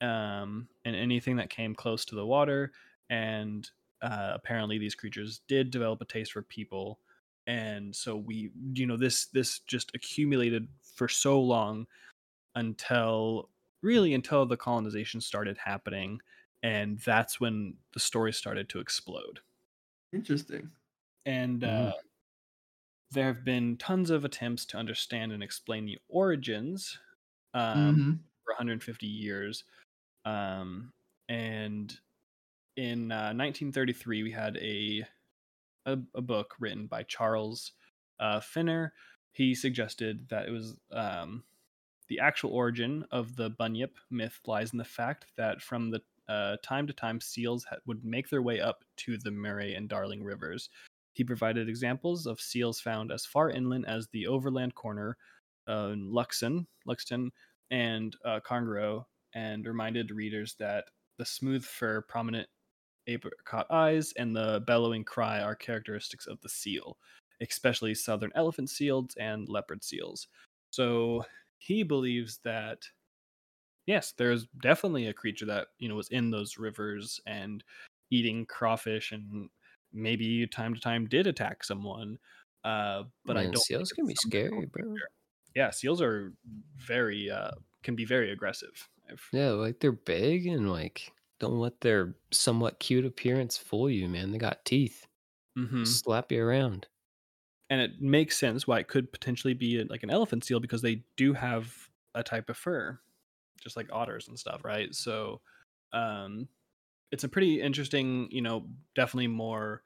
um, 0.01 0.68
and 0.84 0.97
anything 0.97 1.36
that 1.36 1.51
came 1.51 1.74
close 1.74 2.05
to 2.07 2.14
the 2.14 2.26
water. 2.26 2.72
And 3.09 3.68
uh, 4.03 4.32
apparently, 4.34 4.78
these 4.78 4.95
creatures 4.95 5.41
did 5.49 5.70
develop 5.70 6.01
a 6.01 6.05
taste 6.05 6.32
for 6.32 6.43
people, 6.43 7.01
and 7.47 7.95
so 7.95 8.16
we, 8.16 8.51
you 8.74 8.86
know, 8.86 8.97
this 8.97 9.26
this 9.26 9.61
just 9.61 9.91
accumulated 9.95 10.68
for 11.01 11.09
so 11.09 11.40
long 11.42 11.88
until 12.57 13.51
really 13.82 14.14
until 14.14 14.46
the 14.46 14.57
colonization 14.59 15.20
started 15.20 15.59
happening, 15.59 16.20
and 16.62 16.98
that's 17.01 17.40
when 17.40 17.78
the 17.94 18.01
story 18.01 18.32
started 18.32 18.68
to 18.70 18.80
explode 18.80 19.40
Interesting. 20.12 20.70
and 21.24 21.64
Mhm. 21.64 21.90
uh, 21.90 21.92
there 23.11 23.26
have 23.32 23.44
been 23.44 23.76
tons 23.76 24.11
of 24.11 24.24
attempts 24.24 24.64
to 24.66 24.76
understand 24.76 25.32
and 25.32 25.42
explain 25.42 25.84
the 25.84 25.98
origins 26.09 26.98
um, 27.55 27.98
Mhm. 27.98 28.20
for 28.44 28.53
150 28.55 29.07
years. 29.07 29.64
Um, 30.24 30.92
and 31.28 31.98
in 32.76 33.12
uh, 33.12 33.32
1933, 33.34 34.22
we 34.24 34.32
had 34.32 34.57
a, 34.59 35.07
a 35.86 35.98
a 36.14 36.22
book 36.22 36.57
written 36.61 36.86
by 36.88 37.05
Charles 37.05 37.72
uh, 38.20 38.40
Fenner. 38.40 38.94
He 39.32 39.54
suggested 39.54 40.28
that 40.28 40.46
it 40.46 40.50
was 40.50 40.76
um, 40.92 41.44
the 42.08 42.20
actual 42.20 42.50
origin 42.50 43.04
of 43.10 43.36
the 43.36 43.50
bunyip 43.50 43.96
myth 44.10 44.40
lies 44.46 44.72
in 44.72 44.78
the 44.78 44.84
fact 44.84 45.26
that 45.36 45.62
from 45.62 45.90
the 45.90 46.00
uh, 46.28 46.56
time 46.62 46.86
to 46.86 46.92
time 46.92 47.20
seals 47.20 47.64
ha- 47.64 47.76
would 47.86 48.04
make 48.04 48.28
their 48.28 48.42
way 48.42 48.60
up 48.60 48.84
to 48.96 49.18
the 49.18 49.30
Murray 49.30 49.74
and 49.74 49.88
Darling 49.88 50.22
rivers. 50.22 50.68
He 51.12 51.24
provided 51.24 51.68
examples 51.68 52.26
of 52.26 52.40
seals 52.40 52.80
found 52.80 53.10
as 53.10 53.26
far 53.26 53.50
inland 53.50 53.86
as 53.86 54.08
the 54.08 54.26
overland 54.26 54.74
corner 54.74 55.16
uh, 55.66 55.94
Luxon, 55.96 56.66
Loxton, 56.86 57.30
and 57.70 58.16
uh, 58.24 58.40
Conargo, 58.40 59.04
and 59.34 59.66
reminded 59.66 60.10
readers 60.10 60.54
that 60.58 60.84
the 61.18 61.24
smooth 61.24 61.64
fur, 61.64 62.00
prominent 62.02 62.48
apricot 63.06 63.66
eyes, 63.70 64.12
and 64.16 64.34
the 64.34 64.62
bellowing 64.66 65.04
cry 65.04 65.40
are 65.40 65.54
characteristics 65.54 66.26
of 66.26 66.40
the 66.40 66.48
seal, 66.48 66.96
especially 67.41 67.95
southern 67.95 68.32
elephant 68.34 68.70
seals 68.70 69.14
and 69.18 69.49
leopard 69.49 69.84
seals. 69.84 70.28
So 70.70 71.24
he 71.59 71.82
believes 71.82 72.38
that 72.45 72.82
yes, 73.86 74.12
there's 74.12 74.47
definitely 74.62 75.07
a 75.07 75.14
creature 75.14 75.47
that 75.47 75.68
you 75.78 75.88
know 75.88 75.95
was 75.97 76.09
in 76.09 76.30
those 76.30 76.59
rivers 76.59 77.20
and 77.26 77.64
eating 78.11 78.47
crawfish 78.47 79.12
and 79.12 79.51
maybe 79.93 80.47
time 80.47 80.74
to 80.74 80.80
time 80.80 81.07
did 81.07 81.26
attack 81.26 81.64
someone. 81.64 82.18
Uh, 82.64 83.05
but 83.24 83.36
I 83.36 83.47
don't. 83.47 83.57
seals 83.57 83.93
can 83.93 84.07
be 84.07 84.14
scary, 84.14 84.66
bro. 84.66 85.03
Yeah, 85.55 85.70
seals 85.70 86.01
are 86.01 86.32
very 86.76 87.30
uh, 87.30 87.53
can 87.82 87.97
be 87.97 88.05
very 88.05 88.30
aggressive. 88.30 88.88
I've, 89.09 89.22
Yeah, 89.32 89.51
like 89.51 89.80
they're 89.80 89.93
big 89.93 90.47
and 90.47 90.70
like 90.70 91.12
don't 91.38 91.59
let 91.59 91.80
their 91.80 92.16
somewhat 92.32 92.78
cute 92.80 93.05
appearance 93.05 93.57
fool 93.57 93.88
you, 93.91 94.09
man. 94.09 94.30
They 94.32 94.38
got 94.38 94.64
teeth. 94.64 95.07
Mhm. 95.57 96.01
Slap 96.03 96.32
you 96.32 96.43
around. 96.45 96.88
And 97.70 97.80
it 97.80 98.00
makes 98.00 98.36
sense 98.38 98.66
why 98.66 98.80
it 98.80 98.88
could 98.88 99.12
potentially 99.12 99.54
be 99.54 99.80
a, 99.80 99.84
like 99.84 100.02
an 100.02 100.10
elephant 100.10 100.44
seal 100.44 100.60
because 100.60 100.82
they 100.82 101.02
do 101.16 101.32
have 101.32 101.72
a 102.14 102.22
type 102.22 102.50
of 102.50 102.56
fur 102.56 102.98
just 103.60 103.76
like 103.76 103.88
otters 103.92 104.28
and 104.28 104.38
stuff 104.38 104.62
right? 104.64 104.94
So 104.94 105.40
um 105.92 106.48
it's 107.12 107.24
a 107.24 107.28
pretty 107.28 107.60
interesting 107.60 108.28
you 108.30 108.42
know 108.42 108.66
definitely 108.94 109.26
more 109.26 109.82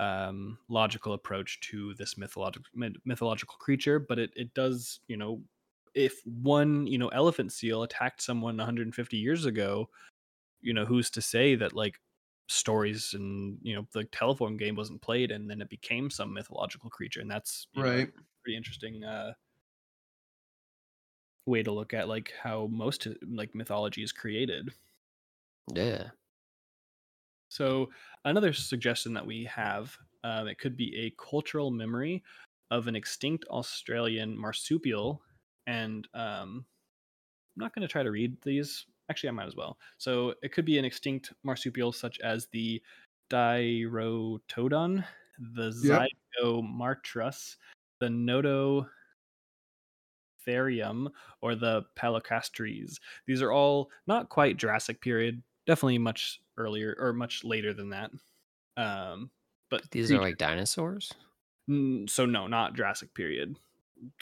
um 0.00 0.58
logical 0.68 1.12
approach 1.12 1.60
to 1.60 1.94
this 1.94 2.16
mythological 2.16 2.70
mythological 3.04 3.56
creature 3.58 3.98
but 3.98 4.18
it, 4.18 4.30
it 4.34 4.52
does 4.54 5.00
you 5.08 5.16
know 5.16 5.42
if 5.94 6.20
one 6.24 6.86
you 6.86 6.98
know 6.98 7.08
elephant 7.08 7.52
seal 7.52 7.82
attacked 7.82 8.22
someone 8.22 8.56
150 8.56 9.16
years 9.16 9.44
ago 9.44 9.88
you 10.60 10.72
know 10.72 10.84
who's 10.84 11.10
to 11.10 11.20
say 11.22 11.54
that 11.54 11.74
like 11.74 12.00
stories 12.50 13.14
and 13.14 13.58
you 13.62 13.74
know 13.74 13.86
the 13.92 14.04
telephone 14.04 14.56
game 14.56 14.76
wasn't 14.76 15.00
played 15.02 15.30
and 15.30 15.48
then 15.50 15.60
it 15.62 15.68
became 15.68 16.10
some 16.10 16.32
mythological 16.32 16.90
creature 16.90 17.20
and 17.20 17.30
that's 17.30 17.68
you 17.74 17.84
know, 17.84 17.92
Right. 17.92 18.12
pretty 18.42 18.56
interesting 18.56 19.04
uh 19.04 19.32
way 21.46 21.62
to 21.62 21.72
look 21.72 21.92
at 21.94 22.08
like 22.08 22.32
how 22.32 22.66
most 22.68 23.06
uh, 23.06 23.14
like 23.26 23.54
mythology 23.54 24.02
is 24.02 24.12
created 24.12 24.72
Yeah. 25.72 26.10
so 27.48 27.90
another 28.24 28.52
suggestion 28.52 29.14
that 29.14 29.26
we 29.26 29.44
have 29.44 29.96
um, 30.22 30.46
it 30.48 30.58
could 30.58 30.76
be 30.76 30.94
a 30.96 31.10
cultural 31.22 31.70
memory 31.70 32.22
of 32.70 32.86
an 32.86 32.96
extinct 32.96 33.44
australian 33.50 34.36
marsupial 34.36 35.22
and 35.66 36.06
um, 36.14 36.66
i'm 37.56 37.60
not 37.62 37.74
going 37.74 37.82
to 37.86 37.92
try 37.92 38.04
to 38.04 38.12
read 38.12 38.40
these 38.42 38.86
actually 39.10 39.28
i 39.28 39.32
might 39.32 39.46
as 39.46 39.56
well 39.56 39.78
so 39.98 40.32
it 40.42 40.52
could 40.52 40.64
be 40.64 40.78
an 40.78 40.84
extinct 40.86 41.32
marsupial 41.42 41.92
such 41.92 42.18
as 42.20 42.46
the 42.52 42.80
Diprotodon, 43.30 45.04
the 45.38 45.70
Yep. 45.82 46.08
Zygomaturus, 46.42 47.56
the 48.00 48.08
Nototherium, 50.46 51.10
or 51.40 51.54
the 51.54 51.84
Palorchestes. 51.96 52.98
These 53.26 53.40
are 53.40 53.52
all 53.52 53.90
not 54.06 54.28
quite 54.28 54.56
Jurassic 54.56 55.00
period, 55.00 55.42
definitely 55.66 55.98
much 55.98 56.40
earlier 56.56 56.96
or 56.98 57.12
much 57.12 57.44
later 57.44 57.72
than 57.72 57.90
that. 57.90 58.10
Um, 58.76 59.30
but 59.70 59.88
These 59.92 60.10
are 60.10 60.20
like 60.20 60.36
dinosaurs. 60.38 61.12
So 61.68 62.26
no, 62.26 62.48
not 62.48 62.74
Jurassic 62.74 63.14
period. 63.14 63.56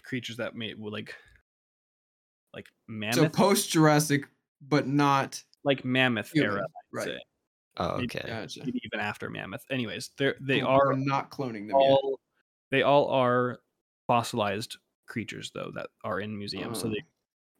Creatures 0.02 0.36
that 0.36 0.54
may 0.54 0.74
well, 0.74 0.92
like 0.92 1.14
like 2.52 2.66
So 3.12 3.28
post 3.28 3.70
Jurassic, 3.70 4.28
but 4.60 4.86
not 4.86 5.42
like 5.64 5.84
mammoth 5.84 6.30
human. 6.32 6.52
era, 6.52 6.62
I'd 6.64 6.96
Right. 6.96 7.06
say. 7.06 7.18
Oh, 7.76 7.96
Maybe- 7.98 8.04
okay. 8.06 8.28
Gotcha. 8.28 8.60
maybe 8.64 8.80
even 8.84 9.00
after 9.00 9.30
mammoth. 9.30 9.64
Anyways, 9.70 10.10
they 10.18 10.34
they 10.40 10.62
We're- 10.62 10.66
are 10.68 10.94
not 10.96 11.30
cloning 11.30 11.68
them 11.68 11.76
all 11.76 12.20
they 12.70 12.82
all 12.82 13.08
are 13.10 13.60
fossilized 14.06 14.76
creatures 15.06 15.50
though 15.54 15.70
that 15.74 15.88
are 16.04 16.20
in 16.20 16.36
museums. 16.36 16.80
So 16.80 16.88
Oh. 16.88 16.90
they 16.90 17.02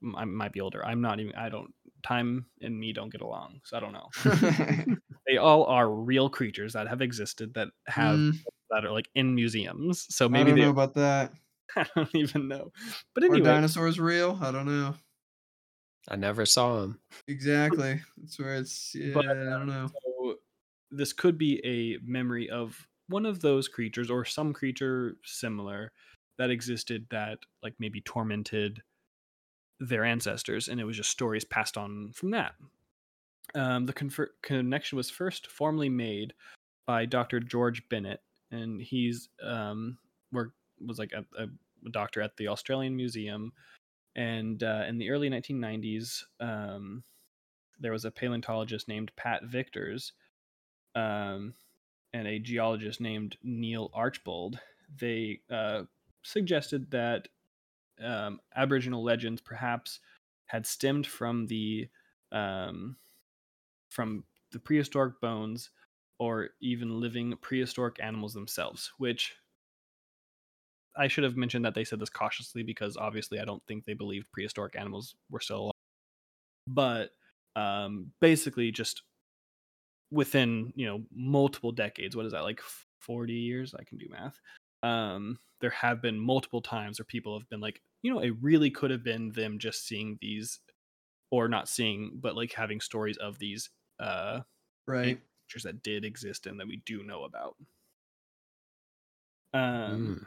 m- 0.03 0.17
I 0.17 0.25
might 0.25 0.53
be 0.53 0.61
older. 0.61 0.85
I'm 0.85 1.01
not 1.01 1.21
even. 1.21 1.35
I 1.35 1.49
don't. 1.49 1.73
Time 2.05 2.47
and 2.61 2.79
me 2.79 2.93
don't 2.93 3.11
get 3.11 3.21
along, 3.23 3.61
so 3.65 3.77
I 3.77 3.81
don't 3.81 3.93
know. 3.93 4.09
They 5.27 5.37
all 5.37 5.65
are 5.67 5.91
real 5.93 6.31
creatures 6.31 6.73
that 6.73 6.89
have 6.89 7.03
existed 7.03 7.53
that 7.55 7.69
have 7.87 8.17
Mm, 8.17 8.39
that 8.71 8.85
are 8.87 8.91
like 8.93 9.09
in 9.15 9.35
museums. 9.35 10.07
So 10.15 10.25
I 10.25 10.29
maybe 10.29 10.51
don't 10.51 10.59
they. 10.59 10.65
know 10.65 10.71
about 10.71 10.95
that. 10.95 11.33
I 11.77 11.87
don't 11.95 12.15
even 12.15 12.49
know. 12.49 12.73
But 13.15 13.25
Are 13.25 13.39
dinosaurs 13.41 14.01
real? 14.01 14.39
I 14.41 14.51
don't 14.53 14.65
know. 14.67 14.95
I 16.09 16.17
never 16.17 16.47
saw 16.47 16.81
them. 16.81 16.99
Exactly. 17.27 18.01
That's 18.17 18.39
where 18.39 18.55
it's. 18.55 18.95
Yeah, 18.95 19.15
But, 19.15 19.27
I 19.27 19.35
don't 19.35 19.67
know. 19.67 19.91
so 20.03 20.37
this 20.91 21.13
could 21.13 21.37
be 21.39 21.61
a 21.65 21.99
memory 22.05 22.49
of 22.49 22.87
one 23.09 23.27
of 23.27 23.41
those 23.41 23.69
creatures 23.69 24.11
or 24.11 24.25
some 24.25 24.53
creature 24.53 25.17
similar 25.25 25.93
that 26.39 26.51
existed 26.51 27.07
that 27.11 27.39
like 27.63 27.75
maybe 27.79 28.01
tormented 28.01 28.83
their 29.81 30.05
ancestors 30.05 30.69
and 30.69 30.81
it 30.81 30.85
was 30.85 30.97
just 30.97 31.11
stories 31.11 31.45
passed 31.45 31.77
on 31.77 32.13
from 32.15 32.31
that 32.31 32.55
um, 33.55 33.87
the 33.87 33.93
confer- 33.93 34.33
connection 34.43 34.97
was 34.97 35.11
first 35.11 35.47
formally 35.47 35.89
made 35.89 36.35
by 36.87 37.05
dr 37.05 37.41
george 37.41 37.89
bennett 37.89 38.21
and 38.51 38.81
he's 38.81 39.29
um, 39.43 39.99
work, 40.33 40.53
was 40.85 40.99
like 40.99 41.13
a, 41.13 41.25
a 41.43 41.47
doctor 41.91 42.21
at 42.21 42.37
the 42.37 42.49
australian 42.49 42.97
museum 42.97 43.53
and 44.19 44.63
uh, 44.63 44.85
in 44.87 44.99
the 44.99 45.11
early 45.11 45.31
1990s 45.31 46.25
um, 46.41 47.03
there 47.81 47.93
was 47.93 48.05
a 48.05 48.11
paleontologist 48.11 48.89
named 48.89 49.11
pat 49.17 49.45
vickers 49.45 50.13
um, 50.95 51.55
and 52.13 52.27
a 52.27 52.39
geologist 52.39 53.01
named 53.01 53.37
Neil 53.43 53.91
Archbold, 53.95 54.59
they 54.99 55.41
uh, 55.51 55.83
suggested 56.23 56.91
that 56.91 57.29
um, 58.03 58.41
Aboriginal 58.57 59.03
legends 59.03 59.41
perhaps 59.41 60.01
had 60.47 60.67
stemmed 60.67 61.07
from 61.07 61.47
the 61.47 61.89
um, 62.33 62.97
from 63.91 64.25
the 64.53 64.59
prehistoric 64.59 65.21
bones 65.21 65.71
or 66.19 66.51
even 66.61 67.01
living 67.01 67.35
prehistoric 67.41 67.97
animals 68.03 68.35
themselves, 68.35 68.93
which 68.99 69.35
I 70.99 71.09
should 71.09 71.25
have 71.25 71.37
mentioned 71.37 71.65
that 71.65 71.75
they 71.75 71.85
said 71.85 72.01
this 72.01 72.11
cautiously 72.11 72.63
because 72.65 72.97
obviously 72.97 73.41
I 73.41 73.47
don't 73.47 73.65
think 73.67 73.85
they 73.85 73.95
believed 73.95 74.33
prehistoric 74.33 74.77
animals 74.77 75.17
were 75.31 75.41
still 75.41 75.65
alive. 75.65 75.73
But 76.69 77.13
um, 77.57 78.13
basically, 78.21 78.73
just 78.73 79.03
within 80.11 80.73
you 80.75 80.87
know 80.87 81.05
multiple 81.13 81.73
decades 81.73 82.17
what 82.17 82.25
is 82.27 82.33
that 82.33 82.43
like 82.43 82.61
40 83.01 83.35
years 83.35 83.75
i 83.75 83.85
can 83.85 83.99
do 83.99 84.09
math 84.09 84.41
um 84.83 85.39
there 85.61 85.71
have 85.71 86.01
been 86.01 86.19
multiple 86.19 86.63
times 86.63 86.99
where 86.99 87.05
people 87.05 87.39
have 87.39 87.49
been 87.49 87.61
like 87.61 87.83
you 88.03 88.13
know 88.13 88.21
it 88.21 88.35
really 88.41 88.71
could 88.71 88.91
have 88.91 89.03
been 89.05 89.31
them 89.33 89.59
just 89.59 89.87
seeing 89.87 90.17
these 90.21 90.61
or 91.31 91.49
not 91.49 91.69
seeing 91.69 92.13
but 92.21 92.37
like 92.37 92.53
having 92.53 92.81
stories 92.81 93.19
of 93.19 93.39
these 93.39 93.71
uh 94.01 94.41
Right. 94.87 95.21
creatures 95.49 95.65
that 95.65 95.83
did 95.83 96.05
exist 96.05 96.47
and 96.47 96.61
that 96.61 96.69
we 96.69 96.79
do 96.87 97.03
know 97.05 97.25
about 97.25 97.57
um 99.53 100.15
Mm. 100.15 100.27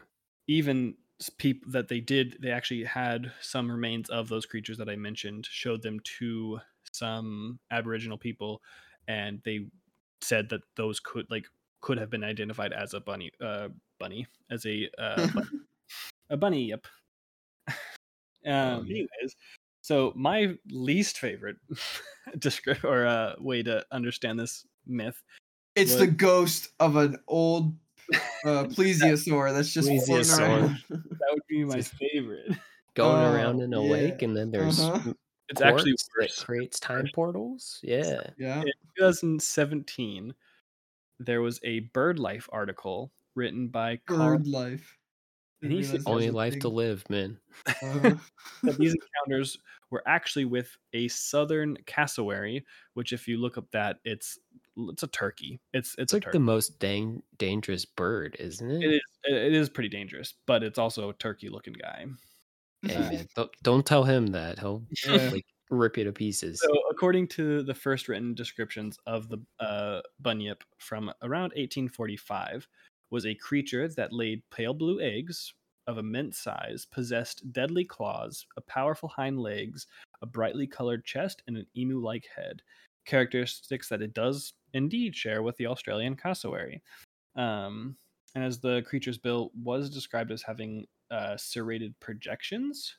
Even 0.51 0.95
people 1.37 1.71
that 1.71 1.87
they 1.87 1.99
did 1.99 2.35
they 2.41 2.49
actually 2.49 2.83
had 2.83 3.31
some 3.41 3.71
remains 3.71 4.09
of 4.09 4.27
those 4.27 4.45
creatures 4.45 4.77
that 4.77 4.89
i 4.89 4.95
mentioned 4.95 5.45
showed 5.49 5.81
them 5.83 5.99
to 6.03 6.59
some 6.91 7.59
aboriginal 7.69 8.17
people 8.17 8.61
and 9.07 9.39
they 9.45 9.67
said 10.21 10.49
that 10.49 10.61
those 10.75 10.99
could 10.99 11.25
like 11.29 11.45
could 11.81 11.97
have 11.97 12.09
been 12.09 12.23
identified 12.23 12.73
as 12.73 12.93
a 12.95 12.99
bunny 12.99 13.31
uh 13.43 13.67
bunny 13.99 14.25
as 14.49 14.65
a 14.65 14.89
uh 14.97 15.27
bunny, 15.33 15.47
a 16.31 16.37
bunny 16.37 16.63
yep 16.69 16.87
um 17.67 17.75
yeah. 18.45 18.73
anyways 19.05 19.35
so 19.81 20.11
my 20.15 20.55
least 20.71 21.19
favorite 21.19 21.57
descript 22.39 22.83
or 22.83 23.05
uh 23.05 23.33
way 23.39 23.61
to 23.61 23.85
understand 23.91 24.39
this 24.39 24.65
myth 24.87 25.21
It's 25.75 25.91
What? 25.93 25.99
the 25.99 26.07
ghost 26.07 26.69
of 26.79 26.95
an 26.95 27.17
old 27.27 27.73
uh, 28.45 28.63
plesiosaur 28.75 29.53
that's 29.53 29.73
just 29.73 29.89
Plesiosaur. 29.89 30.75
that 30.89 31.29
would 31.31 31.47
be 31.47 31.63
my 31.63 31.81
favorite 31.81 32.51
Going 32.93 33.23
Oh, 33.25 33.33
around 33.33 33.61
in 33.61 33.73
a 33.73 33.81
yeah. 33.81 33.91
lake, 33.91 34.21
and 34.21 34.35
then 34.35 34.51
there's 34.51 34.79
Uh-huh. 34.81 35.13
it's 35.47 35.61
actually 35.61 35.95
quartz 36.15 36.37
that 36.39 36.45
creates 36.45 36.79
time 36.79 37.07
portals. 37.15 37.79
Yeah. 37.83 38.21
yeah. 38.37 38.59
in 38.61 38.73
2017, 38.97 40.33
there 41.19 41.41
was 41.41 41.59
a 41.63 41.79
bird 41.93 42.19
life 42.19 42.49
article 42.51 43.11
written 43.35 43.69
by 43.69 43.97
Carl 44.05 44.37
Bird 44.37 44.47
life. 44.47 44.97
And 45.61 45.71
he 45.71 45.83
said- 45.83 46.01
Only 46.05 46.25
was 46.25 46.33
a 46.33 46.37
life 46.37 46.59
to 46.59 46.67
live, 46.69 47.09
man. 47.09 47.37
Uh-huh. 47.65 48.15
that 48.63 48.77
these 48.77 48.93
encounters 48.95 49.57
were 49.89 50.03
actually 50.05 50.45
with 50.45 50.75
a 50.93 51.07
southern 51.07 51.77
cassowary, 51.85 52.65
which 52.95 53.13
if 53.13 53.25
you 53.27 53.37
look 53.37 53.57
up 53.57 53.69
that, 53.71 53.97
it's 54.03 54.37
it's 54.77 55.03
a 55.03 55.07
turkey. 55.07 55.59
It's 55.73 55.89
it's, 55.93 55.95
It's 55.99 56.13
a 56.13 56.15
like 56.17 56.23
turkey. 56.23 56.37
the 56.37 56.43
most 56.43 56.79
dang- 56.79 57.23
dangerous 57.37 57.85
bird, 57.85 58.35
isn't 58.39 58.69
it? 58.69 58.83
it 58.83 58.93
is 58.95 59.01
it 59.25 59.53
is 59.53 59.69
pretty 59.69 59.89
dangerous, 59.89 60.33
but 60.47 60.63
it's 60.63 60.79
also 60.79 61.09
a 61.09 61.13
turkey 61.13 61.49
looking 61.49 61.73
guy. 61.73 62.05
Hey, 62.83 62.95
man, 62.99 63.27
don't, 63.35 63.51
don't 63.61 63.85
tell 63.85 64.03
him 64.03 64.27
that. 64.27 64.59
He'll 64.59 64.83
Yeah. 65.05 65.29
like 65.31 65.45
rip 65.69 65.97
you 65.97 66.03
to 66.05 66.11
pieces. 66.11 66.59
So, 66.61 66.73
according 66.89 67.27
to 67.29 67.61
the 67.63 67.73
first 67.75 68.07
written 68.09 68.33
descriptions 68.33 68.97
of 69.05 69.29
the 69.29 69.37
uh, 69.59 70.01
bunyip 70.19 70.63
from 70.79 71.09
around 71.21 71.51
1845, 71.55 72.67
was 73.11 73.25
a 73.25 73.35
creature 73.35 73.87
that 73.89 74.11
laid 74.13 74.41
pale 74.51 74.73
blue 74.73 74.99
eggs 75.01 75.53
of 75.87 75.97
immense 75.97 76.37
size, 76.39 76.85
possessed 76.91 77.51
deadly 77.51 77.83
claws, 77.83 78.45
a 78.57 78.61
powerful 78.61 79.09
hind 79.09 79.39
legs, 79.39 79.87
a 80.21 80.25
brightly 80.25 80.65
colored 80.67 81.03
chest, 81.05 81.41
and 81.47 81.57
an 81.57 81.65
emu-like 81.75 82.25
head. 82.35 82.61
Characteristics 83.05 83.89
that 83.89 84.01
it 84.01 84.13
does 84.13 84.53
indeed 84.73 85.15
share 85.15 85.41
with 85.43 85.57
the 85.57 85.67
Australian 85.67 86.15
cassowary. 86.15 86.83
Um, 87.35 87.97
and 88.35 88.43
as 88.43 88.59
the 88.61 88.83
creature's 88.83 89.17
bill 89.19 89.51
was 89.55 89.89
described 89.89 90.31
as 90.31 90.43
having 90.43 90.87
uh, 91.11 91.37
serrated 91.37 91.99
projections, 91.99 92.97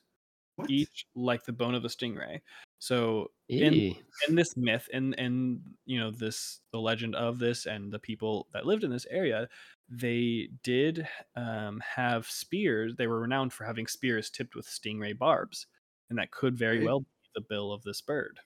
What? 0.55 0.69
each 0.69 1.07
like 1.15 1.43
the 1.45 1.53
bone 1.53 1.75
of 1.75 1.85
a 1.85 1.87
stingray. 1.89 2.41
So 2.79 3.31
in 3.57 3.83
in 4.27 4.35
this 4.35 4.55
myth 4.57 4.87
and 4.93 5.17
and 5.19 5.61
you 5.85 5.99
know 5.99 6.11
this 6.11 6.61
the 6.71 6.79
legend 6.79 7.15
of 7.15 7.39
this 7.39 7.65
and 7.65 7.91
the 7.91 7.99
people 7.99 8.47
that 8.53 8.65
lived 8.65 8.83
in 8.83 8.91
this 8.91 9.05
area 9.07 9.49
they 9.89 10.49
did 10.63 11.07
um, 11.35 11.79
have 11.81 12.25
spears 12.27 12.95
they 12.95 13.07
were 13.07 13.19
renowned 13.19 13.51
for 13.53 13.65
having 13.65 13.85
spears 13.87 14.29
tipped 14.29 14.55
with 14.55 14.65
stingray 14.67 15.17
barbs 15.17 15.67
and 16.09 16.17
that 16.19 16.31
could 16.31 16.55
very 16.57 16.79
Okay. 16.79 16.85
well 16.85 17.01
be 17.01 17.05
the 17.35 17.41
bill 17.41 17.71
of 17.71 17.83
this 17.83 18.01
bird 18.01 18.39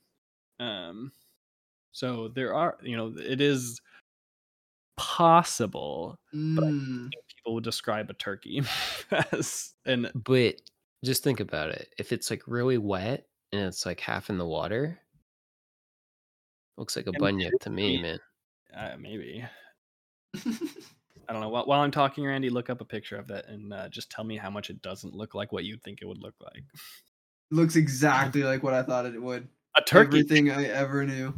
um 0.60 1.12
so 1.98 2.28
there 2.28 2.54
are 2.54 2.78
you 2.84 2.96
know 2.96 3.12
it 3.18 3.42
is 3.42 3.82
possible 4.98 6.20
Mm, 6.32 7.10
people 7.28 7.56
would 7.56 7.64
describe 7.64 8.12
a 8.12 8.14
turkey 8.14 8.62
as 9.32 9.74
an 9.88 10.12
But 10.14 10.62
just 11.04 11.24
think 11.24 11.40
about 11.40 11.72
it. 11.72 11.90
If 11.98 12.12
it's 12.12 12.30
like 12.30 12.44
really 12.46 12.78
wet 12.78 13.26
and 13.52 13.62
it's 13.64 13.84
like 13.84 14.00
half 14.00 14.30
in 14.30 14.38
the 14.38 14.46
water, 14.46 15.00
looks 16.78 16.96
like 16.96 17.08
a 17.08 17.14
And 17.14 17.20
bunyip 17.20 17.60
to 17.62 17.72
me, 17.72 18.00
man. 18.00 18.20
uh, 18.76 18.96
maybe 19.00 19.44
I 21.30 21.34
don't 21.34 21.42
know. 21.42 21.50
While, 21.50 21.66
while 21.66 21.82
I'm 21.82 21.92
talking, 21.92 22.26
Randy, 22.26 22.52
look 22.52 22.70
up 22.70 22.80
a 22.80 22.86
picture 22.86 23.18
of 23.18 23.28
that 23.30 23.48
and 23.48 23.74
uh, 23.74 23.90
just 23.90 24.12
tell 24.12 24.24
me 24.24 24.38
how 24.38 24.52
much 24.52 24.70
it 24.70 24.84
doesn't 24.84 25.16
look 25.16 25.34
like 25.34 25.52
what 25.52 25.66
you'd 25.66 25.82
think 25.82 26.00
it 26.04 26.06
would 26.06 26.22
look 26.22 26.36
like. 26.40 26.64
looks 27.50 27.76
exactly 27.84 28.44
like 28.44 28.62
what 28.62 28.76
I 28.76 28.84
thought 28.84 29.08
it 29.08 29.20
would. 29.20 29.48
A 29.76 29.82
turkey. 29.82 30.20
Everything 30.20 30.52
I 30.52 30.66
ever 30.66 31.04
knew. 31.06 31.34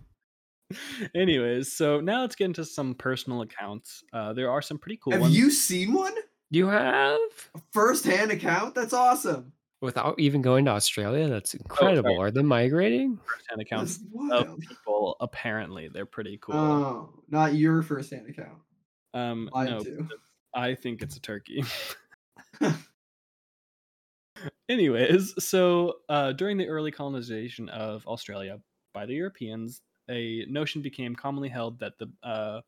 Anyways, 1.16 1.74
so 1.74 2.00
now 2.00 2.22
let's 2.22 2.36
get 2.36 2.46
into 2.46 2.66
some 2.66 2.94
personal 2.96 3.42
accounts. 3.42 4.04
Uh, 4.14 4.34
there 4.34 4.52
are 4.52 4.62
some 4.62 4.78
pretty 4.78 5.00
cool 5.04 5.14
Have 5.14 5.22
ones. 5.22 5.38
you 5.38 5.52
seen 5.52 5.94
one? 5.94 6.14
You 6.52 6.68
have? 6.68 7.18
A 7.56 7.60
first-hand 7.72 8.32
account? 8.32 8.76
That's 8.76 8.94
awesome. 8.94 9.54
Without 9.82 10.20
even 10.20 10.42
going 10.42 10.66
to 10.66 10.72
Australia? 10.72 11.30
That's 11.30 11.54
incredible. 11.54 12.16
sorry. 12.16 12.28
Are 12.28 12.32
they 12.32 12.42
migrating? 12.42 13.18
first-hand 13.24 13.62
accounts 13.62 14.00
of 14.32 14.60
people. 14.60 15.16
Apparently, 15.22 15.88
they're 15.88 16.06
pretty 16.06 16.38
cool. 16.42 16.56
Oh, 16.56 17.10
not 17.30 17.56
your 17.56 17.82
first-hand 17.82 18.28
account. 18.30 18.60
um, 19.14 19.50
Mine 19.54 19.70
no, 19.70 19.80
too. 19.80 20.08
I 20.54 20.76
think 20.76 21.02
it's 21.02 21.16
a 21.16 21.22
turkey. 21.22 21.64
Anyways, 24.70 25.34
so 25.44 25.96
uh, 26.10 26.32
during 26.34 26.58
the 26.58 26.68
early 26.68 26.92
colonization 26.92 27.70
of 27.70 28.06
Australia 28.08 28.60
by 28.94 29.06
the 29.06 29.14
Europeans, 29.14 29.82
a 30.10 30.46
notion 30.48 30.82
became 30.82 31.16
commonly 31.16 31.50
held 31.50 31.80
that 31.80 31.98
the 31.98 32.12
uh, 32.24 32.62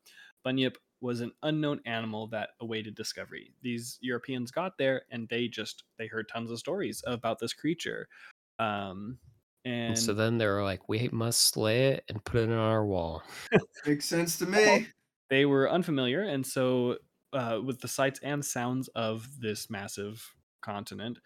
bunyip 0.44 0.78
was 1.00 1.20
an 1.20 1.32
unknown 1.42 1.80
animal 1.84 2.28
that 2.28 2.50
awaited 2.60 2.94
discovery. 2.94 3.52
These 3.60 3.98
Europeans 4.00 4.50
got 4.50 4.78
there 4.78 5.02
and 5.10 5.28
they 5.28 5.48
just 5.48 5.84
they 5.98 6.06
heard 6.06 6.28
tons 6.28 6.50
of 6.50 6.58
stories 6.58 7.02
about 7.06 7.38
this 7.40 7.52
creature. 7.52 8.08
Um, 8.58 9.18
and 9.64 9.88
And 9.88 9.98
so 9.98 10.14
then 10.14 10.38
they 10.38 10.46
were 10.46 10.62
like, 10.62 10.88
we 10.88 11.08
must 11.12 11.40
slay 11.48 11.88
it 11.88 12.04
and 12.08 12.24
put 12.24 12.40
it 12.40 12.50
on 12.50 12.58
our 12.58 12.86
wall. 12.86 13.22
Makes 13.86 14.06
sense 14.06 14.38
to 14.38 14.46
me. 14.46 14.86
they 15.28 15.44
were 15.44 15.70
unfamiliar 15.70 16.22
and 16.22 16.46
so 16.46 16.98
uh, 17.32 17.58
with 17.64 17.80
the 17.80 17.88
sights 17.88 18.20
and 18.22 18.44
sounds 18.44 18.88
of 18.88 19.26
this 19.40 19.70
massive 19.70 20.34
continent 20.60 21.18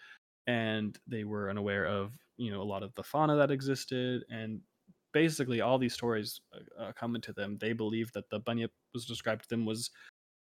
and 0.47 0.99
they 1.07 1.25
were 1.25 1.51
unaware 1.51 1.87
of 1.87 2.13
you 2.37 2.51
know 2.51 2.63
a 2.63 2.65
lot 2.65 2.83
of 2.83 2.95
the 2.95 3.03
fauna 3.03 3.37
that 3.37 3.51
existed 3.51 4.25
and 4.31 4.61
basically 5.17 5.61
all 5.61 5.79
these 5.79 5.95
stories 5.95 6.41
uh, 6.55 6.83
uh, 6.83 6.93
coming 6.93 7.23
to 7.23 7.33
them 7.33 7.59
they 7.59 7.73
believed 7.73 8.13
that 8.15 8.29
the 8.31 8.41
bunyip 8.41 8.73
was 8.95 9.07
described 9.07 9.43
to 9.45 9.49
them 9.49 9.65
was 9.67 9.91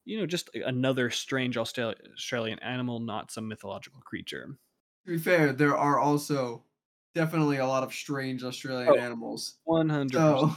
you 0.05 0.17
know 0.19 0.25
just 0.27 0.49
another 0.55 1.09
strange 1.11 1.57
Austra- 1.57 1.95
australian 2.13 2.59
animal 2.59 2.99
not 2.99 3.31
some 3.31 3.47
mythological 3.47 4.01
creature 4.01 4.57
To 5.05 5.11
be 5.11 5.17
fair, 5.17 5.51
there 5.53 5.75
are 5.77 5.99
also 5.99 6.65
definitely 7.13 7.57
a 7.57 7.67
lot 7.67 7.83
of 7.83 7.93
strange 7.93 8.43
Australian 8.43 8.95
Oh, 8.95 8.95
animals. 8.95 9.59
100% 9.65 10.39
So 10.39 10.55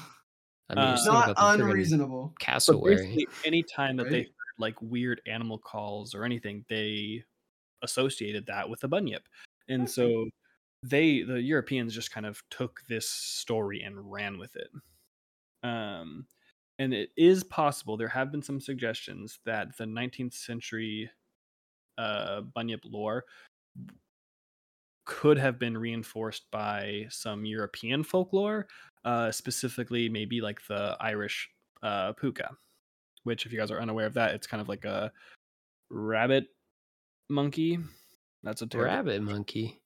I 0.70 0.74
mean, 0.76 0.94
Uh, 0.94 1.00
not 1.04 1.26
got 1.26 1.38
the 1.40 1.46
friggin' 1.46 1.86
unreasonable. 1.86 2.36
But 2.66 2.78
cassowary. 2.80 2.84
basically, 2.84 3.28
anytime 3.44 3.96
that 3.98 4.10
they 4.10 4.20
heard 4.22 4.28
like 4.58 4.80
weird 4.82 5.22
animal 5.26 5.58
calls 5.58 6.14
or 6.14 6.24
anything, 6.24 6.64
they 6.68 7.24
associated 7.82 8.46
that 8.46 8.68
with 8.70 8.80
the 8.80 8.88
bunyip. 8.88 9.28
And 9.68 9.88
Okay. 9.88 9.90
so 9.90 10.26
they, 10.88 11.22
the 11.22 11.40
Europeans, 11.40 11.94
just 11.94 12.12
kind 12.12 12.26
of 12.26 12.42
took 12.50 12.80
this 12.88 13.08
story 13.08 13.82
and 13.82 14.10
ran 14.10 14.38
with 14.38 14.56
it. 14.56 14.68
Um, 15.62 16.26
and 16.78 16.92
it 16.92 17.10
is 17.16 17.42
possible. 17.44 17.96
There 17.96 18.08
have 18.08 18.30
been 18.30 18.42
some 18.42 18.60
suggestions 18.60 19.38
that 19.44 19.76
the 19.76 19.84
19th 19.84 20.34
century 20.34 21.10
uh, 21.98 22.42
bunyip 22.54 22.80
lore 22.84 23.24
could 25.06 25.38
have 25.38 25.58
been 25.58 25.78
reinforced 25.78 26.50
by 26.50 27.06
some 27.08 27.44
European 27.44 28.02
folklore, 28.02 28.66
uh, 29.04 29.30
specifically 29.30 30.08
maybe 30.08 30.40
like 30.40 30.60
the 30.66 30.96
Irish 31.00 31.48
uh, 31.82 32.12
puka, 32.12 32.50
which, 33.22 33.46
if 33.46 33.52
you 33.52 33.58
guys 33.58 33.70
are 33.70 33.80
unaware 33.80 34.06
of 34.06 34.14
that, 34.14 34.34
it's 34.34 34.46
kind 34.46 34.60
of 34.60 34.68
like 34.68 34.84
a 34.84 35.12
rabbit 35.90 36.48
monkey. 37.30 37.78
That's 38.42 38.62
a 38.62 38.66
terrible. 38.66 38.94
Rabbit 38.94 39.22
monkey. 39.22 39.80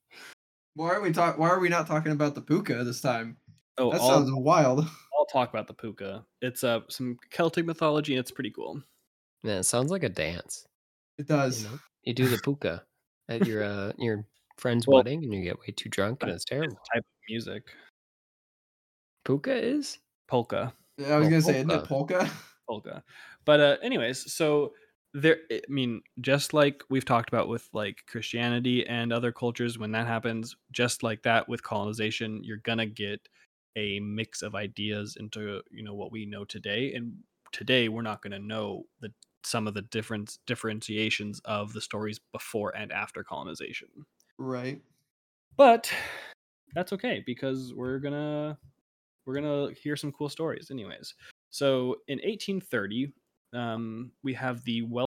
Why 0.81 0.95
are 0.95 1.03
we 1.03 1.13
talk? 1.13 1.37
Why 1.37 1.51
are 1.51 1.61
we 1.61 1.69
not 1.69 1.87
talking 1.87 2.11
about 2.11 2.35
the 2.35 2.41
puka 2.41 2.85
this 2.85 3.03
time? 3.03 3.37
Oh, 3.77 3.91
That 3.91 4.01
I'll, 4.01 4.09
sounds 4.09 4.31
wild. 4.33 4.81
I'll 5.19 5.27
talk 5.27 5.51
about 5.51 5.67
the 5.67 5.75
puka. 5.75 6.25
It's 6.41 6.65
uh, 6.65 6.81
some 6.89 7.19
Celtic 7.31 7.67
mythology. 7.67 8.15
and 8.15 8.21
It's 8.21 8.31
pretty 8.31 8.51
cool. 8.51 8.83
Man, 9.43 9.59
it 9.59 9.65
sounds 9.65 9.91
like 9.91 10.03
a 10.03 10.09
dance. 10.09 10.67
It 11.19 11.27
does. 11.27 11.65
You 11.65 11.69
know, 11.69 11.81
you 12.03 12.15
do 12.15 12.29
the 12.29 12.39
puka 12.39 12.87
at 13.29 13.43
your 13.43 13.63
uh, 13.63 13.93
your 13.99 14.27
friend's 14.57 14.87
Well, 14.87 15.03
wedding, 15.03 15.23
and 15.25 15.35
you 15.35 15.43
get 15.43 15.61
way 15.61 15.73
too 15.77 15.91
drunk, 15.91 16.23
and 16.23 16.33
it's 16.33 16.45
It's 16.45 16.45
terrible. 16.45 16.81
a 16.93 16.95
type 16.97 17.03
of 17.05 17.21
music. 17.29 17.75
Puka 19.25 19.55
is 19.57 19.99
Polka. 20.29 20.75
Yeah, 20.99 21.15
I 21.15 21.19
was 21.19 21.27
Oh, 21.27 21.31
gonna 21.31 21.43
say, 21.43 21.59
isn't 21.61 21.71
it 21.71 21.85
polka? 21.85 22.31
polka. 22.69 23.05
But 23.45 23.61
uh 23.61 23.77
anyways, 23.83 24.33
so 24.33 24.75
there 25.15 25.39
I 25.51 25.61
mean, 25.69 26.03
just 26.21 26.55
like 26.55 26.83
we've 26.89 27.05
talked 27.05 27.29
about 27.29 27.49
with 27.49 27.69
like 27.73 28.05
Christianity 28.07 28.87
and 28.87 29.13
other 29.13 29.33
cultures 29.33 29.79
when 29.79 29.93
that 29.93 30.07
happens, 30.07 30.57
just 30.73 31.03
like 31.03 31.23
that 31.23 31.49
with 31.49 31.63
colonization, 31.63 32.43
you're 32.45 32.59
to 32.79 32.87
get 32.87 33.29
a 33.77 34.01
mix 34.01 34.43
of 34.43 34.55
ideas 34.55 35.17
into, 35.19 35.63
you 35.71 35.83
know, 35.83 35.95
what 35.95 36.13
we 36.13 36.27
know 36.27 36.45
today 36.45 36.93
and 36.95 37.13
today 37.53 37.89
we're 37.89 38.03
not 38.03 38.23
going 38.23 38.33
to 38.33 38.39
know 38.39 38.85
the 39.01 39.13
some 39.43 39.67
of 39.67 39.75
the 39.75 39.83
different 39.83 40.39
differentiations 40.47 41.41
of 41.47 41.73
the 41.73 41.81
stories 41.81 42.21
before 42.33 42.77
and 42.77 42.93
after 42.93 43.25
colonization. 43.25 43.89
Right. 44.39 44.81
But 45.57 45.91
that's 46.75 46.93
okay 46.93 47.23
because 47.25 47.75
we're 47.75 47.99
going 47.99 48.15
to 48.15 48.57
we're 49.27 49.41
going 49.41 49.75
to 49.75 49.81
hear 49.81 49.97
some 49.97 50.13
cool 50.13 50.29
stories 50.29 50.71
anyways. 50.71 51.15
So 51.51 51.97
in 52.09 52.19
1830, 52.19 53.13
um, 53.53 54.13
we 54.23 54.35
have 54.35 54.65
the 54.65 54.83
Well 54.83 55.07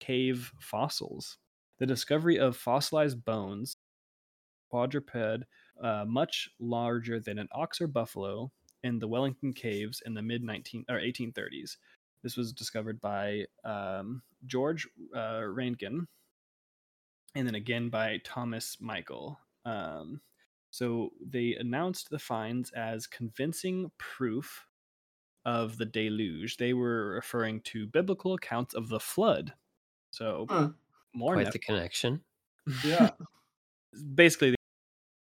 Cave 0.00 0.52
fossils. 0.60 1.38
The 1.78 1.86
discovery 1.86 2.38
of 2.38 2.56
fossilized 2.56 3.24
bones, 3.24 3.76
quadruped, 4.70 5.44
uh, 5.82 6.04
much 6.06 6.48
larger 6.58 7.20
than 7.20 7.38
an 7.38 7.48
ox 7.52 7.80
or 7.80 7.86
buffalo, 7.86 8.50
in 8.82 8.98
the 8.98 9.08
Wellington 9.08 9.52
Caves 9.52 10.02
in 10.06 10.14
the 10.14 10.22
mid 10.22 10.42
19 10.42 10.84
or 10.88 10.96
1830s. 10.96 11.76
This 12.22 12.36
was 12.36 12.52
discovered 12.52 13.00
by 13.00 13.44
um, 13.64 14.22
George 14.46 14.88
uh, 15.14 15.42
Ranken, 15.42 16.06
and 17.34 17.46
then 17.46 17.54
again 17.54 17.90
by 17.90 18.20
Thomas 18.24 18.78
Mitchell. 18.80 19.38
Um, 19.64 20.20
so 20.70 21.10
they 21.24 21.54
announced 21.54 22.10
the 22.10 22.18
finds 22.18 22.70
as 22.72 23.06
convincing 23.06 23.90
proof 23.98 24.66
of 25.48 25.78
the 25.78 25.86
deluge. 25.86 26.58
They 26.58 26.74
were 26.74 27.08
referring 27.14 27.60
to 27.62 27.86
biblical 27.86 28.34
accounts 28.34 28.74
of 28.74 28.88
the 28.88 29.00
flood. 29.00 29.54
So 30.10 30.46
Huh. 30.50 30.70
more 31.14 31.34
quite 31.34 31.46
Neph- 31.46 31.52
the 31.52 31.58
connection. 31.58 32.20
Yeah. 32.84 33.10
basically 34.14 34.54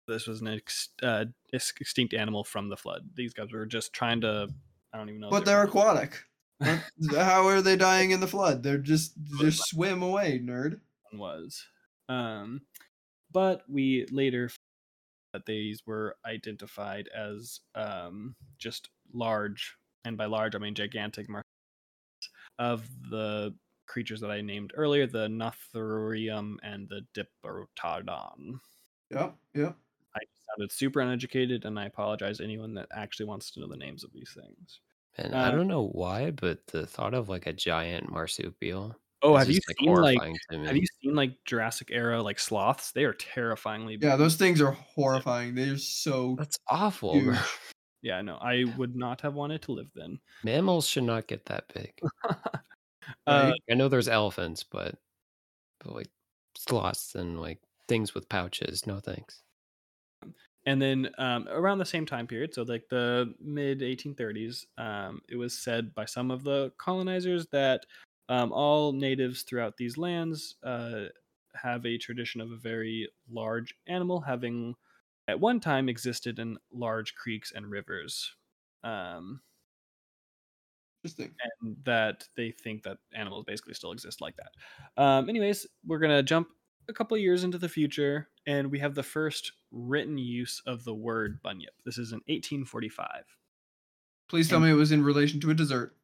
this 0.07 0.27
was 0.27 0.41
an 0.41 0.47
ex- 0.47 0.89
uh, 1.01 1.25
ex- 1.53 1.73
extinct 1.79 2.13
animal 2.13 2.43
from 2.43 2.69
the 2.69 2.77
flood. 2.77 3.09
These 3.15 3.33
guys 3.33 3.51
were 3.51 3.65
just 3.65 3.91
trying 3.93 4.21
to 4.21 4.47
I 4.93 4.97
don't 4.97 5.09
even 5.09 5.21
know. 5.21 5.29
but 5.29 5.39
they 5.45 5.51
they're 5.51 5.63
aquatic. 5.63 6.23
How 7.11 7.47
are 7.47 7.61
they 7.61 7.75
dying 7.75 8.11
in 8.11 8.19
the 8.19 8.27
flood? 8.27 8.63
They're 8.63 8.77
just 8.77 9.13
just 9.39 9.65
swim 9.67 10.03
away, 10.03 10.39
nerd. 10.39 10.79
was. 11.11 11.65
Um, 12.09 12.61
but 13.31 13.63
we 13.67 14.05
later 14.11 14.45
f- 14.45 14.57
that 15.33 15.45
these 15.45 15.81
were 15.85 16.15
identified 16.25 17.09
as 17.15 17.59
um, 17.75 18.35
just 18.59 18.89
large, 19.13 19.75
and 20.05 20.17
by 20.17 20.25
large 20.25 20.55
I 20.55 20.59
mean 20.59 20.75
gigantic 20.75 21.29
mar- 21.29 21.43
of 22.59 22.87
the 23.09 23.55
creatures 23.87 24.21
that 24.21 24.31
I 24.31 24.41
named 24.41 24.71
earlier, 24.75 25.05
the 25.07 25.27
Nothurium 25.27 26.57
and 26.63 26.87
the 26.89 27.05
Diprotodon. 27.13 28.59
Yep. 29.09 29.37
Yep. 29.53 29.77
I 30.15 30.21
sounded 30.49 30.71
super 30.71 31.01
uneducated, 31.01 31.65
and 31.65 31.79
I 31.79 31.85
apologize 31.85 32.37
to 32.37 32.43
anyone 32.43 32.73
that 32.75 32.87
actually 32.91 33.25
wants 33.25 33.51
to 33.51 33.59
know 33.59 33.67
the 33.67 33.77
names 33.77 34.03
of 34.03 34.13
these 34.13 34.33
things. 34.33 34.81
And 35.15 35.35
I 35.35 35.49
Uh, 35.49 35.51
don't 35.51 35.67
know 35.67 35.87
why, 35.87 36.31
but 36.31 36.67
the 36.67 36.85
thought 36.87 37.13
of 37.13 37.29
like 37.29 37.45
a 37.47 37.53
giant 37.53 38.09
marsupial 38.11 38.95
oh, 39.21 39.35
have 39.37 39.49
you 39.49 39.59
like 39.67 39.77
seen 39.79 39.97
like 39.99 40.23
have 40.65 40.77
you 40.77 40.85
seen 41.01 41.15
like 41.15 41.43
Jurassic 41.45 41.89
era 41.91 42.21
like 42.21 42.39
sloths? 42.39 42.91
They 42.91 43.03
are 43.05 43.13
terrifyingly 43.13 43.97
Yeah, 43.99 44.15
big. 44.15 44.17
those 44.17 44.35
things 44.35 44.61
are 44.61 44.71
horrifying. 44.71 45.55
They're 45.55 45.77
so 45.77 46.37
That's 46.37 46.57
awful, 46.67 47.23
bro. 47.23 47.33
huge. 47.33 47.59
Yeah, 48.03 48.21
no, 48.21 48.35
I 48.35 48.65
would 48.77 48.95
not 48.95 49.21
have 49.21 49.33
wanted 49.33 49.61
to 49.63 49.71
live 49.71 49.89
then. 49.95 50.19
Mammals 50.43 50.85
should 50.85 51.05
not 51.05 51.27
get 51.27 51.45
that 51.45 51.73
big. 51.73 51.93
uh, 53.27 53.53
I 53.69 53.73
know 53.73 53.87
there's 53.87 54.09
elephants, 54.09 54.63
but 54.63 54.95
but 55.79 55.95
like 55.95 56.09
sloths 56.57 57.15
and 57.15 57.39
like 57.39 57.61
things 57.87 58.13
with 58.13 58.29
pouches, 58.29 58.85
no 58.85 58.99
thanks. 58.99 59.41
and 60.65 60.81
then 60.81 61.09
um, 61.17 61.47
around 61.49 61.77
the 61.79 61.85
same 61.85 62.05
time 62.05 62.27
period, 62.27 62.53
so 62.53 62.63
like 62.63 62.87
the 62.89 63.33
mid 63.39 63.81
1830s, 63.81 64.65
um, 64.77 65.21
it 65.29 65.35
was 65.35 65.57
said 65.57 65.93
by 65.93 66.05
some 66.05 66.31
of 66.31 66.43
the 66.43 66.71
colonizers 66.77 67.47
that 67.47 67.85
um, 68.29 68.53
all 68.53 68.93
natives 68.93 69.43
throughout 69.43 69.75
these 69.77 69.97
lands 69.97 70.55
uh, 70.63 71.05
have 71.53 71.85
a 71.85 71.97
tradition 71.97 72.39
of 72.39 72.51
a 72.51 72.57
very 72.57 73.09
large 73.29 73.75
animal 73.87 74.21
having 74.21 74.75
at 75.27 75.39
one 75.39 75.59
time 75.59 75.89
existed 75.89 76.39
in 76.39 76.57
large 76.71 77.15
creeks 77.15 77.51
and 77.53 77.69
rivers. 77.69 78.35
Um, 78.83 79.41
Interesting. 81.03 81.33
and 81.61 81.75
that 81.85 82.27
they 82.35 82.51
think 82.51 82.83
that 82.83 82.97
animals 83.13 83.43
basically 83.45 83.73
still 83.73 83.91
exist 83.91 84.21
like 84.21 84.35
that. 84.37 85.01
Um, 85.01 85.29
anyways, 85.29 85.67
we're 85.85 85.99
gonna 85.99 86.23
jump 86.23 86.47
a 86.89 86.93
couple 86.93 87.15
of 87.15 87.21
years 87.21 87.43
into 87.43 87.57
the 87.57 87.69
future, 87.69 88.29
and 88.45 88.69
we 88.71 88.79
have 88.79 88.95
the 88.95 89.03
first 89.03 89.53
written 89.71 90.17
use 90.17 90.61
of 90.65 90.83
the 90.83 90.93
word 90.93 91.41
bunyip. 91.41 91.73
This 91.85 91.97
is 91.97 92.11
in 92.11 92.17
1845. 92.27 93.07
Please 94.29 94.49
tell 94.49 94.59
me 94.59 94.69
it 94.69 94.73
was 94.73 94.91
in 94.91 95.03
relation 95.03 95.39
to 95.41 95.51
a 95.51 95.53
dessert. 95.53 95.95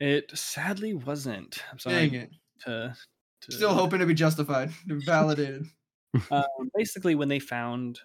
It 0.00 0.30
sadly 0.36 0.94
wasn't. 0.94 1.62
I'm 1.70 1.78
sorry 1.78 2.08
Dang 2.08 2.14
it. 2.14 2.30
to, 2.64 2.94
to 3.42 3.52
Still 3.52 3.74
hoping 3.74 4.00
to 4.00 4.06
be 4.06 4.14
justified, 4.14 4.70
validated. 4.86 5.66
um, 6.30 6.44
basically 6.76 7.14
when 7.14 7.28
they 7.28 7.38
found 7.38 7.98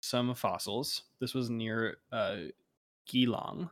some 0.00 0.34
fossils. 0.34 1.02
This 1.20 1.34
was 1.34 1.50
near 1.50 1.98
uh, 2.12 2.36
Geelong. 3.06 3.70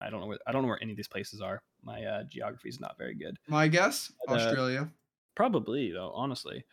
I 0.00 0.10
don't 0.10 0.20
know 0.20 0.26
where 0.26 0.38
I 0.46 0.52
don't 0.52 0.62
know 0.62 0.68
where 0.68 0.82
any 0.82 0.92
of 0.92 0.96
these 0.96 1.08
places 1.08 1.40
are. 1.40 1.60
My 1.82 2.04
uh, 2.04 2.24
geography 2.24 2.68
is 2.68 2.80
not 2.80 2.98
very 2.98 3.14
good. 3.14 3.38
My 3.48 3.68
guess, 3.68 4.12
But, 4.26 4.34
uh, 4.34 4.36
Australia. 4.44 4.90
Probably 5.34 5.92
though, 5.92 6.10
honestly. 6.14 6.64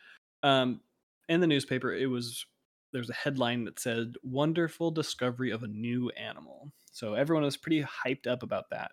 Um, 0.42 0.80
in 1.28 1.40
the 1.40 1.46
newspaper, 1.46 1.92
it 1.92 2.06
was 2.06 2.44
there's 2.92 3.10
a 3.10 3.14
headline 3.14 3.64
that 3.64 3.78
said 3.78 4.14
"Wonderful 4.22 4.90
discovery 4.90 5.50
of 5.50 5.62
a 5.62 5.68
new 5.68 6.10
animal." 6.10 6.72
So 6.92 7.14
everyone 7.14 7.44
was 7.44 7.56
pretty 7.56 7.82
hyped 7.82 8.26
up 8.26 8.42
about 8.42 8.70
that. 8.70 8.90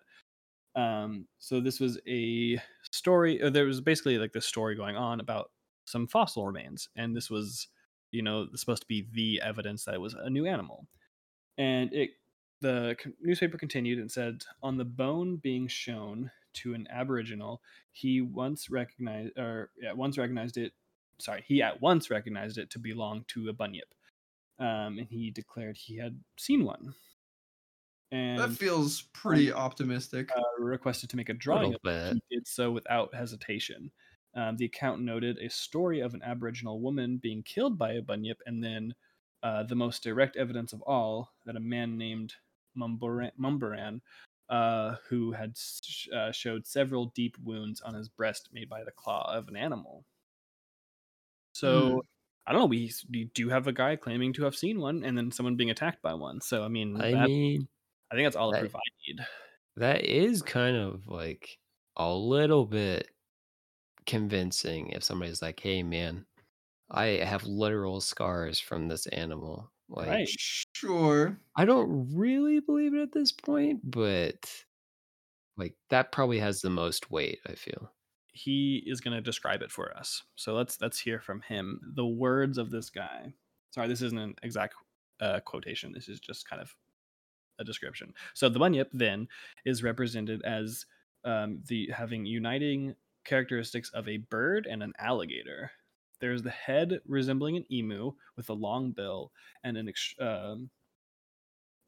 Um, 0.74 1.26
so 1.38 1.60
this 1.60 1.80
was 1.80 1.98
a 2.06 2.60
story. 2.92 3.42
Or 3.42 3.50
there 3.50 3.64
was 3.64 3.80
basically 3.80 4.18
like 4.18 4.32
this 4.32 4.46
story 4.46 4.76
going 4.76 4.96
on 4.96 5.20
about 5.20 5.50
some 5.86 6.06
fossil 6.06 6.46
remains, 6.46 6.88
and 6.96 7.16
this 7.16 7.30
was, 7.30 7.68
you 8.16 8.22
know, 8.22 8.48
supposed 8.54 8.82
to 8.82 8.88
be 8.88 9.06
the 9.12 9.40
evidence 9.42 9.84
that 9.84 9.94
it 9.94 10.00
was 10.00 10.14
a 10.14 10.30
new 10.30 10.46
animal. 10.46 10.86
And 11.58 11.92
it 11.92 12.10
the 12.62 12.96
newspaper 13.20 13.58
continued 13.58 13.98
and 13.98 14.10
said, 14.10 14.42
on 14.62 14.78
the 14.78 14.84
bone 14.84 15.36
being 15.36 15.68
shown 15.68 16.30
to 16.54 16.72
an 16.72 16.86
Aboriginal, 16.90 17.60
he 17.92 18.22
once 18.22 18.70
recognized, 18.70 19.36
or 19.38 19.70
yeah, 19.80 19.92
once 19.92 20.16
recognized 20.16 20.56
it. 20.56 20.72
Sorry, 21.18 21.44
he 21.46 21.62
at 21.62 21.80
once 21.82 22.10
recognized 22.10 22.58
it 22.58 22.70
to 22.70 22.78
belong 22.78 23.24
to 23.28 23.48
a 23.48 23.52
bunyip, 23.52 23.94
um, 24.58 24.98
and 24.98 25.06
he 25.08 25.30
declared 25.30 25.76
he 25.76 25.96
had 25.98 26.18
seen 26.38 26.64
one. 26.64 26.94
And 28.12 28.38
That 28.38 28.50
feels 28.52 29.02
pretty 29.12 29.52
optimistic. 29.52 30.30
uh, 30.34 30.42
requested 30.58 31.10
to 31.10 31.16
make 31.16 31.28
a 31.28 31.32
A 31.32 31.34
drawing 31.34 31.72
little 31.72 31.90
of 31.90 32.08
it. 32.08 32.22
He 32.28 32.36
did 32.36 32.46
so 32.46 32.70
without 32.70 33.14
hesitation. 33.14 33.90
Um, 34.36 34.56
the 34.58 34.66
account 34.66 35.00
noted 35.00 35.38
a 35.38 35.48
story 35.50 36.00
of 36.00 36.14
an 36.14 36.22
Aboriginal 36.22 36.80
woman 36.80 37.16
being 37.16 37.42
killed 37.42 37.78
by 37.78 37.92
a 37.94 38.02
bunyip, 38.02 38.38
and 38.46 38.62
then 38.62 38.94
uh, 39.42 39.62
the 39.64 39.74
most 39.74 40.02
direct 40.02 40.36
evidence 40.36 40.72
of 40.74 40.82
all 40.82 41.32
that 41.46 41.56
a 41.56 41.60
man 41.60 41.96
named 41.98 42.34
Mumbowran, 42.76 43.30
Mumbowran 43.40 44.00
uh, 44.50 44.96
who 45.08 45.32
had 45.32 45.50
s- 45.52 46.06
uh, 46.14 46.30
showed 46.32 46.66
several 46.66 47.06
deep 47.06 47.36
wounds 47.42 47.80
on 47.80 47.94
his 47.94 48.08
breast 48.08 48.50
made 48.52 48.68
by 48.68 48.84
the 48.84 48.90
claw 48.92 49.32
of 49.34 49.48
an 49.48 49.56
animal. 49.56 50.04
So 51.52 51.90
Hmm. 51.90 51.98
I 52.46 52.52
don't 52.52 52.60
know. 52.60 52.66
We, 52.66 52.92
we 53.10 53.24
do 53.34 53.48
have 53.48 53.66
a 53.66 53.72
guy 53.72 53.96
claiming 53.96 54.32
to 54.34 54.44
have 54.44 54.54
seen 54.54 54.78
one, 54.80 55.02
and 55.02 55.16
then 55.18 55.32
someone 55.32 55.56
being 55.56 55.70
attacked 55.70 56.02
by 56.02 56.14
one. 56.14 56.40
So 56.40 56.62
I 56.62 56.68
mean, 56.68 57.00
I 57.00 57.10
that- 57.12 57.28
mean, 57.28 57.66
I 58.10 58.14
think 58.14 58.26
that's 58.26 58.36
all 58.36 58.50
the 58.50 58.56
that- 58.56 58.60
proof 58.60 58.76
I 58.76 58.80
need. 59.08 59.18
that 59.76 60.04
is 60.04 60.42
kind 60.42 60.76
of 60.76 61.08
like 61.08 61.58
a 61.96 62.12
little 62.14 62.66
bit 62.66 63.08
convincing 64.06 64.90
if 64.90 65.02
somebody's 65.04 65.42
like, 65.42 65.60
"Hey, 65.60 65.82
man, 65.82 66.26
I 66.90 67.06
have 67.24 67.44
literal 67.44 68.00
scars 68.00 68.60
from 68.60 68.88
this 68.88 69.06
animal." 69.08 69.70
Like, 69.88 70.08
Right. 70.08 70.28
Sure. 70.28 71.38
I 71.56 71.64
don't 71.64 72.08
really 72.14 72.60
believe 72.60 72.94
it 72.94 73.02
at 73.02 73.12
this 73.12 73.32
point, 73.32 73.80
but 73.88 74.64
like 75.56 75.74
that 75.90 76.12
probably 76.12 76.38
has 76.40 76.60
the 76.60 76.70
most 76.70 77.10
weight. 77.10 77.40
I 77.46 77.54
feel. 77.54 77.92
he 78.32 78.82
is 78.86 79.00
going 79.00 79.16
to 79.16 79.22
describe 79.22 79.62
it 79.62 79.70
for 79.72 79.96
us. 79.96 80.22
So 80.36 80.54
let's 80.54 80.80
let's 80.80 80.98
hear 81.00 81.20
from 81.20 81.40
him. 81.42 81.80
The 81.94 82.06
words 82.06 82.58
of 82.58 82.70
this 82.70 82.90
guy. 82.90 83.32
Sorry, 83.70 83.88
this 83.88 84.02
isn't 84.02 84.18
an 84.18 84.34
exact 84.42 84.74
uh, 85.20 85.40
quotation. 85.40 85.92
This 85.92 86.08
is 86.08 86.20
just 86.20 86.48
kind 86.48 86.60
of 86.60 86.74
a 87.58 87.64
description. 87.64 88.12
So 88.34 88.48
the 88.50 88.58
bunyip 88.58 88.90
then 88.92 89.28
is 89.64 89.82
represented 89.82 90.42
as 90.44 90.84
um, 91.24 91.60
the 91.68 91.90
having 91.94 92.26
uniting 92.26 92.94
characteristics 93.26 93.90
of 93.90 94.08
a 94.08 94.16
bird 94.18 94.66
and 94.66 94.82
an 94.82 94.92
alligator. 94.98 95.70
There's 96.20 96.42
the 96.42 96.50
head 96.50 97.00
resembling 97.06 97.56
an 97.56 97.70
emu 97.70 98.12
with 98.36 98.48
a 98.48 98.54
long 98.54 98.92
bill 98.92 99.32
and 99.64 99.76
an 99.76 99.88
ex- 99.88 100.14
um, 100.18 100.70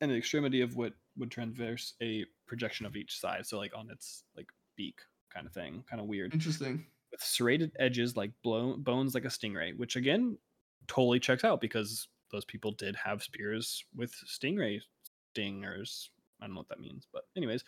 and 0.00 0.10
an 0.10 0.16
extremity 0.16 0.60
of 0.60 0.76
what 0.76 0.92
would 1.16 1.30
transverse 1.30 1.94
a 2.02 2.24
projection 2.46 2.86
of 2.86 2.96
each 2.96 3.18
side. 3.18 3.46
So 3.46 3.58
like 3.58 3.72
on 3.74 3.90
its 3.90 4.24
like 4.36 4.48
beak 4.76 4.98
kind 5.32 5.46
of 5.46 5.52
thing, 5.52 5.82
kind 5.88 6.00
of 6.00 6.06
weird 6.08 6.34
Interesting. 6.34 6.86
with 7.10 7.22
serrated 7.22 7.72
edges 7.78 8.16
like 8.16 8.32
blow, 8.42 8.76
bones 8.76 9.14
like 9.14 9.24
a 9.24 9.28
stingray, 9.28 9.76
which 9.76 9.96
again 9.96 10.36
totally 10.86 11.20
checks 11.20 11.44
out 11.44 11.60
because 11.60 12.08
those 12.30 12.44
people 12.44 12.72
did 12.72 12.94
have 12.96 13.22
spears 13.22 13.84
with 13.96 14.12
stingray 14.26 14.80
stingers. 15.32 16.10
I 16.40 16.46
don't 16.46 16.54
know 16.54 16.60
what 16.60 16.68
that 16.68 16.80
means, 16.80 17.06
but 17.12 17.24
anyways, 17.36 17.64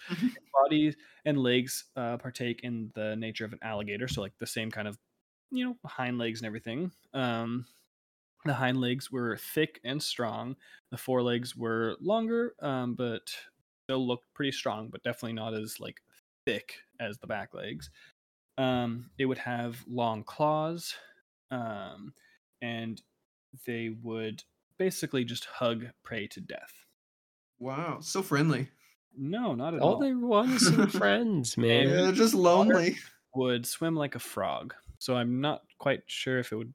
bodies 0.62 0.97
and 1.25 1.39
legs 1.39 1.85
uh, 1.97 2.16
partake 2.16 2.61
in 2.62 2.91
the 2.95 3.16
nature 3.16 3.45
of 3.45 3.53
an 3.53 3.59
alligator, 3.62 4.09
so 4.09 4.21
like 4.21 4.37
the 4.39 4.47
same 4.47 4.71
kind 4.71 4.89
of 4.89 4.99
you 5.51 5.64
know 5.64 5.77
hind 5.85 6.18
legs 6.18 6.41
and 6.41 6.47
everything. 6.47 6.93
Um, 7.12 7.66
the 8.45 8.55
hind 8.55 8.81
legs 8.81 9.11
were 9.11 9.37
thick 9.37 9.81
and 9.85 10.03
strong. 10.03 10.57
The 10.91 10.97
forelegs 10.97 11.57
were 11.57 11.97
longer, 12.01 12.55
um, 12.61 12.95
but 12.95 13.31
still 13.85 14.07
looked 14.07 14.33
pretty 14.35 14.53
strong, 14.53 14.89
but 14.89 15.03
definitely 15.03 15.35
not 15.35 15.55
as 15.55 15.79
like 15.81 16.01
thick 16.47 16.75
as 17.01 17.18
the 17.18 17.27
back 17.27 17.55
legs. 17.55 17.91
Um, 18.57 19.11
it 19.18 19.27
would 19.27 19.39
have 19.39 19.85
long 19.87 20.23
claws, 20.23 20.95
um, 21.51 22.14
and 22.62 23.01
they 23.66 23.91
would 24.03 24.43
basically 24.79 25.25
just 25.25 25.45
hug 25.45 25.87
prey 26.03 26.27
to 26.29 26.41
death. 26.41 26.87
Wow. 27.61 27.99
So 28.01 28.23
friendly. 28.23 28.69
No, 29.17 29.55
not 29.55 29.75
at 29.75 29.81
All 29.81 29.95
all. 29.95 30.01
they 30.01 30.15
want 30.15 30.51
is 30.53 30.67
some 30.67 30.89
friends, 30.89 31.57
man. 31.57 31.89
Yeah, 31.89 31.97
they're 32.03 32.13
just 32.13 32.35
lonely. 32.35 32.97
Would 33.35 33.67
swim 33.67 33.95
like 33.95 34.15
a 34.15 34.19
frog. 34.21 34.75
So 34.99 35.15
I'm 35.17 35.41
not 35.41 35.63
quite 35.79 36.03
sure 36.07 36.39
if 36.39 36.53
it 36.53 36.57
would, 36.57 36.73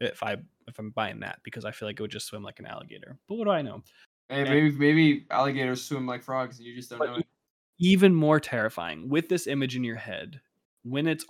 if 0.00 0.22
I 0.22 0.36
if 0.68 0.78
I'm 0.78 0.90
buying 0.90 1.20
that 1.20 1.40
because 1.44 1.64
I 1.64 1.70
feel 1.72 1.88
like 1.88 1.98
it 1.98 2.02
would 2.02 2.10
just 2.10 2.26
swim 2.26 2.42
like 2.42 2.58
an 2.58 2.66
alligator. 2.66 3.18
But 3.28 3.36
what 3.36 3.44
do 3.44 3.50
I 3.50 3.62
know? 3.62 3.82
Hey, 4.28 4.40
And- 4.42 4.48
maybe 4.50 4.70
maybe 4.72 5.26
alligators 5.30 5.82
swim 5.84 6.06
like 6.06 6.22
frogs 6.22 6.58
and 6.58 6.66
you 6.66 6.74
just 6.74 6.90
don't 6.90 6.98
know 7.00 7.16
it. 7.16 7.26
even 7.78 8.14
more 8.14 8.38
terrifying 8.40 9.08
with 9.08 9.28
this 9.28 9.46
image 9.46 9.76
in 9.76 9.84
your 9.84 9.96
head 9.96 10.40
when 10.84 11.06
it's 11.06 11.24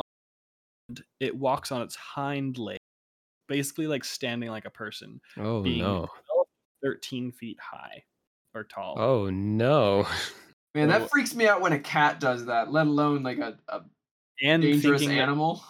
on, 0.89 0.97
it 1.21 1.35
walks 1.37 1.73
on 1.73 1.83
its 1.83 1.95
hind 1.97 2.59
leg 2.59 2.79
basically 3.49 3.87
like 3.87 4.05
standing 4.05 4.49
like 4.51 4.65
a 4.67 4.71
person 4.71 5.21
Oh 5.37 5.63
being 5.63 5.81
no. 5.83 6.09
13 6.83 7.33
feet 7.33 7.59
high 7.61 8.03
or 8.55 8.65
tall 8.65 8.95
Oh 8.99 9.31
no. 9.31 10.07
Man, 10.75 10.89
that 10.89 11.11
freaks 11.11 11.35
me 11.35 11.47
out 11.47 11.61
when 11.61 11.75
a 11.75 11.79
cat 11.79 12.19
does 12.19 12.47
that, 12.47 12.73
let 12.73 12.87
alone 12.87 13.23
like 13.23 13.39
a, 13.39 13.59
a 13.69 13.83
and 14.43 14.63
dangerous 14.63 15.07
animal. 15.07 15.63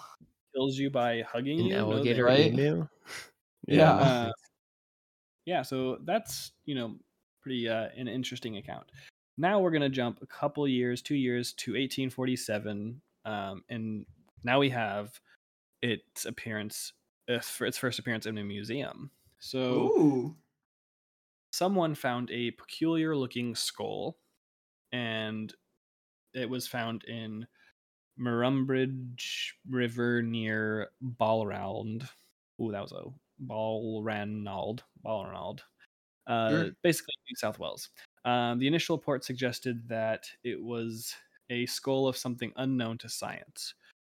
kills 0.55 0.79
you 0.79 0.91
by 0.91 1.23
hugging 1.23 1.59
An 1.59 1.67
you 1.67 1.73
no, 1.73 1.93
alligator 1.93 2.25
right? 2.25 2.47
emu. 2.53 2.87
Yeah. 3.67 3.93
uh, 3.93 4.33
yeah 5.45 5.63
so 5.63 5.99
that's 6.05 6.53
you 6.65 6.75
know 6.75 6.97
pretty 7.43 7.69
uh, 7.69 7.89
an 7.97 8.09
interesting 8.09 8.57
account 8.57 8.91
now 9.39 9.61
we're 9.61 9.71
going 9.71 9.83
to 9.83 9.89
jump 9.89 10.19
a 10.23 10.27
couple 10.27 10.67
years 10.69 11.03
two 11.03 11.15
years 11.15 11.53
to 11.55 11.73
1847 11.73 13.01
um, 13.25 13.65
and 13.69 14.07
now 14.45 14.59
we 14.59 14.69
have 14.71 15.21
its 15.83 16.27
appearance 16.27 16.93
uh, 17.29 17.41
for 17.41 17.67
its 17.67 17.79
first 17.79 17.99
appearance 17.99 18.27
in 18.27 18.39
a 18.39 18.45
museum 18.45 19.11
so 19.39 19.59
Ooh. 19.61 20.37
Someone 21.53 21.95
found 21.95 22.31
a 22.31 22.51
peculiar 22.53 23.17
looking 23.17 23.55
skull, 23.55 24.19
and 24.93 25.55
it 26.35 26.49
was 26.51 26.67
found 26.69 27.05
in 27.05 27.47
Murrumbidgee 28.19 29.53
River 29.69 30.23
near 30.23 30.91
Balranald. 31.03 32.09
Ooh, 32.61 32.73
that 32.73 32.83
was 32.83 32.93
a 32.93 33.05
Balranald. 33.43 34.81
Balranald. 35.05 35.61
Uh, 36.27 36.51
Sure. 36.51 36.71
Basically, 36.83 37.15
New 37.31 37.37
South 37.37 37.59
Wales. 37.59 37.91
Um, 38.25 38.59
the 38.59 38.67
initial 38.69 38.97
report 38.97 39.25
suggested 39.25 39.89
that 39.89 40.31
it 40.45 40.63
was 40.63 41.15
a 41.51 41.67
skull 41.67 42.07
of 42.09 42.17
something 42.17 42.53
unknown 42.57 42.99
to 42.99 43.09
science. 43.09 43.75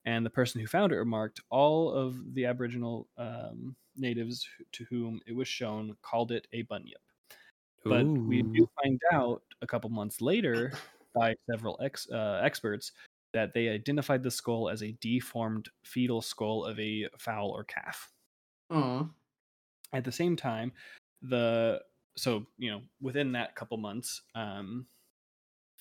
And 0.06 0.26
the 0.26 0.30
person 0.30 0.60
who 0.60 0.68
found 0.68 0.92
it 0.92 0.98
remarked 0.98 1.40
all 1.50 1.92
of 1.92 2.34
the 2.36 2.46
Aboriginal 2.46 3.08
um, 3.18 3.76
natives 3.96 4.48
to 4.74 4.84
whom 4.86 5.22
it 5.26 5.34
was 5.34 5.48
shown 5.48 5.96
called 6.02 6.32
it 6.32 6.48
a 6.52 6.64
bunyip. 6.64 7.02
But 7.86 8.06
we 8.06 8.44
do 8.44 8.68
find 8.82 9.00
out 9.12 9.42
a 9.62 9.68
couple 9.68 9.90
months 9.90 10.22
later 10.22 10.72
by 11.14 11.36
several 11.50 11.78
ex, 11.84 12.08
uh, 12.10 12.42
experts 12.44 12.94
that 13.34 13.54
they 13.54 13.68
identified 13.70 14.24
the 14.24 14.32
skull 14.32 14.70
as 14.70 14.84
a 14.84 14.96
deformed 15.02 15.70
fetal 15.84 16.22
skull 16.22 16.64
of 16.64 16.80
a 16.80 17.08
fowl 17.18 17.50
or 17.50 17.64
calf. 17.64 18.12
Aw. 18.72 19.06
At 19.92 20.06
the 20.06 20.12
same 20.12 20.36
time, 20.36 20.72
the 21.22 21.82
so 22.16 22.46
you 22.58 22.72
know 22.72 22.82
within 23.02 23.32
that 23.34 23.56
couple 23.56 23.78
months, 23.78 24.22
um, 24.36 24.86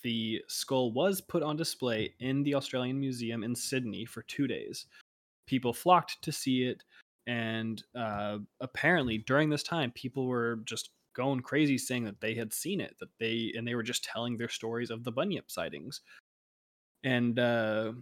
the 0.03 0.43
skull 0.49 0.93
was 0.93 1.21
put 1.21 1.43
on 1.43 1.57
display 1.57 2.15
in 2.21 2.43
the 2.43 2.55
Australian 2.55 2.99
Museum 2.99 3.45
in 3.45 3.55
Sydney 3.55 4.05
for 4.05 4.23
two 4.23 4.47
days. 4.47 4.87
People 5.47 5.73
flocked 5.73 6.21
to 6.23 6.33
see 6.33 6.65
it, 6.65 6.83
and 7.27 7.83
uh, 7.95 8.39
apparently 8.61 9.19
during 9.19 9.51
this 9.51 9.63
time, 9.63 9.93
people 9.93 10.27
were 10.27 10.61
just 10.65 10.91
going 11.15 11.41
crazy 11.41 11.79
saying 11.79 12.05
that 12.05 12.21
they 12.21 12.35
had 12.35 12.53
seen 12.53 12.81
it, 12.81 12.97
that 13.01 13.11
they 13.19 13.53
and 13.57 13.67
they 13.67 13.75
were 13.75 13.83
just 13.83 14.05
telling 14.05 14.37
their 14.37 14.49
stories 14.49 14.91
of 14.91 15.05
the 15.05 15.13
Bunyip 15.13 15.51
sightings. 15.51 16.01
And 17.05 17.39
uh, 17.39 17.93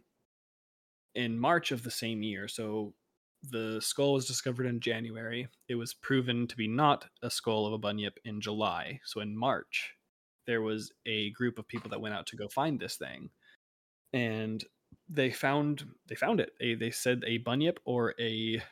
in 1.14 1.38
March 1.38 1.72
of 1.72 1.82
the 1.82 1.90
same 1.90 2.22
year, 2.22 2.48
so 2.48 2.94
the 3.42 3.80
skull 3.80 4.14
was 4.14 4.26
discovered 4.26 4.66
in 4.66 4.80
January. 4.80 5.48
It 5.68 5.76
was 5.76 5.94
proven 5.94 6.46
to 6.48 6.56
be 6.56 6.68
not 6.68 7.06
a 7.22 7.30
skull 7.30 7.66
of 7.66 7.72
a 7.72 7.78
bunyip 7.78 8.18
in 8.24 8.40
July. 8.40 9.00
So 9.04 9.20
in 9.20 9.36
March, 9.36 9.94
there 10.46 10.62
was 10.62 10.92
a 11.06 11.30
group 11.30 11.58
of 11.58 11.66
people 11.66 11.90
that 11.90 12.00
went 12.00 12.14
out 12.14 12.26
to 12.28 12.36
go 12.36 12.48
find 12.48 12.78
this 12.78 12.96
thing, 12.96 13.30
and 14.12 14.62
they 15.08 15.30
found 15.30 15.84
they 16.08 16.14
found 16.14 16.40
it. 16.40 16.52
They, 16.60 16.74
they 16.74 16.90
said 16.90 17.22
a 17.26 17.38
bunyip 17.38 17.80
or 17.84 18.14
a 18.20 18.62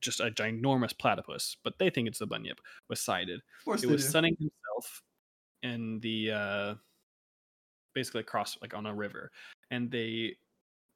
just 0.00 0.20
a 0.20 0.30
ginormous 0.30 0.96
platypus, 0.96 1.56
but 1.64 1.78
they 1.78 1.90
think 1.90 2.08
it's 2.08 2.18
the 2.18 2.26
bunyip 2.26 2.60
was 2.88 3.00
sighted. 3.00 3.40
Of 3.40 3.64
course 3.64 3.82
It 3.82 3.86
they 3.86 3.92
was 3.92 4.04
do. 4.04 4.10
sunning 4.10 4.36
himself 4.38 5.02
in 5.62 6.00
the 6.00 6.32
uh, 6.32 6.74
basically 7.94 8.20
across 8.20 8.60
like 8.60 8.74
on 8.74 8.86
a 8.86 8.94
river, 8.94 9.30
and 9.70 9.90
they 9.90 10.36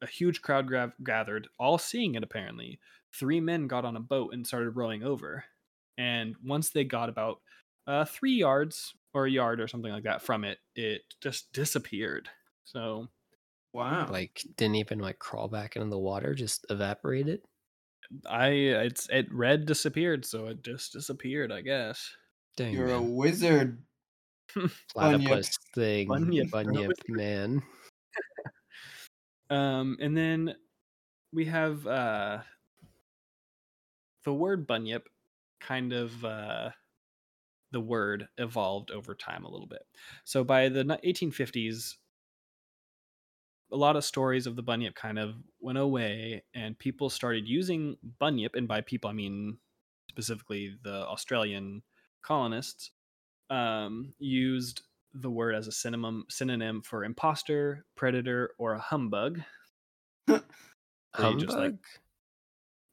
a 0.03 0.07
huge 0.07 0.43
crowd 0.43 0.67
gra- 0.67 0.95
gathered, 1.05 1.49
all 1.59 1.79
seeing 1.79 2.15
it 2.17 2.23
apparently. 2.25 2.81
Three 3.15 3.41
men 3.41 3.69
got 3.69 3.85
on 3.85 3.97
a 3.97 4.01
boat 4.01 4.35
and 4.35 4.47
started 4.47 4.71
rowing 4.73 5.03
over. 5.03 5.45
And 5.99 6.37
once 6.45 6.71
they 6.71 6.85
got 6.85 7.09
about 7.09 7.41
uh, 7.87 8.05
three 8.07 8.35
yards 8.35 8.95
or 9.15 9.27
a 9.27 9.31
yard 9.31 9.61
or 9.61 9.69
something 9.69 9.93
like 9.93 10.05
that 10.05 10.23
from 10.23 10.45
it, 10.45 10.59
it 10.77 11.03
just 11.21 11.53
disappeared. 11.53 12.29
So 12.65 13.09
Wow. 13.73 14.09
Like 14.11 14.45
didn't 14.57 14.77
even 14.77 14.99
like 14.99 15.19
crawl 15.19 15.49
back 15.49 15.77
into 15.77 15.89
the 15.91 15.99
water, 15.99 16.35
just 16.35 16.67
evaporated. 16.71 17.43
I 18.29 18.49
it's 18.49 19.09
it 19.11 19.33
red 19.33 19.67
disappeared, 19.67 20.25
so 20.25 20.47
it 20.47 20.63
just 20.63 20.93
disappeared, 20.93 21.53
I 21.53 21.61
guess. 21.61 22.17
Dang 22.57 22.75
You're 22.75 22.93
a 22.93 23.03
wizard. 23.03 23.83
platypus 24.93 25.57
thing, 25.75 26.09
Bunyip. 26.09 26.51
bunyip, 26.51 26.93
man. 27.09 27.63
Um, 29.51 29.97
and 30.01 30.17
then 30.17 30.55
we 31.33 31.47
have 31.47 31.85
uh, 31.85 32.39
the 34.25 34.33
word 34.33 34.67
bunyip 34.67 35.09
kind 35.61 35.93
of 35.93 36.25
uh, 36.25 36.71
the 37.73 37.81
word 37.81 38.29
evolved 38.39 38.91
over 38.91 39.15
time 39.15 39.45
a 39.45 39.51
little 39.51 39.67
bit. 39.67 39.83
So 40.25 40.45
by 40.45 40.69
the 40.69 40.85
1850s, 40.85 41.97
a 43.73 43.77
lot 43.77 43.97
of 43.97 44.05
stories 44.05 44.47
of 44.47 44.57
the 44.57 44.63
bunyip 44.63 44.95
kind 44.95 45.19
of 45.19 45.37
went 45.61 45.79
away, 45.79 46.45
and 46.55 46.79
people 46.79 47.11
started 47.11 47.49
using 47.49 47.97
bunyip, 48.19 48.55
and 48.55 48.69
by 48.69 48.81
people 48.81 49.11
I 49.11 49.13
mean 49.13 49.59
specifically 50.09 50.77
the 50.83 51.07
Australian 51.07 51.83
colonists, 52.23 52.91
um, 53.51 54.15
used 54.19 54.83
the 55.15 55.31
word 55.31 55.55
as 55.55 55.67
a 55.67 55.73
synonym 55.73 56.25
synonym 56.29 56.83
for 56.83 57.05
imposter, 57.05 57.85
predator, 57.97 58.55
or 58.59 58.75
a 58.75 58.81
humbug. 58.81 59.41
You 61.19 61.37
just, 61.37 61.57
like, 61.57 61.75
Humbug? 61.77 61.79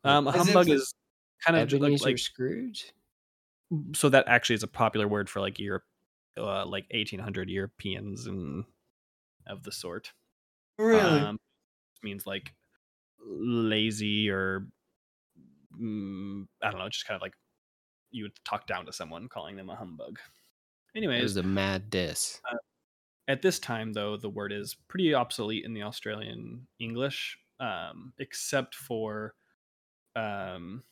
Um, 0.04 0.28
a 0.28 0.32
As 0.32 0.48
humbug 0.48 0.70
is 0.70 0.94
kind 1.46 1.56
of 1.58 1.72
like, 1.82 2.02
like 2.02 2.18
Scrooge? 2.18 2.94
so 3.94 4.10
that 4.10 4.28
actually 4.28 4.56
is 4.56 4.64
a 4.64 4.68
popular 4.68 5.08
word 5.08 5.30
for 5.30 5.40
like 5.42 5.60
Europe, 5.60 5.84
uh, 6.38 6.66
like 6.66 6.86
1800 6.92 7.50
Europeans 7.50 8.28
and 8.28 8.66
of 9.46 9.64
the 9.64 9.72
sort. 9.72 10.14
Really? 10.78 11.02
Um, 11.02 11.40
means 12.04 12.28
like 12.28 12.54
lazy 13.20 14.30
or 14.30 14.68
mm, 15.80 16.46
I 16.62 16.70
don't 16.72 16.80
know, 16.80 16.90
just 16.90 17.08
kind 17.08 17.16
of 17.16 17.22
like 17.22 17.34
you 18.12 18.24
would 18.24 18.34
talk 18.46 18.68
down 18.68 18.86
to 18.86 18.94
someone 18.94 19.28
calling 19.28 19.56
them 19.56 19.70
a 19.70 19.76
humbug. 19.76 20.20
Anyway, 20.96 21.20
it 21.20 21.24
was 21.24 21.38
a 21.38 21.44
mad 21.44 21.90
diss. 21.90 22.40
at 23.28 23.42
this 23.42 23.60
time 23.60 23.94
though 23.94 24.18
the 24.18 24.30
word 24.30 24.52
is 24.52 24.76
pretty 24.88 25.14
obsolete 25.14 25.66
in 25.66 25.74
the 25.74 25.84
australian 25.84 26.66
english 26.80 27.38
um, 27.60 28.14
except 28.20 28.76
for 28.76 29.34
um, 30.16 30.84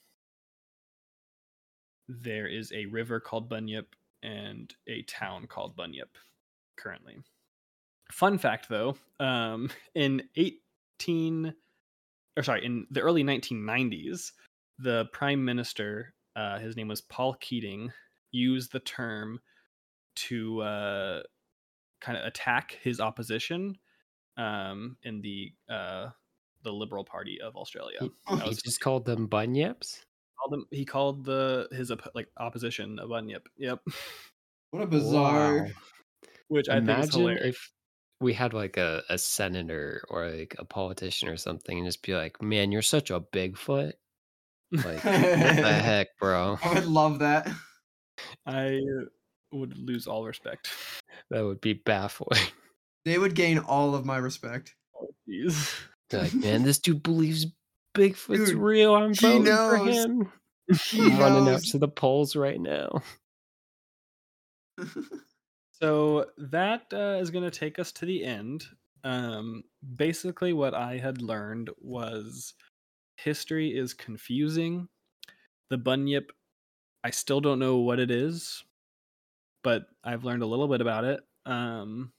there 2.08 2.48
is 2.48 2.72
a 2.72 2.88
river 2.88 3.20
called 3.20 3.50
bunyip 3.50 3.96
and 4.24 4.74
a 4.88 5.04
town 5.04 5.46
called 5.48 5.76
bunyip 5.76 6.18
currently 6.76 7.18
fun 8.12 8.38
fact 8.38 8.70
though 8.70 8.96
um, 9.20 9.70
in 9.96 10.22
18 10.36 11.54
or 12.38 12.44
sorry 12.44 12.66
in 12.66 12.86
the 12.92 13.02
early 13.02 13.24
1990s 13.24 14.32
the 14.80 15.06
prime 15.14 15.44
minister 15.44 16.14
uh, 16.36 16.60
his 16.60 16.76
name 16.76 16.88
was 16.88 17.02
paul 17.02 17.34
keating 17.40 17.92
used 18.32 18.72
the 18.72 18.80
term 18.80 19.40
to 20.16 20.62
uh, 20.62 21.22
kind 22.02 22.18
of 22.18 22.26
attack 22.26 22.78
his 22.82 23.00
opposition 23.00 23.78
um, 24.38 24.98
in 25.04 25.22
the 25.22 25.52
uh, 25.70 26.10
the 26.64 26.72
Liberal 26.72 27.04
Party 27.06 27.40
of 27.42 27.56
Australia. 27.56 27.98
He, 28.02 28.12
he 28.30 28.36
was- 28.50 28.62
just 28.62 28.80
called 28.82 29.06
them 29.06 29.28
bunyips. 29.28 30.00
called 30.40 30.54
him, 30.54 30.66
he 30.72 30.84
called 30.84 31.24
the 31.26 31.68
his 31.72 31.92
like 32.14 32.28
opposition 32.38 33.00
a 33.00 33.08
bunyip. 33.08 33.48
Yep, 33.58 33.80
what 34.72 34.84
a 34.84 34.88
bizarre. 34.88 35.58
Wow. 35.64 35.70
which 36.50 36.68
I 36.70 36.82
think 36.82 37.00
is 37.00 37.14
hilarious. 37.14 37.46
if 37.46 37.72
we 38.20 38.34
had 38.34 38.54
like 38.54 38.78
a, 38.78 39.04
a 39.10 39.18
senator 39.18 40.04
or 40.10 40.30
like 40.30 40.56
a 40.58 40.66
politician 40.66 41.30
or 41.30 41.38
something 41.38 41.78
and 41.78 41.88
just 41.88 42.04
be 42.04 42.16
like, 42.16 42.42
man, 42.42 42.72
you're 42.72 42.82
such 42.82 43.12
a 43.12 43.20
Bigfoot. 43.20 43.94
Like, 44.72 45.04
what 45.04 45.04
the 45.04 45.10
heck, 45.84 46.18
bro? 46.20 46.58
I 46.64 46.74
would 46.74 46.86
love 46.86 47.20
that. 47.20 47.50
I 48.48 48.80
would 49.52 49.78
lose 49.78 50.08
all 50.08 50.26
respect. 50.26 50.70
That 51.30 51.44
would 51.44 51.62
be 51.62 51.74
baffling. 51.74 52.40
They 53.04 53.18
would 53.18 53.36
gain 53.36 53.60
all 53.60 53.96
of 53.96 54.06
my 54.06 54.18
respect. 54.18 54.74
Oh, 55.00 55.10
jeez. 55.30 55.74
Like, 56.12 56.34
man, 56.34 56.64
this 56.64 56.80
dude 56.80 57.04
believes 57.04 57.46
Bigfoot's 57.96 58.50
Dude, 58.52 58.58
real. 58.58 58.96
I'm 58.96 59.14
he 59.14 59.20
voting 59.20 59.46
for 59.46 59.78
him. 59.78 60.32
He 60.90 61.02
I'm 61.02 61.20
running 61.20 61.42
out 61.42 61.46
knows. 61.46 61.72
to 61.72 61.78
the 61.78 61.88
polls 61.88 62.36
right 62.36 62.60
now. 62.60 63.02
So 65.82 66.28
that 66.38 66.84
uh, 66.94 67.18
is 67.20 67.30
going 67.32 67.44
to 67.44 67.52
take 67.60 67.80
us 67.80 67.92
to 67.94 68.06
the 68.06 68.24
end. 68.24 68.66
Um, 69.04 69.64
basically, 69.96 70.54
what 70.54 70.74
I 70.74 70.98
had 70.98 71.22
learned 71.22 71.70
was 71.80 72.54
history 73.18 73.70
is 73.78 73.94
confusing. 73.94 74.88
The 75.70 75.78
bunyip, 75.78 76.32
I 77.04 77.10
still 77.12 77.42
don't 77.42 77.60
know 77.60 77.78
what 77.78 78.00
it 78.00 78.10
is, 78.12 78.64
but 79.64 79.86
I've 80.04 80.24
learned 80.24 80.44
a 80.44 80.48
little 80.48 80.68
bit 80.68 80.82
about 80.82 81.04
it. 81.04 81.22
Um, 81.46 82.12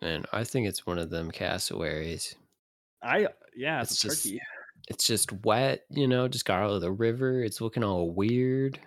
And 0.00 0.26
I 0.32 0.44
think 0.44 0.66
it's 0.66 0.86
one 0.86 0.98
of 0.98 1.10
them 1.10 1.30
cassowaries. 1.30 2.34
I 3.02 3.28
yeah, 3.56 3.80
it's, 3.82 3.92
It's 3.92 4.02
just- 4.02 4.24
turkey. 4.24 4.40
It's 4.88 5.06
just 5.06 5.30
wet, 5.44 5.84
you 5.90 6.08
know, 6.08 6.26
just 6.26 6.44
got 6.44 6.60
out 6.60 6.70
of 6.72 6.80
the 6.80 6.90
river. 6.90 7.44
It's 7.44 7.60
looking 7.60 7.84
all 7.84 8.10
weird, 8.10 8.80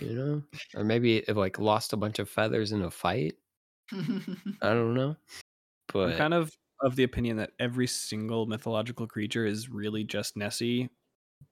you 0.00 0.14
know? 0.14 0.42
or 0.74 0.84
maybe 0.84 1.18
it 1.18 1.36
like 1.36 1.58
lost 1.58 1.92
a 1.92 1.96
bunch 1.96 2.18
of 2.18 2.28
feathers 2.28 2.72
in 2.72 2.82
a 2.82 2.90
fight. 2.90 3.34
I 3.92 4.68
don't 4.74 4.94
know. 4.94 5.16
But 5.92 6.10
I'm 6.10 6.16
kind 6.18 6.34
of 6.34 6.52
of 6.80 6.94
the 6.96 7.02
opinion 7.04 7.38
that 7.38 7.50
every 7.58 7.86
single 7.86 8.46
mythological 8.46 9.06
creature 9.06 9.44
is 9.46 9.68
really 9.68 10.04
just 10.04 10.36
Nessie 10.36 10.88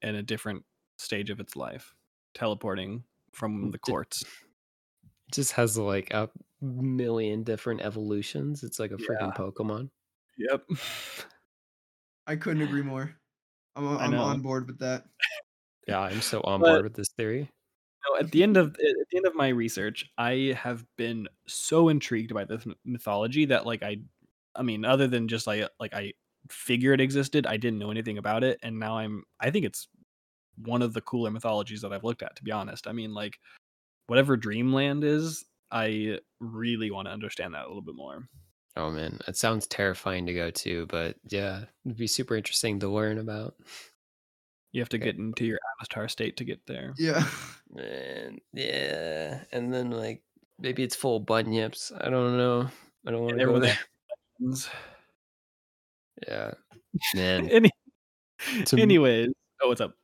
in 0.02 0.14
a 0.14 0.22
different 0.22 0.62
stage 0.98 1.30
of 1.30 1.40
its 1.40 1.56
life, 1.56 1.94
teleporting 2.34 3.02
from 3.32 3.70
the 3.72 3.78
quartz. 3.78 4.22
It 4.22 5.34
just 5.34 5.52
has 5.52 5.76
like 5.76 6.12
a 6.12 6.28
million 6.60 7.42
different 7.42 7.80
evolutions. 7.80 8.62
It's 8.62 8.78
like 8.78 8.92
a 8.92 8.96
freaking 8.96 9.34
Pokemon. 9.36 9.90
Yep. 10.38 10.62
I 12.26 12.36
couldn't 12.36 12.62
agree 12.62 12.82
more. 12.82 13.14
I'm 13.74 13.88
I 13.88 14.04
I'm 14.04 14.14
on 14.14 14.40
board 14.42 14.66
with 14.66 14.78
that. 14.80 15.04
Yeah, 15.88 16.00
I'm 16.00 16.20
so 16.20 16.40
on 16.42 16.60
But- 16.60 16.66
board 16.68 16.84
with 16.84 16.94
this 16.94 17.08
theory. 17.16 17.50
At 18.18 18.30
the 18.30 18.42
end 18.42 18.56
of 18.56 18.68
at 18.68 19.08
the 19.10 19.16
end 19.16 19.26
of 19.26 19.34
my 19.34 19.48
research, 19.48 20.04
I 20.18 20.56
have 20.60 20.84
been 20.96 21.28
so 21.46 21.88
intrigued 21.88 22.32
by 22.34 22.44
this 22.44 22.64
mythology 22.84 23.44
that 23.46 23.66
like 23.66 23.82
I 23.82 23.98
I 24.54 24.62
mean, 24.62 24.84
other 24.84 25.06
than 25.06 25.28
just 25.28 25.46
like 25.46 25.62
uh, 25.62 25.68
like 25.80 25.94
I 25.94 26.12
figure 26.50 26.92
it 26.92 27.00
existed, 27.00 27.46
I 27.46 27.56
didn't 27.56 27.78
know 27.78 27.90
anything 27.90 28.18
about 28.18 28.44
it 28.44 28.58
and 28.62 28.78
now 28.78 28.98
I'm 28.98 29.24
I 29.40 29.50
think 29.50 29.64
it's 29.64 29.88
one 30.56 30.82
of 30.82 30.94
the 30.94 31.02
cooler 31.02 31.30
mythologies 31.30 31.82
that 31.82 31.92
I've 31.92 32.04
looked 32.04 32.22
at 32.22 32.36
to 32.36 32.44
be 32.44 32.52
honest. 32.52 32.86
I 32.86 32.92
mean, 32.92 33.12
like 33.14 33.38
whatever 34.06 34.36
Dreamland 34.36 35.04
is, 35.04 35.44
I 35.70 36.20
really 36.40 36.90
want 36.90 37.08
to 37.08 37.12
understand 37.12 37.54
that 37.54 37.64
a 37.64 37.68
little 37.68 37.82
bit 37.82 37.96
more. 37.96 38.28
Oh 38.76 38.90
man, 38.90 39.18
it 39.26 39.36
sounds 39.36 39.66
terrifying 39.66 40.26
to 40.26 40.34
go 40.34 40.50
to, 40.50 40.86
but 40.86 41.16
yeah, 41.28 41.64
it'd 41.84 41.96
be 41.96 42.06
super 42.06 42.36
interesting 42.36 42.78
to 42.80 42.88
learn 42.88 43.18
about. 43.18 43.54
You 44.76 44.82
have 44.82 44.90
to 44.90 44.98
Okay. 44.98 45.06
get 45.06 45.16
into 45.16 45.46
your 45.46 45.58
avatar 45.80 46.06
state 46.06 46.36
to 46.36 46.44
get 46.44 46.60
there. 46.66 46.92
Yeah. 46.98 47.24
And 47.76 48.40
yeah, 48.52 49.42
and 49.52 49.72
then 49.74 49.90
like 49.90 50.22
maybe 50.58 50.82
it's 50.82 50.94
full 50.94 51.16
of 51.16 51.24
bunyips. 51.24 51.90
I 51.98 52.08
don't 52.10 52.36
know. 52.36 52.68
I 53.06 53.10
don't 53.10 53.22
want 53.22 53.38
to 53.38 53.44
go 53.44 53.54
everyone- 53.56 53.62
there. 53.62 53.78
Yeah, 56.26 56.52
man. 57.14 57.48
Any, 57.50 57.70
To 58.66 58.76
m- 58.76 58.82
anyways, 58.82 59.28
oh, 59.62 59.68
what's 59.68 59.80
up? 59.80 59.94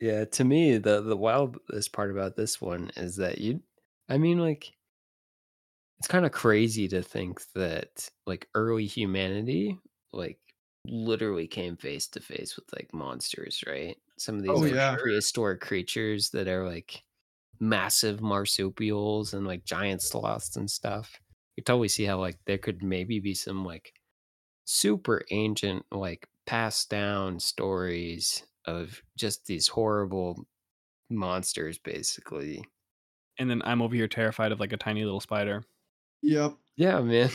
Yeah, 0.00 0.24
to 0.24 0.44
me, 0.44 0.78
the 0.78 1.00
the 1.00 1.16
wildest 1.16 1.92
part 1.92 2.10
about 2.10 2.36
this 2.36 2.60
one 2.60 2.90
is 2.96 3.16
that 3.16 3.38
you, 3.38 3.60
I 4.08 4.18
mean, 4.18 4.38
like, 4.38 4.72
it's 5.98 6.08
kind 6.08 6.26
of 6.26 6.32
crazy 6.32 6.88
to 6.88 7.02
think 7.02 7.40
that 7.54 8.10
like 8.26 8.48
early 8.54 8.86
humanity, 8.86 9.78
like, 10.12 10.38
literally 10.86 11.46
came 11.46 11.76
face 11.76 12.08
to 12.08 12.20
face 12.20 12.56
with 12.56 12.66
like 12.74 12.92
monsters, 12.92 13.62
right? 13.66 13.96
Some 14.18 14.36
of 14.36 14.42
these 14.42 14.50
Oh, 14.50 14.60
like, 14.60 14.72
yeah. 14.74 14.96
prehistoric 14.98 15.60
creatures 15.60 16.30
that 16.30 16.48
are 16.48 16.66
like 16.66 17.02
massive 17.60 18.20
marsupials 18.20 19.34
and 19.34 19.46
like 19.46 19.64
giant 19.64 20.02
sloths 20.02 20.56
and 20.56 20.70
stuff. 20.70 21.20
You 21.56 21.64
totally 21.64 21.88
see 21.88 22.04
how 22.04 22.18
like 22.20 22.38
there 22.46 22.58
could 22.58 22.82
maybe 22.82 23.20
be 23.20 23.34
some 23.34 23.64
like 23.64 23.94
super 24.64 25.22
ancient 25.30 25.84
like 25.92 26.28
passed 26.46 26.90
down 26.90 27.40
stories 27.40 28.44
of 28.66 29.02
just 29.16 29.46
these 29.46 29.68
horrible 29.68 30.46
monsters 31.10 31.78
basically 31.78 32.64
And 33.38 33.48
then 33.50 33.62
I'm 33.64 33.80
over 33.82 33.94
here 33.94 34.08
terrified 34.08 34.52
of 34.52 34.60
like 34.60 34.72
a 34.72 34.76
tiny 34.76 35.04
little 35.04 35.20
spider. 35.20 35.64
Yep. 36.22 36.56
yeah 36.76 37.00
man 37.00 37.30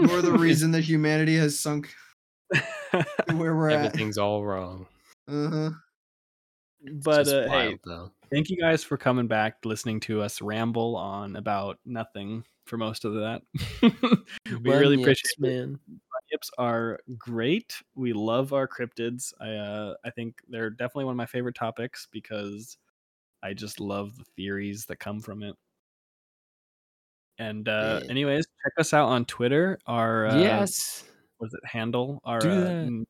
You're 0.00 0.22
the 0.22 0.32
reason 0.38 0.70
that 0.72 0.82
humanity 0.84 1.36
has 1.36 1.58
sunk 1.58 1.88
to 1.88 1.94
where 3.36 3.54
we're 3.56 3.70
at. 3.70 3.76
everything's 3.84 4.18
all 4.18 4.44
wrong 4.44 4.86
Uh-huh. 5.28 5.70
But 7.04 7.24
just 7.24 7.34
uh, 7.34 7.48
hey, 7.48 7.78
though 7.84 8.10
thank 8.30 8.50
you 8.50 8.56
guys 8.58 8.84
for 8.84 8.96
coming 8.96 9.26
back, 9.26 9.56
listening 9.64 10.00
to 10.00 10.20
us 10.22 10.40
ramble 10.40 10.96
on 10.96 11.36
about 11.36 11.78
nothing 11.84 12.44
for 12.66 12.76
most 12.76 13.04
of 13.06 13.14
that. 13.14 13.42
we 13.82 14.58
really 14.58 14.96
Bunyips, 14.96 15.02
appreciate 15.02 15.32
it. 15.38 15.40
man 15.40 15.78
Bunyips 15.90 16.50
are 16.58 17.00
great. 17.16 17.74
We 17.94 18.12
love 18.12 18.52
our 18.52 18.68
cryptids. 18.68 19.32
I 19.40 19.50
uh, 19.50 19.94
I 20.04 20.10
think 20.10 20.36
they're 20.48 20.70
definitely 20.70 21.06
one 21.06 21.12
of 21.14 21.18
my 21.18 21.26
favorite 21.26 21.54
topics 21.54 22.06
because 22.12 22.76
I 23.42 23.54
just 23.54 23.80
love 23.80 24.16
the 24.18 24.24
theories 24.36 24.84
that 24.86 24.96
come 24.98 25.20
from 25.20 25.42
it. 25.42 25.56
And 27.38 27.68
uh, 27.68 28.00
Yeah. 28.02 28.10
anyways, 28.10 28.46
check 28.62 28.72
us 28.78 28.92
out 28.92 29.08
on 29.08 29.24
Twitter. 29.24 29.78
Our 29.86 30.26
uh, 30.26 30.34
yes 30.42 31.04
was 31.40 31.52
it 31.54 31.60
handle? 31.64 32.20
Our 32.24 32.40
Do 32.40 32.50
uh, 32.50 32.60
that. 32.60 32.70
n- 32.70 33.06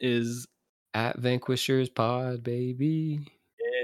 is 0.00 0.46
at 0.94 1.18
vanquishers 1.18 1.88
pod 1.88 2.42
baby 2.42 3.20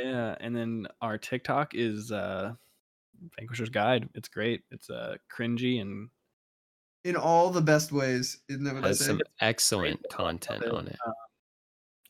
yeah, 0.04 0.34
and 0.40 0.54
then 0.56 0.86
our 1.02 1.18
TikTok 1.18 1.74
is 1.74 2.10
uh, 2.12 2.52
Vanquisher's 3.38 3.68
Guide. 3.68 4.08
It's 4.14 4.28
great. 4.28 4.62
It's 4.70 4.88
uh, 4.88 5.16
cringy 5.36 5.80
and 5.80 6.08
In 7.04 7.16
all 7.16 7.50
the 7.50 7.60
best 7.60 7.90
ways. 7.92 8.40
Isn't 8.48 8.64
that 8.64 8.74
what 8.74 8.82
they 8.82 8.88
has 8.88 8.98
say? 9.00 9.06
some 9.06 9.20
excellent 9.40 10.00
Great. 10.02 10.10
content 10.12 10.62
it. 10.64 10.70
on 10.72 10.86
it 10.86 10.96
Uh, 11.06 11.12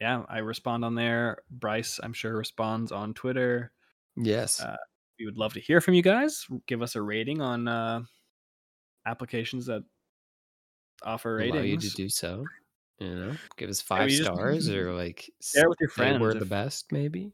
yeah, 0.01 0.23
I 0.29 0.39
respond 0.39 0.85
on 0.85 0.95
there. 0.95 1.39
Bryce, 1.51 1.99
I'm 2.03 2.13
sure, 2.13 2.37
responds 2.37 2.93
on 2.93 3.13
Twitter. 3.15 3.73
yes 4.17 4.61
uh, 4.61 4.77
We 5.19 5.27
would 5.27 5.37
love 5.39 5.55
to 5.55 5.61
hear 5.61 5.81
from 5.81 5.95
you 5.95 6.03
guys. 6.03 6.47
Give 6.67 6.81
us 6.83 6.95
a 6.97 7.03
rating 7.03 7.41
on 7.41 7.67
uh, 7.69 8.03
applications 9.07 9.67
that 9.67 9.83
offer 11.05 11.41
allow 11.41 11.61
you 11.61 11.77
to 11.77 11.91
do 11.91 12.09
so 12.09 12.45
you 12.99 13.15
know 13.15 13.33
give 13.57 13.71
us 13.71 13.81
Yeah, 13.83 13.97
five 13.97 14.11
you 14.11 14.19
just- 14.19 14.31
stars 14.33 14.69
or 14.71 14.93
like 14.93 15.31
Share 15.43 15.69
with 15.69 15.79
your 15.81 15.91
friends. 15.91 16.21
we're 16.21 16.35
the 16.35 16.45
best 16.45 16.93
maybe 16.93 17.33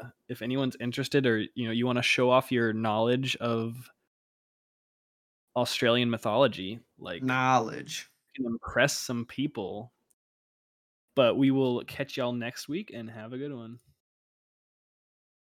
uh, 0.00 0.06
if 0.28 0.42
anyone's 0.42 0.76
interested, 0.80 1.26
or 1.26 1.38
you 1.54 1.66
know, 1.66 1.70
you 1.70 1.86
want 1.86 1.98
to 1.98 2.02
show 2.02 2.28
off 2.30 2.50
your 2.50 2.72
knowledge 2.72 3.36
of 3.36 3.88
Australian 5.54 6.10
mythology, 6.10 6.80
like 6.98 7.22
Knowledge. 7.22 8.08
you 8.36 8.44
can 8.44 8.52
impress 8.52 8.96
some 8.98 9.24
people. 9.26 9.92
But 11.14 11.36
we 11.36 11.50
will 11.50 11.84
catch 11.84 12.16
y'all 12.16 12.32
next 12.32 12.68
week 12.68 12.90
and 12.94 13.08
have 13.10 13.32
a 13.32 13.38
good 13.38 13.54
one. 13.54 13.78